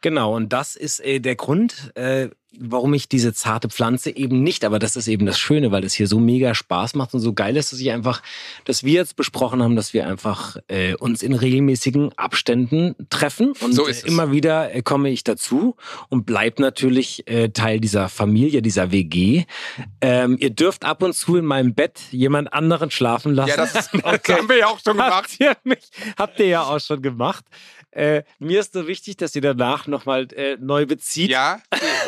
Genau, 0.00 0.36
und 0.36 0.52
das 0.52 0.76
ist 0.76 1.00
äh, 1.00 1.18
der 1.18 1.36
Grund, 1.36 1.92
äh, 1.96 2.28
warum 2.56 2.94
ich 2.94 3.08
diese 3.08 3.34
zarte 3.34 3.68
Pflanze 3.68 4.14
eben 4.16 4.42
nicht, 4.42 4.64
aber 4.64 4.78
das 4.78 4.96
ist 4.96 5.06
eben 5.06 5.26
das 5.26 5.38
Schöne, 5.38 5.70
weil 5.70 5.82
das 5.82 5.92
hier 5.92 6.06
so 6.06 6.18
mega 6.18 6.54
Spaß 6.54 6.94
macht 6.94 7.12
und 7.14 7.20
so 7.20 7.32
geil 7.34 7.56
ist, 7.56 7.72
dass 7.72 7.80
ich 7.80 7.90
einfach, 7.90 8.22
dass 8.64 8.84
wir 8.84 8.94
jetzt 8.94 9.16
besprochen 9.16 9.62
haben, 9.62 9.76
dass 9.76 9.92
wir 9.92 10.06
einfach 10.06 10.56
äh, 10.68 10.94
uns 10.94 11.22
in 11.22 11.34
regelmäßigen 11.34 12.16
Abständen 12.16 12.94
treffen 13.10 13.52
und 13.60 13.74
So 13.74 13.86
ist 13.86 14.04
äh, 14.04 14.06
es. 14.06 14.12
immer 14.12 14.32
wieder 14.32 14.74
äh, 14.74 14.82
komme 14.82 15.10
ich 15.10 15.24
dazu 15.24 15.76
und 16.08 16.24
bleib 16.24 16.58
natürlich 16.58 17.28
äh, 17.28 17.50
Teil 17.50 17.80
dieser 17.80 18.08
Familie, 18.08 18.62
dieser 18.62 18.92
WG. 18.92 19.44
Ähm, 20.00 20.36
ihr 20.40 20.50
dürft 20.50 20.84
ab 20.84 21.02
und 21.02 21.14
zu 21.14 21.36
in 21.36 21.44
meinem 21.44 21.74
Bett 21.74 22.00
jemand 22.10 22.52
anderen 22.52 22.90
schlafen 22.90 23.34
lassen. 23.34 23.50
Ja, 23.50 23.56
das, 23.56 23.74
ist, 23.74 23.90
das 24.02 24.36
haben 24.36 24.48
wir 24.48 24.58
ja 24.58 24.66
auch 24.68 24.80
schon 24.82 24.94
gemacht. 24.94 25.12
Habt 25.12 25.40
ihr, 25.40 25.56
mich, 25.64 25.90
habt 26.16 26.38
ihr 26.40 26.46
ja 26.46 26.62
auch 26.62 26.80
schon 26.80 27.02
gemacht. 27.02 27.44
Äh, 27.90 28.22
mir 28.38 28.60
ist 28.60 28.74
so 28.74 28.86
wichtig, 28.86 29.16
dass 29.16 29.34
ihr 29.34 29.42
danach 29.42 29.86
nochmal 29.86 30.28
äh, 30.34 30.56
neu 30.60 30.86
bezieht. 30.86 31.30
Ja, 31.30 31.60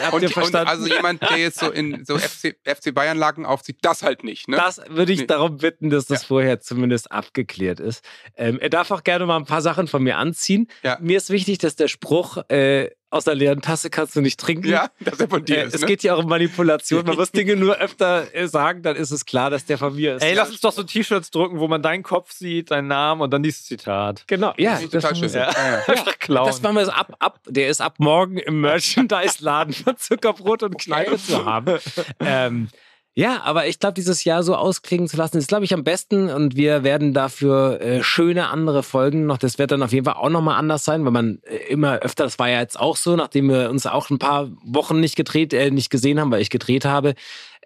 Habt 0.02 0.14
und, 0.14 0.22
und 0.36 0.42
verstanden? 0.42 0.68
also 0.68 0.86
jemand, 0.86 1.22
der 1.22 1.36
jetzt 1.36 1.58
so 1.60 1.70
in 1.70 2.04
so 2.04 2.18
FC, 2.18 2.56
FC 2.64 2.94
Bayern-Lagen 2.94 3.46
aufzieht, 3.46 3.78
das 3.82 4.02
halt 4.02 4.24
nicht. 4.24 4.48
Ne? 4.48 4.56
Das 4.56 4.80
würde 4.88 5.12
ich 5.12 5.20
Nee. 5.20 5.26
darum 5.26 5.56
bitten, 5.58 5.90
dass 5.90 6.06
das 6.06 6.24
vorher 6.24 6.60
zumindest 6.60 7.12
abgeklärt 7.12 7.80
ist. 7.80 8.04
Ähm, 8.36 8.58
er 8.60 8.70
darf 8.70 8.90
auch 8.90 9.02
gerne 9.04 9.26
mal 9.26 9.36
ein 9.36 9.44
paar 9.46 9.62
Sachen 9.62 9.86
von 9.88 10.02
mir 10.02 10.16
anziehen. 10.18 10.68
Ja. 10.82 10.98
Mir 11.00 11.16
ist 11.16 11.30
wichtig, 11.30 11.58
dass 11.58 11.76
der 11.76 11.88
Spruch 11.88 12.38
äh, 12.48 12.90
aus 13.10 13.24
der 13.24 13.34
leeren 13.34 13.60
Tasse 13.60 13.90
kannst 13.90 14.14
du 14.16 14.20
nicht 14.20 14.38
trinken. 14.38 14.68
Ja, 14.68 14.88
dass 15.00 15.18
er 15.20 15.28
von 15.28 15.44
dir 15.44 15.58
Äh, 15.58 15.66
ist. 15.66 15.74
es 15.74 15.80
ne? 15.80 15.86
geht 15.88 16.02
ja 16.02 16.14
auch 16.14 16.20
um 16.22 16.28
Manipulation. 16.28 17.04
Man 17.04 17.16
muss 17.16 17.32
Dinge 17.32 17.56
nur 17.56 17.76
öfter 17.76 18.32
äh, 18.34 18.46
sagen, 18.46 18.82
dann 18.82 18.94
ist 18.96 19.10
es 19.10 19.26
klar, 19.26 19.50
dass 19.50 19.64
der 19.66 19.78
von 19.78 19.94
mir 19.96 20.16
ist. 20.16 20.22
Ey, 20.22 20.34
lass 20.34 20.50
uns 20.50 20.60
doch 20.60 20.72
so 20.72 20.82
T-Shirts 20.84 21.30
drucken, 21.30 21.58
wo 21.58 21.66
man 21.68 21.82
deinen 21.82 22.02
Kopf 22.04 22.32
sieht, 22.32 22.70
deinen 22.70 22.88
Namen 22.88 23.20
und 23.20 23.30
dann 23.32 23.42
dieses 23.42 23.64
Zitat. 23.64 24.24
Genau, 24.28 24.54
ja, 24.56 24.72
Das 24.72 24.82
ist 24.84 24.90
total. 24.92 25.14
Ja, 25.16 25.50
ja. 25.50 25.82
Einfach 25.86 26.18
klauen. 26.18 26.46
Das 26.46 26.62
machen 26.62 26.76
wir 26.76 26.84
so 26.86 26.92
ab, 26.92 27.14
ab. 27.18 27.40
Der 27.48 27.68
ist 27.68 27.80
ab 27.80 27.96
morgen 27.98 28.38
im 28.38 28.60
Merchandise-Laden 28.60 29.74
von 29.84 29.96
Zuckerbrot 29.96 30.62
und 30.62 30.78
Kneipe 30.78 31.18
zu 31.18 31.44
haben. 31.44 31.78
Ähm, 32.20 32.68
ja, 33.14 33.42
aber 33.42 33.66
ich 33.66 33.80
glaube, 33.80 33.94
dieses 33.94 34.22
Jahr 34.22 34.44
so 34.44 34.54
ausklingen 34.54 35.08
zu 35.08 35.16
lassen, 35.16 35.36
ist, 35.36 35.48
glaube 35.48 35.64
ich, 35.64 35.74
am 35.74 35.82
besten. 35.82 36.30
Und 36.30 36.54
wir 36.54 36.84
werden 36.84 37.12
dafür 37.12 37.80
äh, 37.80 38.02
schöne 38.04 38.48
andere 38.48 38.84
Folgen 38.84 39.26
noch. 39.26 39.36
Das 39.36 39.58
wird 39.58 39.72
dann 39.72 39.82
auf 39.82 39.92
jeden 39.92 40.04
Fall 40.04 40.14
auch 40.14 40.30
nochmal 40.30 40.56
anders 40.58 40.84
sein, 40.84 41.04
weil 41.04 41.10
man 41.10 41.40
äh, 41.42 41.56
immer 41.68 41.98
öfter, 41.98 42.24
das 42.24 42.38
war 42.38 42.48
ja 42.48 42.60
jetzt 42.60 42.78
auch 42.78 42.96
so, 42.96 43.16
nachdem 43.16 43.48
wir 43.48 43.68
uns 43.68 43.84
auch 43.86 44.10
ein 44.10 44.20
paar 44.20 44.50
Wochen 44.64 45.00
nicht 45.00 45.16
gedreht, 45.16 45.52
äh, 45.52 45.72
nicht 45.72 45.90
gesehen 45.90 46.20
haben, 46.20 46.30
weil 46.30 46.40
ich 46.40 46.50
gedreht 46.50 46.84
habe, 46.84 47.14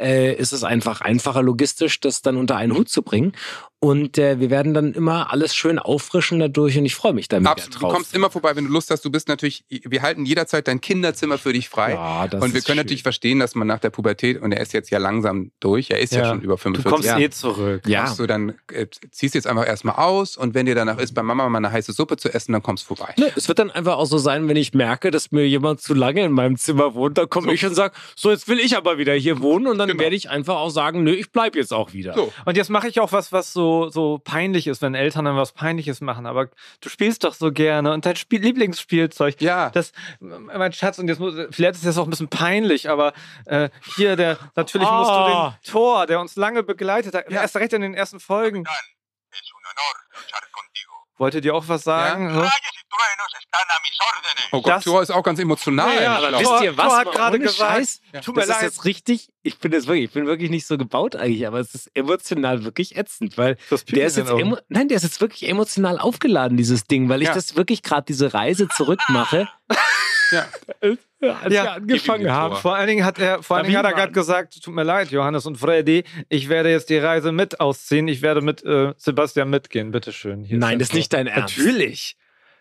äh, 0.01 0.35
ist 0.35 0.53
es 0.53 0.65
einfach 0.65 1.03
einfacher 1.03 1.43
logistisch, 1.43 2.01
das 2.01 2.23
dann 2.23 2.39
unter 2.39 2.57
einen 2.57 2.75
Hut 2.75 2.89
zu 2.89 3.03
bringen. 3.03 3.33
Und 3.85 4.17
äh, 4.17 4.41
wir 4.41 4.49
werden 4.49 4.73
dann 4.73 4.95
immer 4.95 5.31
alles 5.31 5.55
schön 5.55 5.79
auffrischen 5.79 6.39
dadurch 6.39 6.79
und 6.79 6.87
ich 6.87 6.95
freue 6.95 7.13
mich 7.13 7.29
da 7.29 7.39
mega 7.39 7.51
Absolut. 7.53 7.75
Du 7.75 7.79
drauf. 7.81 7.93
kommst 7.93 8.15
immer 8.15 8.31
vorbei, 8.31 8.57
wenn 8.57 8.65
du 8.65 8.71
Lust 8.73 8.91
hast. 8.91 9.05
Du 9.05 9.11
bist 9.11 9.29
natürlich, 9.29 9.65
wir 9.69 10.01
halten 10.01 10.25
jederzeit 10.25 10.67
dein 10.69 10.81
Kinderzimmer 10.81 11.37
für 11.37 11.53
dich 11.53 11.69
frei. 11.69 11.93
Ja, 11.93 12.27
das 12.27 12.43
und 12.43 12.55
wir 12.55 12.61
können 12.63 12.65
schön. 12.67 12.77
natürlich 12.79 13.03
verstehen, 13.03 13.41
dass 13.41 13.55
man 13.55 13.67
nach 13.69 13.81
der 13.81 13.91
Pubertät, 13.91 14.41
und 14.41 14.53
er 14.53 14.61
ist 14.63 14.73
jetzt 14.73 14.89
ja 14.89 14.99
langsam 14.99 15.51
durch, 15.61 15.91
er 15.91 15.99
ist 16.01 16.15
ja, 16.15 16.21
Ja. 16.23 16.29
schon 16.31 16.41
über 16.41 16.55
Du 16.55 16.63
45. 16.63 16.91
kommst 16.91 17.09
ja. 17.09 17.19
eh 17.19 17.29
zurück. 17.29 17.83
Ja. 17.87 18.05
Kommst 18.05 18.19
du 18.21 18.27
dann, 18.27 18.55
äh, 18.73 18.87
ziehst 19.11 19.35
jetzt 19.35 19.47
einfach 19.47 19.67
erstmal 19.67 19.97
aus 19.97 20.39
und 20.39 20.55
wenn 20.55 20.65
dir 20.65 20.75
danach 20.75 20.97
ist, 20.99 21.13
bei 21.15 21.23
Mama 21.23 21.47
mal 21.51 21.59
eine 21.59 21.71
heiße 21.71 21.93
Suppe 21.93 22.17
zu 22.17 22.33
essen, 22.33 22.53
dann 22.53 22.63
kommst 22.63 22.85
du 22.89 22.95
vorbei. 22.95 23.13
Ne, 23.19 23.33
es 23.37 23.49
wird 23.49 23.59
dann 23.59 23.71
einfach 23.71 23.99
auch 23.99 24.07
so 24.07 24.17
sein, 24.17 24.49
wenn 24.49 24.57
ich 24.57 24.73
merke, 24.73 25.11
dass 25.11 25.31
mir 25.31 25.47
jemand 25.47 25.83
zu 25.83 25.93
lange 25.93 26.25
in 26.25 26.33
meinem 26.33 26.57
Zimmer 26.57 26.95
wohnt, 26.95 27.19
dann 27.19 27.29
komme 27.29 27.53
ich 27.53 27.67
und 27.67 27.75
sage, 27.75 27.93
so 28.17 28.31
jetzt 28.31 28.49
will 28.49 28.61
ich 28.61 28.79
aber 28.79 28.97
wieder 28.97 29.13
hier 29.13 29.41
wohnen 29.43 29.67
und 29.67 29.77
dann 29.77 29.89
Genau. 29.91 30.01
werde 30.03 30.17
ich 30.17 30.31
einfach 30.31 30.57
auch 30.57 30.71
sagen, 30.71 31.05
nö, 31.05 31.13
ich 31.13 31.31
bleib 31.33 31.55
jetzt 31.55 31.75
auch 31.75 31.93
wieder. 31.93 32.15
So. 32.15 32.33
Und 32.47 32.57
jetzt 32.57 32.71
mache 32.71 32.89
ich 32.89 32.99
auch 33.01 33.13
was, 33.13 33.31
was 33.31 33.53
so, 33.53 33.74
so 33.91 34.19
peinlich 34.19 34.67
ist, 34.67 34.81
wenn 34.83 34.95
Eltern 34.95 35.25
dann 35.27 35.37
was 35.37 35.53
Peinliches 35.53 36.01
machen. 36.01 36.27
Aber 36.27 36.49
du 36.81 36.89
spielst 36.89 37.25
doch 37.25 37.35
so 37.35 37.53
gerne 37.53 37.93
und 37.93 38.07
dein 38.07 38.17
Spiel 38.17 38.41
Lieblingsspielzeug. 38.41 39.41
Ja. 39.41 39.71
Das, 39.71 39.93
mein 40.21 40.73
Schatz, 40.73 40.99
und 40.99 41.09
jetzt 41.09 41.19
muss, 41.19 41.35
vielleicht 41.51 41.75
ist 41.75 41.87
das 41.87 41.99
auch 41.99 42.05
ein 42.05 42.11
bisschen 42.11 42.29
peinlich, 42.29 42.89
aber 42.89 43.13
äh, 43.47 43.69
hier, 43.97 44.17
der, 44.17 44.39
natürlich 44.55 44.89
musst 44.89 45.11
du 45.11 45.15
Ah. 45.15 45.59
den 45.65 45.71
Tor, 45.71 46.07
der 46.07 46.21
uns 46.21 46.37
lange 46.37 46.63
begleitet 46.63 47.15
hat, 47.15 47.31
erst 47.31 47.57
recht 47.57 47.73
in 47.73 47.83
den 47.83 47.95
ersten 47.95 48.21
Folgen. 48.21 48.65
Wolltet 51.17 51.45
ihr 51.45 51.55
auch 51.55 51.69
was 51.69 51.85
sagen? 51.85 52.35
Ja. 52.35 52.51
Oh 54.51 54.61
Gott, 54.63 54.73
Das- 54.75 54.85
Thor 54.85 55.03
ist 55.03 55.11
auch 55.11 55.23
ganz 55.23 55.39
emotional. 55.41 55.95
Ja, 55.97 56.21
ja, 56.21 56.39
wisst 56.41 56.63
ihr 56.63 56.77
was? 56.77 56.87
Thor 56.89 56.97
hat 56.99 57.13
gerade 57.13 57.39
gesagt, 57.39 57.59
Scheiß, 57.59 58.01
tut 58.25 58.35
mir 58.37 58.43
das 58.43 58.51
ist 58.51 58.55
leid. 58.57 58.63
jetzt 58.63 58.85
richtig, 58.85 59.29
ich 59.43 59.59
bin 59.59 59.73
das 59.73 59.87
wirklich, 59.87 60.05
ich 60.07 60.11
bin 60.13 60.27
wirklich 60.27 60.51
nicht 60.51 60.67
so 60.67 60.77
gebaut 60.79 61.17
eigentlich, 61.17 61.47
aber 61.47 61.59
es 61.61 61.75
ist 61.75 61.91
emotional 61.95 62.65
wirklich 62.65 62.97
ätzend, 62.97 63.37
weil 63.39 63.57
Das 63.71 63.85
der 63.85 64.07
ist 64.07 64.17
jetzt, 64.17 64.31
emo 64.31 64.59
nein, 64.69 64.89
der 64.89 64.97
ist 64.97 65.03
jetzt 65.03 65.21
wirklich 65.21 65.49
emotional 65.49 65.99
aufgeladen, 65.99 66.57
dieses 66.57 66.85
Ding, 66.85 67.09
weil 67.09 67.23
ich 67.23 67.29
Ja. 67.29 67.35
das 67.35 67.57
wirklich 67.57 67.83
gerade 67.83 68.05
diese 68.07 68.33
Reise 68.35 68.69
zurückmache, 68.69 69.49
Ja. 70.31 70.49
als 71.43 71.53
Ja, 71.53 71.65
wir 71.65 71.73
angefangen 71.73 72.31
haben. 72.31 72.57
Vor 72.57 72.75
allen 72.75 72.89
Dingen 72.89 73.05
hat 73.05 73.19
er, 73.19 73.43
vor 73.43 73.57
allen 73.57 73.67
Dingen 73.67 73.79
hat 73.79 73.85
er 73.87 73.93
gerade 73.93 74.13
gesagt, 74.13 74.63
tut 74.63 74.75
mir 74.75 74.83
leid, 74.83 75.11
Johannes 75.11 75.47
und 75.47 75.57
Freddy, 75.57 76.05
ich 76.29 76.49
werde 76.49 76.71
jetzt 76.71 76.91
die 76.91 76.99
Reise 76.99 77.33
mit 77.33 77.61
ausziehen, 77.61 78.09
ich 78.09 78.23
werde 78.23 78.41
mit 78.41 78.65
äh, 78.65 78.93
Sebastian 78.97 79.51
mitgehen, 79.51 79.91
bitteschön. 79.91 80.45
Hier 80.45 80.59
Nein, 80.59 80.71
der 80.71 80.79
das 80.79 80.89
ist 80.89 80.95
nicht 80.95 81.13
dein 81.13 81.27
Ernst. 81.27 81.57
Natürlich. 81.59 82.17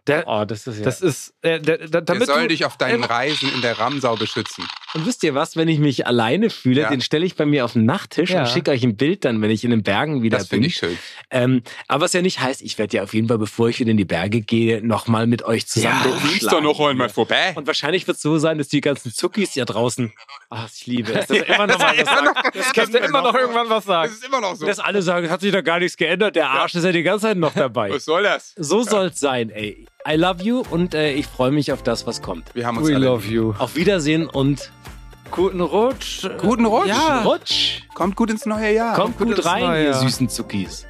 Der, 0.08 0.28
Oh, 0.28 0.44
das 0.44 0.68
ist 0.68 0.80
ja. 0.80 0.84
Das 0.84 1.02
ist, 1.02 1.34
äh, 1.42 1.60
der, 1.62 1.78
der, 1.78 1.88
Der 1.88 2.02
damit 2.02 2.28
soll 2.28 2.42
du, 2.42 2.48
dich 2.50 2.66
auf 2.66 2.78
deinen 2.78 2.96
Ähm, 2.96 3.04
Reisen 3.04 3.54
in 3.54 3.62
der 3.62 3.80
Ramsau 3.80 4.16
beschützen. 4.18 4.66
Und 4.96 5.06
wisst 5.08 5.24
ihr 5.24 5.34
was, 5.34 5.56
wenn 5.56 5.68
ich 5.68 5.80
mich 5.80 6.06
alleine 6.06 6.50
fühle, 6.50 6.82
Ja. 6.82 6.90
den 6.90 7.02
stelle 7.02 7.26
ich 7.26 7.36
bei 7.36 7.46
mir 7.46 7.66
auf 7.66 7.74
den 7.74 7.86
Nachttisch 7.86 8.30
Ja. 8.30 8.42
und 8.42 8.50
schicke 8.50 8.72
euch 8.72 8.84
ein 8.84 8.96
Bild 8.96 9.26
dann, 9.26 9.42
wenn 9.42 9.50
ich 9.50 9.64
in 9.64 9.72
den 9.72 9.82
Bergen 9.84 10.22
wieder 10.22 10.38
Das 10.38 10.48
bin. 10.48 10.58
finde 10.58 10.68
ich 10.68 10.76
schön. 10.76 10.98
Ähm, 11.32 11.64
aber 11.88 12.04
was 12.06 12.14
ja 12.14 12.22
nicht 12.22 12.40
heißt, 12.40 12.62
ich 12.62 12.78
werde 12.78 12.98
ja 12.98 13.04
auf 13.04 13.14
jeden 13.14 13.28
Fall, 13.28 13.38
bevor 13.40 13.70
ich 13.70 13.80
wieder 13.80 13.92
in 13.92 13.98
die 13.98 14.06
Berge 14.06 14.42
gehe, 14.42 14.86
nochmal 14.86 15.26
mit 15.28 15.44
euch 15.44 15.66
zusammen. 15.68 16.02
du 16.04 16.12
fliegst 16.14 16.52
doch 16.52 16.62
noch 16.62 16.80
einmal 16.80 17.10
vorbei. 17.10 17.54
Und 17.56 17.66
wahrscheinlich 17.68 18.06
wird 18.08 18.18
es 18.18 18.22
so 18.24 18.38
sein, 18.38 18.58
dass 18.58 18.68
die 18.68 18.82
ganzen 18.82 19.12
Zuckis 19.14 19.56
ja 19.56 19.66
draußen, 19.66 20.14
ach, 20.50 20.70
ich 20.76 20.86
liebe 20.86 21.12
es, 21.14 21.28
dass 21.28 21.38
er 21.38 21.56
immer 21.56 21.68
noch 21.68 21.80
was 21.80 21.98
sagt. 21.98 22.56
Das 22.56 22.74
kannst 22.74 22.94
du 22.94 22.98
immer 23.00 23.22
noch 23.22 23.34
irgendwann 23.36 23.70
was 23.70 23.86
Das 23.86 23.86
sagen. 23.86 24.12
ist 24.14 24.24
immer 24.26 24.42
noch 24.42 24.56
so. 24.56 24.66
Dass 24.66 24.80
alle 24.80 25.02
sagen, 25.02 25.26
es 25.26 25.32
hat 25.32 25.42
sich 25.42 25.52
da 25.52 25.62
gar 25.62 25.80
nichts 25.80 25.98
geändert, 25.98 26.36
der 26.36 26.50
Arsch 26.50 26.76
ist 26.76 26.84
ja 26.84 26.92
die 26.92 27.04
ganze 27.04 27.24
Zeit 27.28 27.38
noch 27.38 27.54
dabei. 27.54 27.90
Was 27.90 28.06
soll 28.06 28.24
das? 28.24 28.54
So 28.58 28.84
soll's 28.84 29.20
sein, 29.20 29.50
ey. 29.50 29.86
I 30.06 30.16
love 30.18 30.44
you 30.44 30.64
und 30.70 30.94
äh, 30.94 31.14
ich 31.14 31.28
freue 31.28 31.52
mich 31.52 31.72
auf 31.72 31.82
das, 31.82 32.06
was 32.06 32.22
kommt. 32.22 32.54
Wir 32.54 32.68
haben 32.68 32.78
uns 32.78 32.90
We 32.90 32.96
alle. 32.96 33.06
love 33.06 33.26
you. 33.26 33.54
Auf 33.58 33.76
Wiedersehen 33.76 34.28
und 34.28 34.70
guten 35.32 35.62
Rutsch. 35.62 36.28
Guten 36.40 36.66
Rutsch. 36.66 36.88
Ja. 36.88 37.22
Rutsch. 37.24 37.84
Kommt 37.94 38.18
gut 38.18 38.30
ins 38.30 38.46
neue 38.46 38.74
Jahr. 38.74 38.96
Kommt, 38.96 39.18
Kommt 39.18 39.30
gut, 39.30 39.38
gut 39.38 39.46
rein, 39.46 39.86
ihr 39.86 39.94
süßen 39.94 40.28
Zuckis. 40.28 40.86